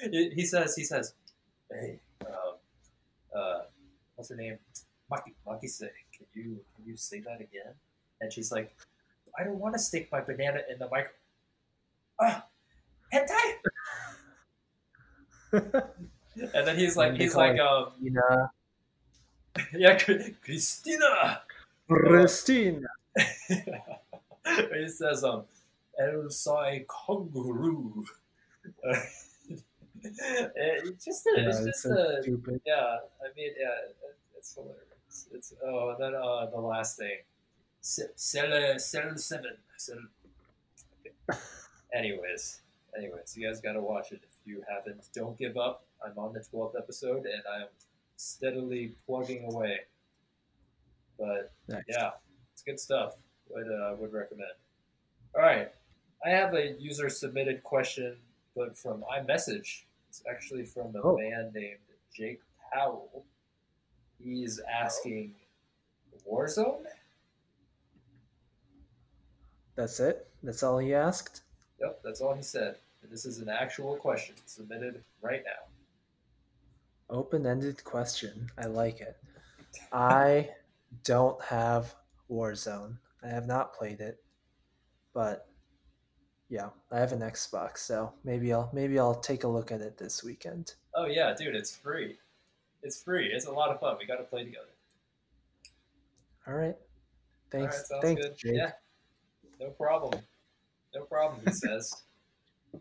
he 0.10 0.44
says, 0.44 0.76
he 0.76 0.84
says, 0.84 1.14
"Hey, 1.70 2.00
uh, 3.34 3.60
what's 4.14 4.30
her 4.30 4.36
name? 4.36 4.58
Maki, 5.10 5.32
Makise, 5.46 5.88
can 6.16 6.26
you 6.34 6.60
can 6.74 6.84
you 6.84 6.96
say 6.96 7.20
that 7.20 7.40
again?" 7.40 7.74
And 8.20 8.32
she's 8.32 8.52
like, 8.52 8.74
"I 9.38 9.44
don't 9.44 9.58
want 9.58 9.74
to 9.74 9.80
stick 9.80 10.08
my 10.12 10.20
banana 10.20 10.60
in 10.70 10.78
the 10.78 10.88
micro." 10.88 11.12
Ah, 12.20 12.46
hentai. 13.12 13.60
and 15.52 16.66
then 16.66 16.78
he's 16.78 16.96
like, 16.96 17.14
he's 17.14 17.34
like, 17.34 17.58
um, 17.58 17.92
Christina. 17.98 18.50
yeah, 19.74 19.98
Christina. 19.98 21.42
Christina. 21.88 22.86
he 23.16 24.88
says, 24.88 25.24
um, 25.24 25.44
El 25.98 26.30
Psy 26.30 26.84
Kongroo. 26.86 28.04
it's 30.84 31.04
just 31.04 31.26
a, 31.26 31.32
Yeah, 31.40 31.48
it's 31.48 31.58
it's 31.58 31.66
just 31.66 31.82
so 31.82 31.90
a, 31.92 32.22
stupid. 32.22 32.60
yeah. 32.66 32.96
I 33.22 33.28
mean, 33.36 33.50
yeah, 33.58 33.92
it's 34.36 34.54
hilarious. 34.54 35.28
It's 35.32 35.52
oh, 35.64 35.90
and 35.90 35.98
then 36.02 36.14
uh, 36.14 36.46
the 36.46 36.60
last 36.60 36.96
thing, 36.98 37.18
Se- 37.80 38.12
Cell 38.16 38.78
Cell 38.78 39.16
Seven. 39.16 39.56
Anyways, 41.94 42.60
anyways, 42.96 43.36
you 43.36 43.46
guys 43.46 43.60
gotta 43.60 43.80
watch 43.80 44.12
it 44.12 44.20
if 44.22 44.36
you 44.44 44.62
haven't. 44.68 45.08
Don't 45.12 45.36
give 45.38 45.56
up. 45.56 45.84
I'm 46.04 46.16
on 46.18 46.32
the 46.32 46.40
twelfth 46.40 46.76
episode, 46.78 47.26
and 47.26 47.42
I'm 47.52 47.66
steadily 48.16 48.94
plugging 49.06 49.44
away. 49.52 49.80
But 51.18 51.52
Nice. 51.68 51.82
yeah, 51.88 52.10
it's 52.52 52.62
good 52.62 52.78
stuff. 52.78 53.14
Would 53.50 53.66
uh, 53.66 53.96
would 53.98 54.12
recommend. 54.12 54.50
All 55.34 55.42
right, 55.42 55.70
I 56.24 56.30
have 56.30 56.54
a 56.54 56.72
user 56.78 57.08
submitted 57.08 57.62
question, 57.64 58.16
but 58.56 58.76
from 58.78 59.02
iMessage. 59.12 59.82
It's 60.20 60.28
actually 60.28 60.66
from 60.66 60.94
a 60.96 61.00
Oh. 61.00 61.16
man 61.16 61.50
named 61.54 61.80
Jake 62.12 62.42
Powell. 62.72 63.24
He's 64.18 64.60
asking 64.60 65.34
Warzone. 66.30 66.84
That's 69.76 69.98
it. 69.98 70.28
That's 70.42 70.62
all 70.62 70.76
he 70.78 70.92
asked. 70.94 71.42
Yep, 71.80 72.02
that's 72.04 72.20
all 72.20 72.34
he 72.34 72.42
said. 72.42 72.76
And 73.02 73.10
this 73.10 73.24
is 73.24 73.38
an 73.38 73.48
actual 73.48 73.96
question 73.96 74.34
submitted 74.44 75.02
right 75.22 75.42
now. 75.42 75.68
Open-ended 77.08 77.82
question. 77.84 78.50
I 78.58 78.66
like 78.66 79.00
it. 79.00 79.16
I 79.92 80.50
don't 81.04 81.40
have 81.42 81.94
Warzone. 82.30 82.98
I 83.22 83.28
have 83.28 83.46
not 83.46 83.72
played 83.74 84.00
it, 84.00 84.22
but 85.14 85.48
yeah, 86.50 86.68
I 86.90 86.98
have 86.98 87.12
an 87.12 87.20
Xbox, 87.20 87.78
so 87.78 88.12
maybe 88.24 88.52
I'll 88.52 88.68
maybe 88.72 88.98
I'll 88.98 89.14
take 89.14 89.44
a 89.44 89.48
look 89.48 89.70
at 89.70 89.80
it 89.80 89.96
this 89.96 90.22
weekend. 90.24 90.74
Oh 90.94 91.06
yeah, 91.06 91.32
dude, 91.32 91.54
it's 91.54 91.74
free. 91.74 92.18
It's 92.82 93.00
free. 93.02 93.26
It's 93.32 93.46
a 93.46 93.52
lot 93.52 93.70
of 93.70 93.78
fun. 93.78 93.96
We 93.98 94.06
got 94.06 94.16
to 94.16 94.24
play 94.24 94.44
together. 94.44 94.66
All 96.46 96.54
right. 96.54 96.76
Thanks. 97.50 97.88
All 97.90 97.98
right, 97.98 98.04
Thanks, 98.04 98.22
good. 98.22 98.36
Jake. 98.36 98.54
Yeah, 98.56 98.72
no 99.60 99.70
problem. 99.70 100.20
No 100.94 101.02
problem. 101.02 101.40
He 101.46 101.52
says. 101.52 101.94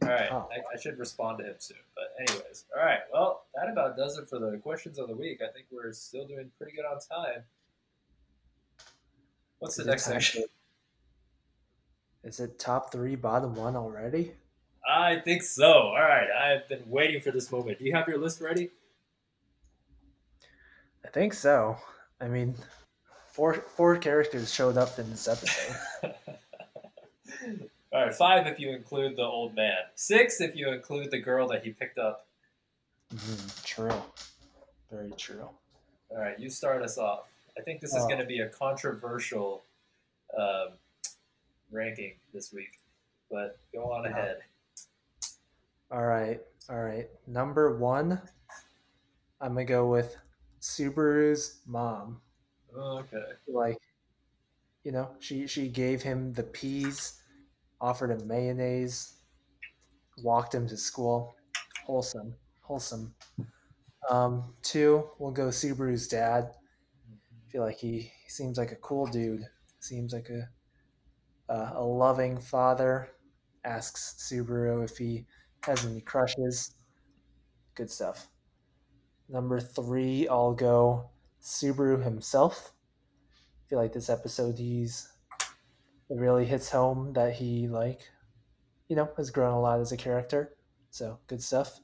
All 0.03 0.07
right, 0.09 0.29
Oh. 0.31 0.47
I, 0.51 0.57
I 0.75 0.79
should 0.79 0.99
respond 0.99 1.39
to 1.39 1.45
him 1.45 1.55
soon. 1.57 1.77
But 1.95 2.13
anyways, 2.19 2.65
all 2.75 2.83
right. 2.83 2.99
Well, 3.11 3.45
that 3.55 3.69
about 3.71 3.97
does 3.97 4.17
it 4.19 4.29
for 4.29 4.37
the 4.37 4.57
questions 4.57 4.99
of 4.99 5.07
the 5.07 5.15
week. 5.15 5.41
I 5.41 5.51
think 5.51 5.65
we're 5.71 5.91
still 5.93 6.27
doing 6.27 6.51
pretty 6.59 6.75
good 6.75 6.85
on 6.85 6.99
time. 6.99 7.43
What's 9.57 9.75
the 9.75 9.85
next 9.85 10.05
section? 10.05 10.43
Is 12.23 12.39
it 12.39 12.59
top 12.59 12.91
three, 12.91 13.15
bottom 13.15 13.55
one 13.55 13.75
already? 13.75 14.33
I 14.87 15.17
think 15.19 15.43
so. 15.43 15.71
All 15.71 15.93
right, 15.95 16.29
I've 16.31 16.67
been 16.67 16.83
waiting 16.87 17.21
for 17.21 17.31
this 17.31 17.51
moment. 17.51 17.79
Do 17.79 17.85
you 17.85 17.93
have 17.93 18.07
your 18.07 18.17
list 18.17 18.41
ready? 18.41 18.71
I 21.05 21.09
think 21.09 21.33
so. 21.33 21.77
I 22.19 22.27
mean, 22.27 22.55
four 23.31 23.53
four 23.53 23.97
characters 23.97 24.53
showed 24.53 24.77
up 24.77 24.99
in 24.99 25.09
this 25.09 25.27
episode. 25.27 25.75
All 27.91 28.05
right, 28.05 28.13
five 28.13 28.45
if 28.47 28.59
you 28.59 28.69
include 28.71 29.15
the 29.15 29.23
old 29.23 29.55
man. 29.55 29.77
Six 29.95 30.41
if 30.41 30.55
you 30.55 30.69
include 30.69 31.09
the 31.11 31.19
girl 31.19 31.47
that 31.47 31.63
he 31.63 31.71
picked 31.71 31.97
up. 31.97 32.27
Mhm, 33.13 33.63
True. 33.63 34.01
Very 34.91 35.11
true. 35.11 35.49
All 36.11 36.17
right, 36.17 36.37
you 36.39 36.49
start 36.49 36.81
us 36.83 36.97
off. 36.97 37.27
I 37.57 37.61
think 37.61 37.81
this 37.81 37.91
is 37.95 38.03
Oh. 38.03 38.07
going 38.07 38.19
to 38.19 38.25
be 38.25 38.39
a 38.39 38.49
controversial 38.49 39.63
um, 40.37 40.69
ranking 41.71 42.15
this 42.33 42.51
week, 42.53 42.79
but 43.29 43.57
go 43.73 43.91
on 43.91 44.03
Yeah. 44.05 44.09
ahead. 44.11 44.37
All 45.91 46.05
right. 46.05 46.41
All 46.69 46.81
right. 46.81 47.09
Number 47.27 47.77
one, 47.77 48.21
I'm 49.41 49.53
gonna 49.53 49.65
go 49.65 49.89
with 49.89 50.15
Subaru's 50.61 51.61
mom. 51.65 52.21
Okay. 52.75 53.31
Like, 53.47 53.79
you 54.83 54.91
know, 54.91 55.15
she 55.19 55.47
she 55.47 55.67
gave 55.69 56.01
him 56.01 56.33
the 56.33 56.43
peas, 56.43 57.21
offered 57.81 58.11
him 58.11 58.27
mayonnaise, 58.27 59.17
walked 60.23 60.53
him 60.53 60.67
to 60.67 60.77
school. 60.77 61.35
Wholesome, 61.85 62.35
wholesome. 62.61 63.15
Um, 64.09 64.53
two, 64.61 65.09
we'll 65.17 65.31
go 65.31 65.47
Subaru's 65.47 66.07
dad. 66.07 66.53
I 67.09 67.51
feel 67.51 67.63
like 67.63 67.77
he, 67.77 68.11
he 68.23 68.29
seems 68.29 68.57
like 68.59 68.71
a 68.71 68.75
cool 68.75 69.07
dude. 69.07 69.43
Seems 69.79 70.13
like 70.13 70.29
a 70.29 70.47
uh, 71.49 71.71
a 71.75 71.83
loving 71.83 72.39
father. 72.39 73.09
Asks 73.65 74.15
Subaru 74.19 74.83
if 74.83 74.97
he 74.97 75.25
has 75.63 75.85
any 75.85 76.01
crushes. 76.01 76.75
Good 77.75 77.91
stuff. 77.91 78.29
Number 79.27 79.59
three, 79.59 80.27
I'll 80.27 80.53
go 80.53 81.09
Subaru 81.41 82.03
himself. 82.03 82.71
I 83.65 83.69
feel 83.69 83.79
like 83.79 83.93
this 83.93 84.09
episode 84.09 84.57
he's 84.57 85.09
it 86.09 86.17
really 86.17 86.45
hits 86.45 86.69
home 86.69 87.13
that 87.13 87.33
he 87.33 87.67
like 87.67 88.09
you 88.87 88.95
know 88.95 89.09
has 89.17 89.29
grown 89.29 89.53
a 89.53 89.59
lot 89.59 89.79
as 89.79 89.91
a 89.91 89.97
character. 89.97 90.55
So 90.89 91.19
good 91.27 91.41
stuff. 91.43 91.79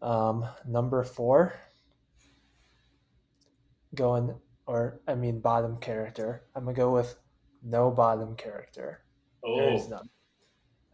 Um, 0.00 0.46
number 0.66 1.02
four, 1.02 1.54
going 3.94 4.34
or 4.66 5.00
I 5.06 5.14
mean 5.14 5.40
bottom 5.40 5.76
character. 5.78 6.44
I'm 6.54 6.64
gonna 6.64 6.76
go 6.76 6.92
with 6.92 7.16
no 7.66 7.90
bottom 7.90 8.34
character. 8.36 9.00
There 9.42 9.74
is 9.74 9.86
Oh, 9.86 9.88
none. 9.90 10.10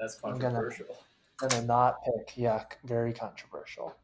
that's 0.00 0.14
controversial. 0.16 0.96
I'm 1.40 1.48
gonna 1.48 1.62
not 1.66 2.02
pick. 2.04 2.36
Yeah, 2.36 2.64
very 2.84 3.12
controversial. 3.12 3.94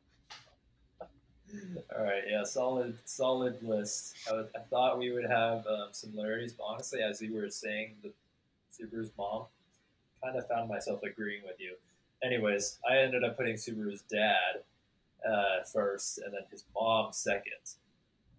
All 1.97 2.05
right, 2.05 2.25
yeah, 2.29 2.45
solid, 2.45 2.99
solid 3.07 3.63
list. 3.63 4.17
I, 4.31 4.41
I 4.55 4.61
thought 4.69 4.99
we 4.99 5.11
would 5.13 5.25
have 5.25 5.67
um, 5.67 5.89
similarities, 5.93 6.53
but 6.53 6.65
honestly, 6.65 7.01
as 7.01 7.23
you 7.23 7.35
were 7.35 7.49
saying, 7.49 7.97
the 8.03 8.13
Subaru's 8.71 9.11
mom, 9.17 9.47
kind 10.23 10.37
of 10.37 10.47
found 10.47 10.69
myself 10.69 11.01
agreeing 11.03 11.43
with 11.45 11.59
you. 11.59 11.77
Anyways, 12.23 12.79
I 12.89 12.99
ended 12.99 13.25
up 13.25 13.37
putting 13.39 13.55
Subaru's 13.55 14.03
dad 14.03 14.63
uh, 15.27 15.63
first, 15.73 16.19
and 16.19 16.35
then 16.35 16.43
his 16.51 16.65
mom 16.75 17.13
second. 17.13 17.55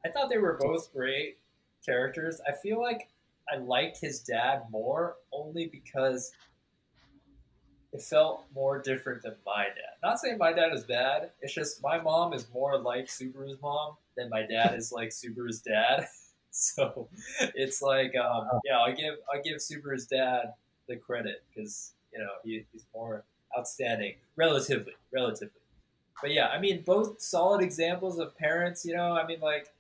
I 0.06 0.10
thought 0.10 0.30
they 0.30 0.38
were 0.38 0.58
both 0.62 0.94
great 0.94 1.40
characters. 1.84 2.40
I 2.48 2.52
feel 2.52 2.80
like 2.80 3.10
I 3.52 3.58
liked 3.58 4.00
his 4.00 4.20
dad 4.20 4.64
more 4.70 5.16
only 5.32 5.68
because 5.68 6.32
it 7.92 8.02
felt 8.02 8.46
more 8.54 8.80
different 8.82 9.24
than 9.24 9.36
my 9.46 9.66
dad. 9.66 9.98
Not 10.04 10.20
saying 10.20 10.38
my 10.38 10.54
dad 10.54 10.74
is 10.74 10.84
bad. 10.84 11.32
It's 11.42 11.54
just 11.54 11.82
my 11.82 12.00
mom 12.00 12.34
is 12.34 12.48
more 12.54 12.78
like 12.78 13.08
Subaru's 13.08 13.60
mom 13.62 13.96
than 14.16 14.30
my 14.30 14.44
dad 14.44 14.76
is 14.76 14.92
like 14.92 15.10
Subaru's 15.10 15.62
dad. 15.62 16.06
So 16.52 17.08
it's 17.54 17.80
like, 17.82 18.16
um, 18.16 18.50
yeah, 18.66 18.80
I 18.80 18.92
give 18.92 19.14
I 19.32 19.40
give 19.40 19.58
Subaru's 19.58 20.08
dad 20.08 20.54
the 20.88 20.98
credit 20.98 21.44
because 21.48 21.94
you 22.12 22.18
know 22.18 22.30
he, 22.44 22.66
he's 22.74 22.86
more 22.94 23.24
outstanding, 23.58 24.16
relatively, 24.36 24.94
relatively. 25.14 25.62
But 26.22 26.34
yeah, 26.34 26.48
I 26.48 26.60
mean, 26.60 26.82
both 26.86 27.22
solid 27.22 27.62
examples 27.62 28.18
of 28.18 28.36
parents. 28.36 28.84
You 28.84 28.96
know, 28.96 29.14
I 29.14 29.28
mean, 29.28 29.40
like 29.40 29.72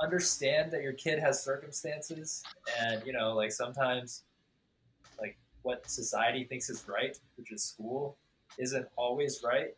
understand 0.00 0.70
that 0.72 0.82
your 0.82 0.92
kid 0.92 1.18
has 1.18 1.42
circumstances, 1.42 2.42
and 2.80 3.02
you 3.06 3.12
know, 3.12 3.34
like 3.34 3.52
sometimes, 3.52 4.22
like 5.20 5.36
what 5.62 5.88
society 5.90 6.44
thinks 6.44 6.70
is 6.70 6.84
right, 6.88 7.18
which 7.36 7.52
is 7.52 7.62
school, 7.62 8.16
isn't 8.58 8.86
always 8.96 9.42
right. 9.44 9.74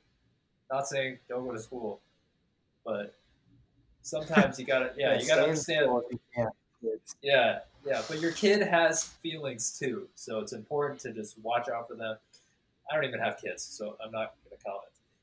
Not 0.70 0.86
saying 0.86 1.18
don't 1.28 1.44
go 1.46 1.52
to 1.52 1.58
school, 1.58 2.00
but 2.84 3.14
sometimes 4.02 4.58
you 4.58 4.66
gotta 4.66 4.92
yeah, 4.96 5.18
you 5.18 5.26
gotta 5.26 5.42
understand 5.42 5.90
yeah 7.22 7.58
yeah 7.84 8.02
but 8.08 8.20
your 8.20 8.32
kid 8.32 8.66
has 8.66 9.04
feelings 9.04 9.78
too 9.78 10.08
so 10.14 10.38
it's 10.38 10.52
important 10.52 10.98
to 11.00 11.12
just 11.12 11.38
watch 11.40 11.68
out 11.68 11.88
for 11.88 11.94
them. 11.94 12.16
I 12.90 12.94
don't 12.94 13.04
even 13.04 13.20
have 13.20 13.36
kids 13.38 13.62
so 13.62 13.96
i'm 14.04 14.10
not 14.10 14.34
to 14.50 14.56
comment. 14.64 14.82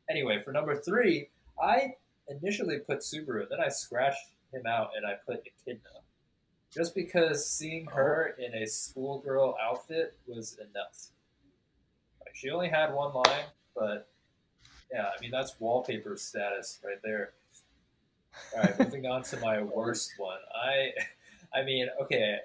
Anyway 0.10 0.42
for 0.44 0.52
number 0.52 0.76
three 0.76 1.30
i 1.62 1.94
initially 2.30 2.80
put 2.80 3.00
subaru 3.00 3.50
then 3.50 3.60
i 3.60 3.70
scratched 3.70 4.30
him 4.54 4.66
out 4.66 4.92
and 4.96 5.06
i 5.06 5.14
put 5.26 5.44
echidna 5.46 5.82
just 6.74 6.94
because 6.94 7.48
seeing 7.50 7.86
her 7.86 8.36
in 8.38 8.54
a 8.62 8.66
schoolgirl 8.66 9.56
outfit 9.62 10.18
was 10.28 10.58
enough 10.60 11.08
like 12.26 12.36
she 12.36 12.50
only 12.50 12.70
had 12.70 12.94
one 12.94 13.14
line 13.14 13.46
but 13.76 14.10
yeah 14.92 15.06
i 15.06 15.22
mean 15.22 15.32
that's 15.32 15.60
wallpaper 15.60 16.16
status 16.18 16.80
right 16.84 17.02
there 17.04 17.34
all 18.56 18.64
right, 18.64 18.80
moving 18.80 19.06
on 19.06 19.24
to 19.24 19.40
my 19.40 19.62
worst 19.76 20.14
one. 20.18 20.40
I, 20.54 20.92
I 21.58 21.64
mean, 21.64 21.88
okay, 22.02 22.38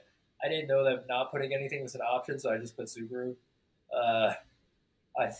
I 0.42 0.48
didn't 0.48 0.68
know 0.68 0.84
that 0.84 1.06
not 1.08 1.30
putting 1.30 1.54
anything 1.54 1.82
was 1.82 1.94
an 1.94 2.00
option, 2.00 2.38
so 2.38 2.52
I 2.52 2.58
just 2.58 2.76
put 2.76 2.86
Subaru. 2.86 3.34
Uh, 3.94 4.34
I, 5.18 5.30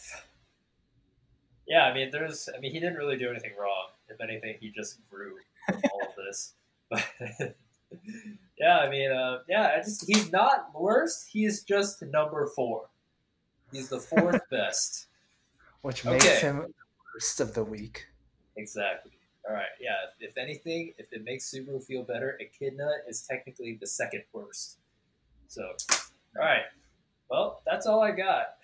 yeah, 1.67 1.85
I 1.85 1.95
mean, 1.95 2.11
there's, 2.11 2.49
I 2.55 2.61
mean, 2.61 2.73
he 2.73 2.81
didn't 2.81 2.97
really 2.97 3.17
do 3.17 3.31
anything 3.31 3.53
wrong. 3.59 3.89
If 4.09 4.21
anything, 4.21 4.57
he 4.61 4.71
just 4.71 4.99
grew 5.11 5.37
all 5.69 6.03
of 6.03 6.17
this. 6.17 6.55
But 6.91 7.05
yeah, 8.59 8.79
I 8.79 8.89
mean, 8.89 9.11
uh, 9.11 9.39
yeah, 9.49 9.75
I 9.77 9.79
just 9.83 10.07
he's 10.07 10.31
not 10.33 10.71
worst. 10.75 11.29
He's 11.31 11.63
just 11.63 12.03
number 12.03 12.47
four. 12.55 12.89
He's 13.73 13.89
the 13.89 14.01
fourth 14.01 14.41
best, 14.51 15.07
which 15.83 16.05
makes 16.05 16.27
okay. 16.27 16.41
him 16.41 16.67
worst 17.15 17.41
of 17.41 17.55
the 17.55 17.65
week. 17.65 18.07
Exactly. 18.57 19.13
All 19.49 19.55
right, 19.55 19.67
yeah. 19.81 19.97
If 20.21 20.37
anything, 20.37 20.93
if 20.99 21.13
it 21.13 21.25
makes 21.25 21.53
Subaru 21.53 21.83
feel 21.83 22.05
better, 22.05 22.39
Echidna 22.41 22.89
is 23.09 23.23
technically 23.23 23.77
the 23.81 23.87
second 23.87 24.23
worst. 24.33 24.79
So, 25.49 25.63
all 25.63 26.45
right. 26.45 26.63
Well, 27.29 27.63
that's 27.67 27.87
all 27.87 28.01
I 28.01 28.13
got. 28.13 28.57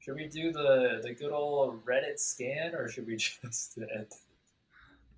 Should 0.00 0.16
we 0.16 0.26
do 0.26 0.52
the 0.52 1.00
the 1.02 1.14
good 1.14 1.32
old 1.32 1.84
Reddit 1.84 2.18
scan, 2.18 2.74
or 2.74 2.88
should 2.88 3.06
we 3.06 3.16
just 3.16 3.78
end? 3.78 4.06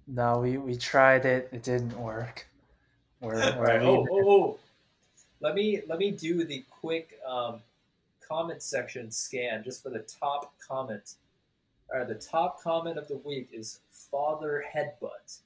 No, 0.07 0.41
we, 0.41 0.59
we 0.59 0.77
tried 0.77 1.25
it. 1.25 1.49
It 1.53 1.63
didn't 1.63 1.97
work. 1.97 2.47
We're, 3.21 3.35
we're 3.57 3.65
right. 3.65 3.83
oh, 3.83 4.07
oh, 4.11 4.31
oh, 4.31 4.59
let 5.41 5.55
me 5.55 5.83
let 5.89 5.99
me 5.99 6.11
do 6.11 6.45
the 6.45 6.65
quick 6.71 7.19
um, 7.27 7.61
comment 8.27 8.63
section 8.63 9.11
scan 9.11 9.63
just 9.65 9.83
for 9.83 9.91
the 9.91 10.01
top 10.01 10.55
comment 10.59 11.15
all 11.93 11.99
right, 11.99 12.09
the 12.09 12.15
top 12.15 12.63
comment 12.63 12.97
of 12.97 13.07
the 13.07 13.19
week 13.19 13.51
is 13.53 13.81
Father 13.91 14.65
Headbutt. 14.75 15.41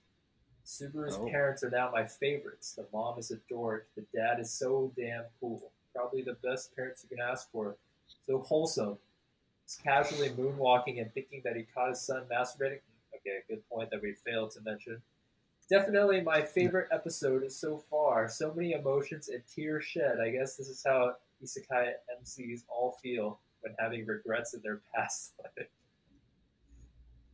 Subaru's 0.64 1.16
oh. 1.16 1.28
parents 1.28 1.64
are 1.64 1.70
now 1.70 1.90
my 1.92 2.04
favorites. 2.04 2.72
The 2.72 2.86
mom 2.92 3.18
is 3.18 3.32
adored. 3.32 3.86
The 3.96 4.04
dad 4.14 4.38
is 4.38 4.52
so 4.52 4.92
damn 4.96 5.24
cool. 5.40 5.72
Probably 5.92 6.22
the 6.22 6.36
best 6.44 6.74
parents 6.76 7.02
you 7.02 7.16
can 7.16 7.24
ask 7.26 7.50
for. 7.50 7.76
So 8.28 8.38
wholesome. 8.38 8.96
He's 9.64 9.76
casually 9.82 10.30
moonwalking 10.30 11.00
and 11.00 11.12
thinking 11.14 11.40
that 11.42 11.56
he 11.56 11.64
caught 11.74 11.88
his 11.88 12.00
son 12.00 12.22
masturbating. 12.30 12.78
Okay, 13.26 13.38
good 13.48 13.68
point 13.68 13.90
that 13.90 14.00
we 14.00 14.14
failed 14.24 14.52
to 14.52 14.60
mention. 14.60 15.02
Definitely 15.68 16.20
my 16.20 16.42
favorite 16.42 16.88
episode 16.92 17.50
so 17.50 17.82
far. 17.90 18.28
So 18.28 18.52
many 18.54 18.72
emotions 18.72 19.28
and 19.28 19.42
tears 19.52 19.84
shed. 19.84 20.20
I 20.20 20.30
guess 20.30 20.56
this 20.56 20.68
is 20.68 20.82
how 20.86 21.14
isekai 21.42 21.90
MCs 22.22 22.62
all 22.68 22.98
feel 23.02 23.40
when 23.60 23.74
having 23.78 24.06
regrets 24.06 24.54
in 24.54 24.60
their 24.62 24.80
past 24.94 25.32
life. 25.42 25.66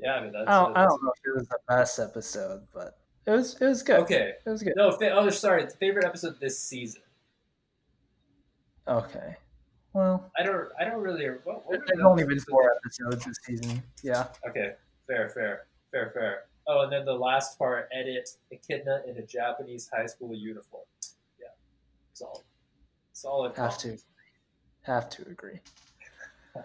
Yeah, 0.01 0.15
I 0.15 0.23
mean 0.23 0.33
that's. 0.33 0.49
I 0.49 0.65
don't, 0.65 0.77
I 0.77 0.85
don't 0.85 1.03
know 1.03 1.13
if 1.15 1.27
it 1.27 1.39
was 1.39 1.49
the 1.49 1.59
best 1.69 1.99
episode, 1.99 2.63
but 2.73 2.99
it 3.27 3.33
was 3.33 3.61
it 3.61 3.67
was 3.67 3.83
good. 3.83 4.01
Okay, 4.01 4.33
it 4.45 4.51
was 4.51 4.63
good. 4.63 4.73
No, 4.77 4.93
fa- 4.93 5.13
oh, 5.13 5.29
sorry, 5.31 5.67
favorite 5.79 6.07
episode 6.07 6.41
this 6.41 6.59
season. 6.59 7.03
Okay. 8.89 9.37
Well, 9.93 10.33
I 10.39 10.43
don't. 10.43 10.69
I 10.81 10.85
don't 10.85 11.03
really. 11.03 11.27
What, 11.45 11.69
what 11.69 11.81
there's 11.87 12.05
only 12.05 12.25
been 12.25 12.41
four 12.41 12.73
episodes 12.77 13.27
this 13.27 13.39
season. 13.45 13.83
Yeah. 14.03 14.29
Okay. 14.49 14.73
Fair. 15.07 15.29
Fair. 15.29 15.67
Fair. 15.93 16.11
Fair. 16.11 16.45
Oh, 16.67 16.83
and 16.83 16.93
then 16.93 17.05
the 17.05 17.15
last 17.15 17.59
part: 17.59 17.89
edit 17.93 18.31
Echidna 18.51 19.03
in 19.07 19.17
a 19.19 19.23
Japanese 19.23 19.89
high 19.93 20.07
school 20.07 20.35
uniform. 20.35 20.85
Yeah. 21.39 21.49
Solid. 22.15 22.43
Solid. 23.13 23.57
Have 23.57 23.79
to. 23.79 23.99
Have 24.83 25.09
to 25.11 25.23
agree. 25.29 25.61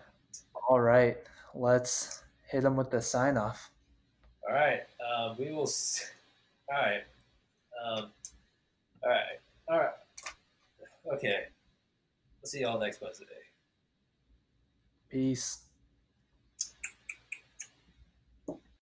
All 0.70 0.80
right. 0.80 1.18
Let's 1.54 2.24
hit 2.48 2.64
them 2.64 2.76
with 2.76 2.90
the 2.90 3.02
sign 3.02 3.38
off. 3.38 3.70
All 4.48 4.56
right. 4.56 4.82
Um, 5.06 5.36
we 5.38 5.52
will. 5.52 5.70
All 6.74 6.82
right. 6.82 7.04
Um, 7.86 8.12
all 9.04 9.10
right. 9.10 9.40
All 9.70 9.78
right. 9.78 11.14
Okay. 11.14 11.44
We'll 12.42 12.50
see 12.50 12.62
y'all 12.62 12.80
next 12.80 13.02
Wednesday. 13.02 13.26
Peace. 15.10 15.67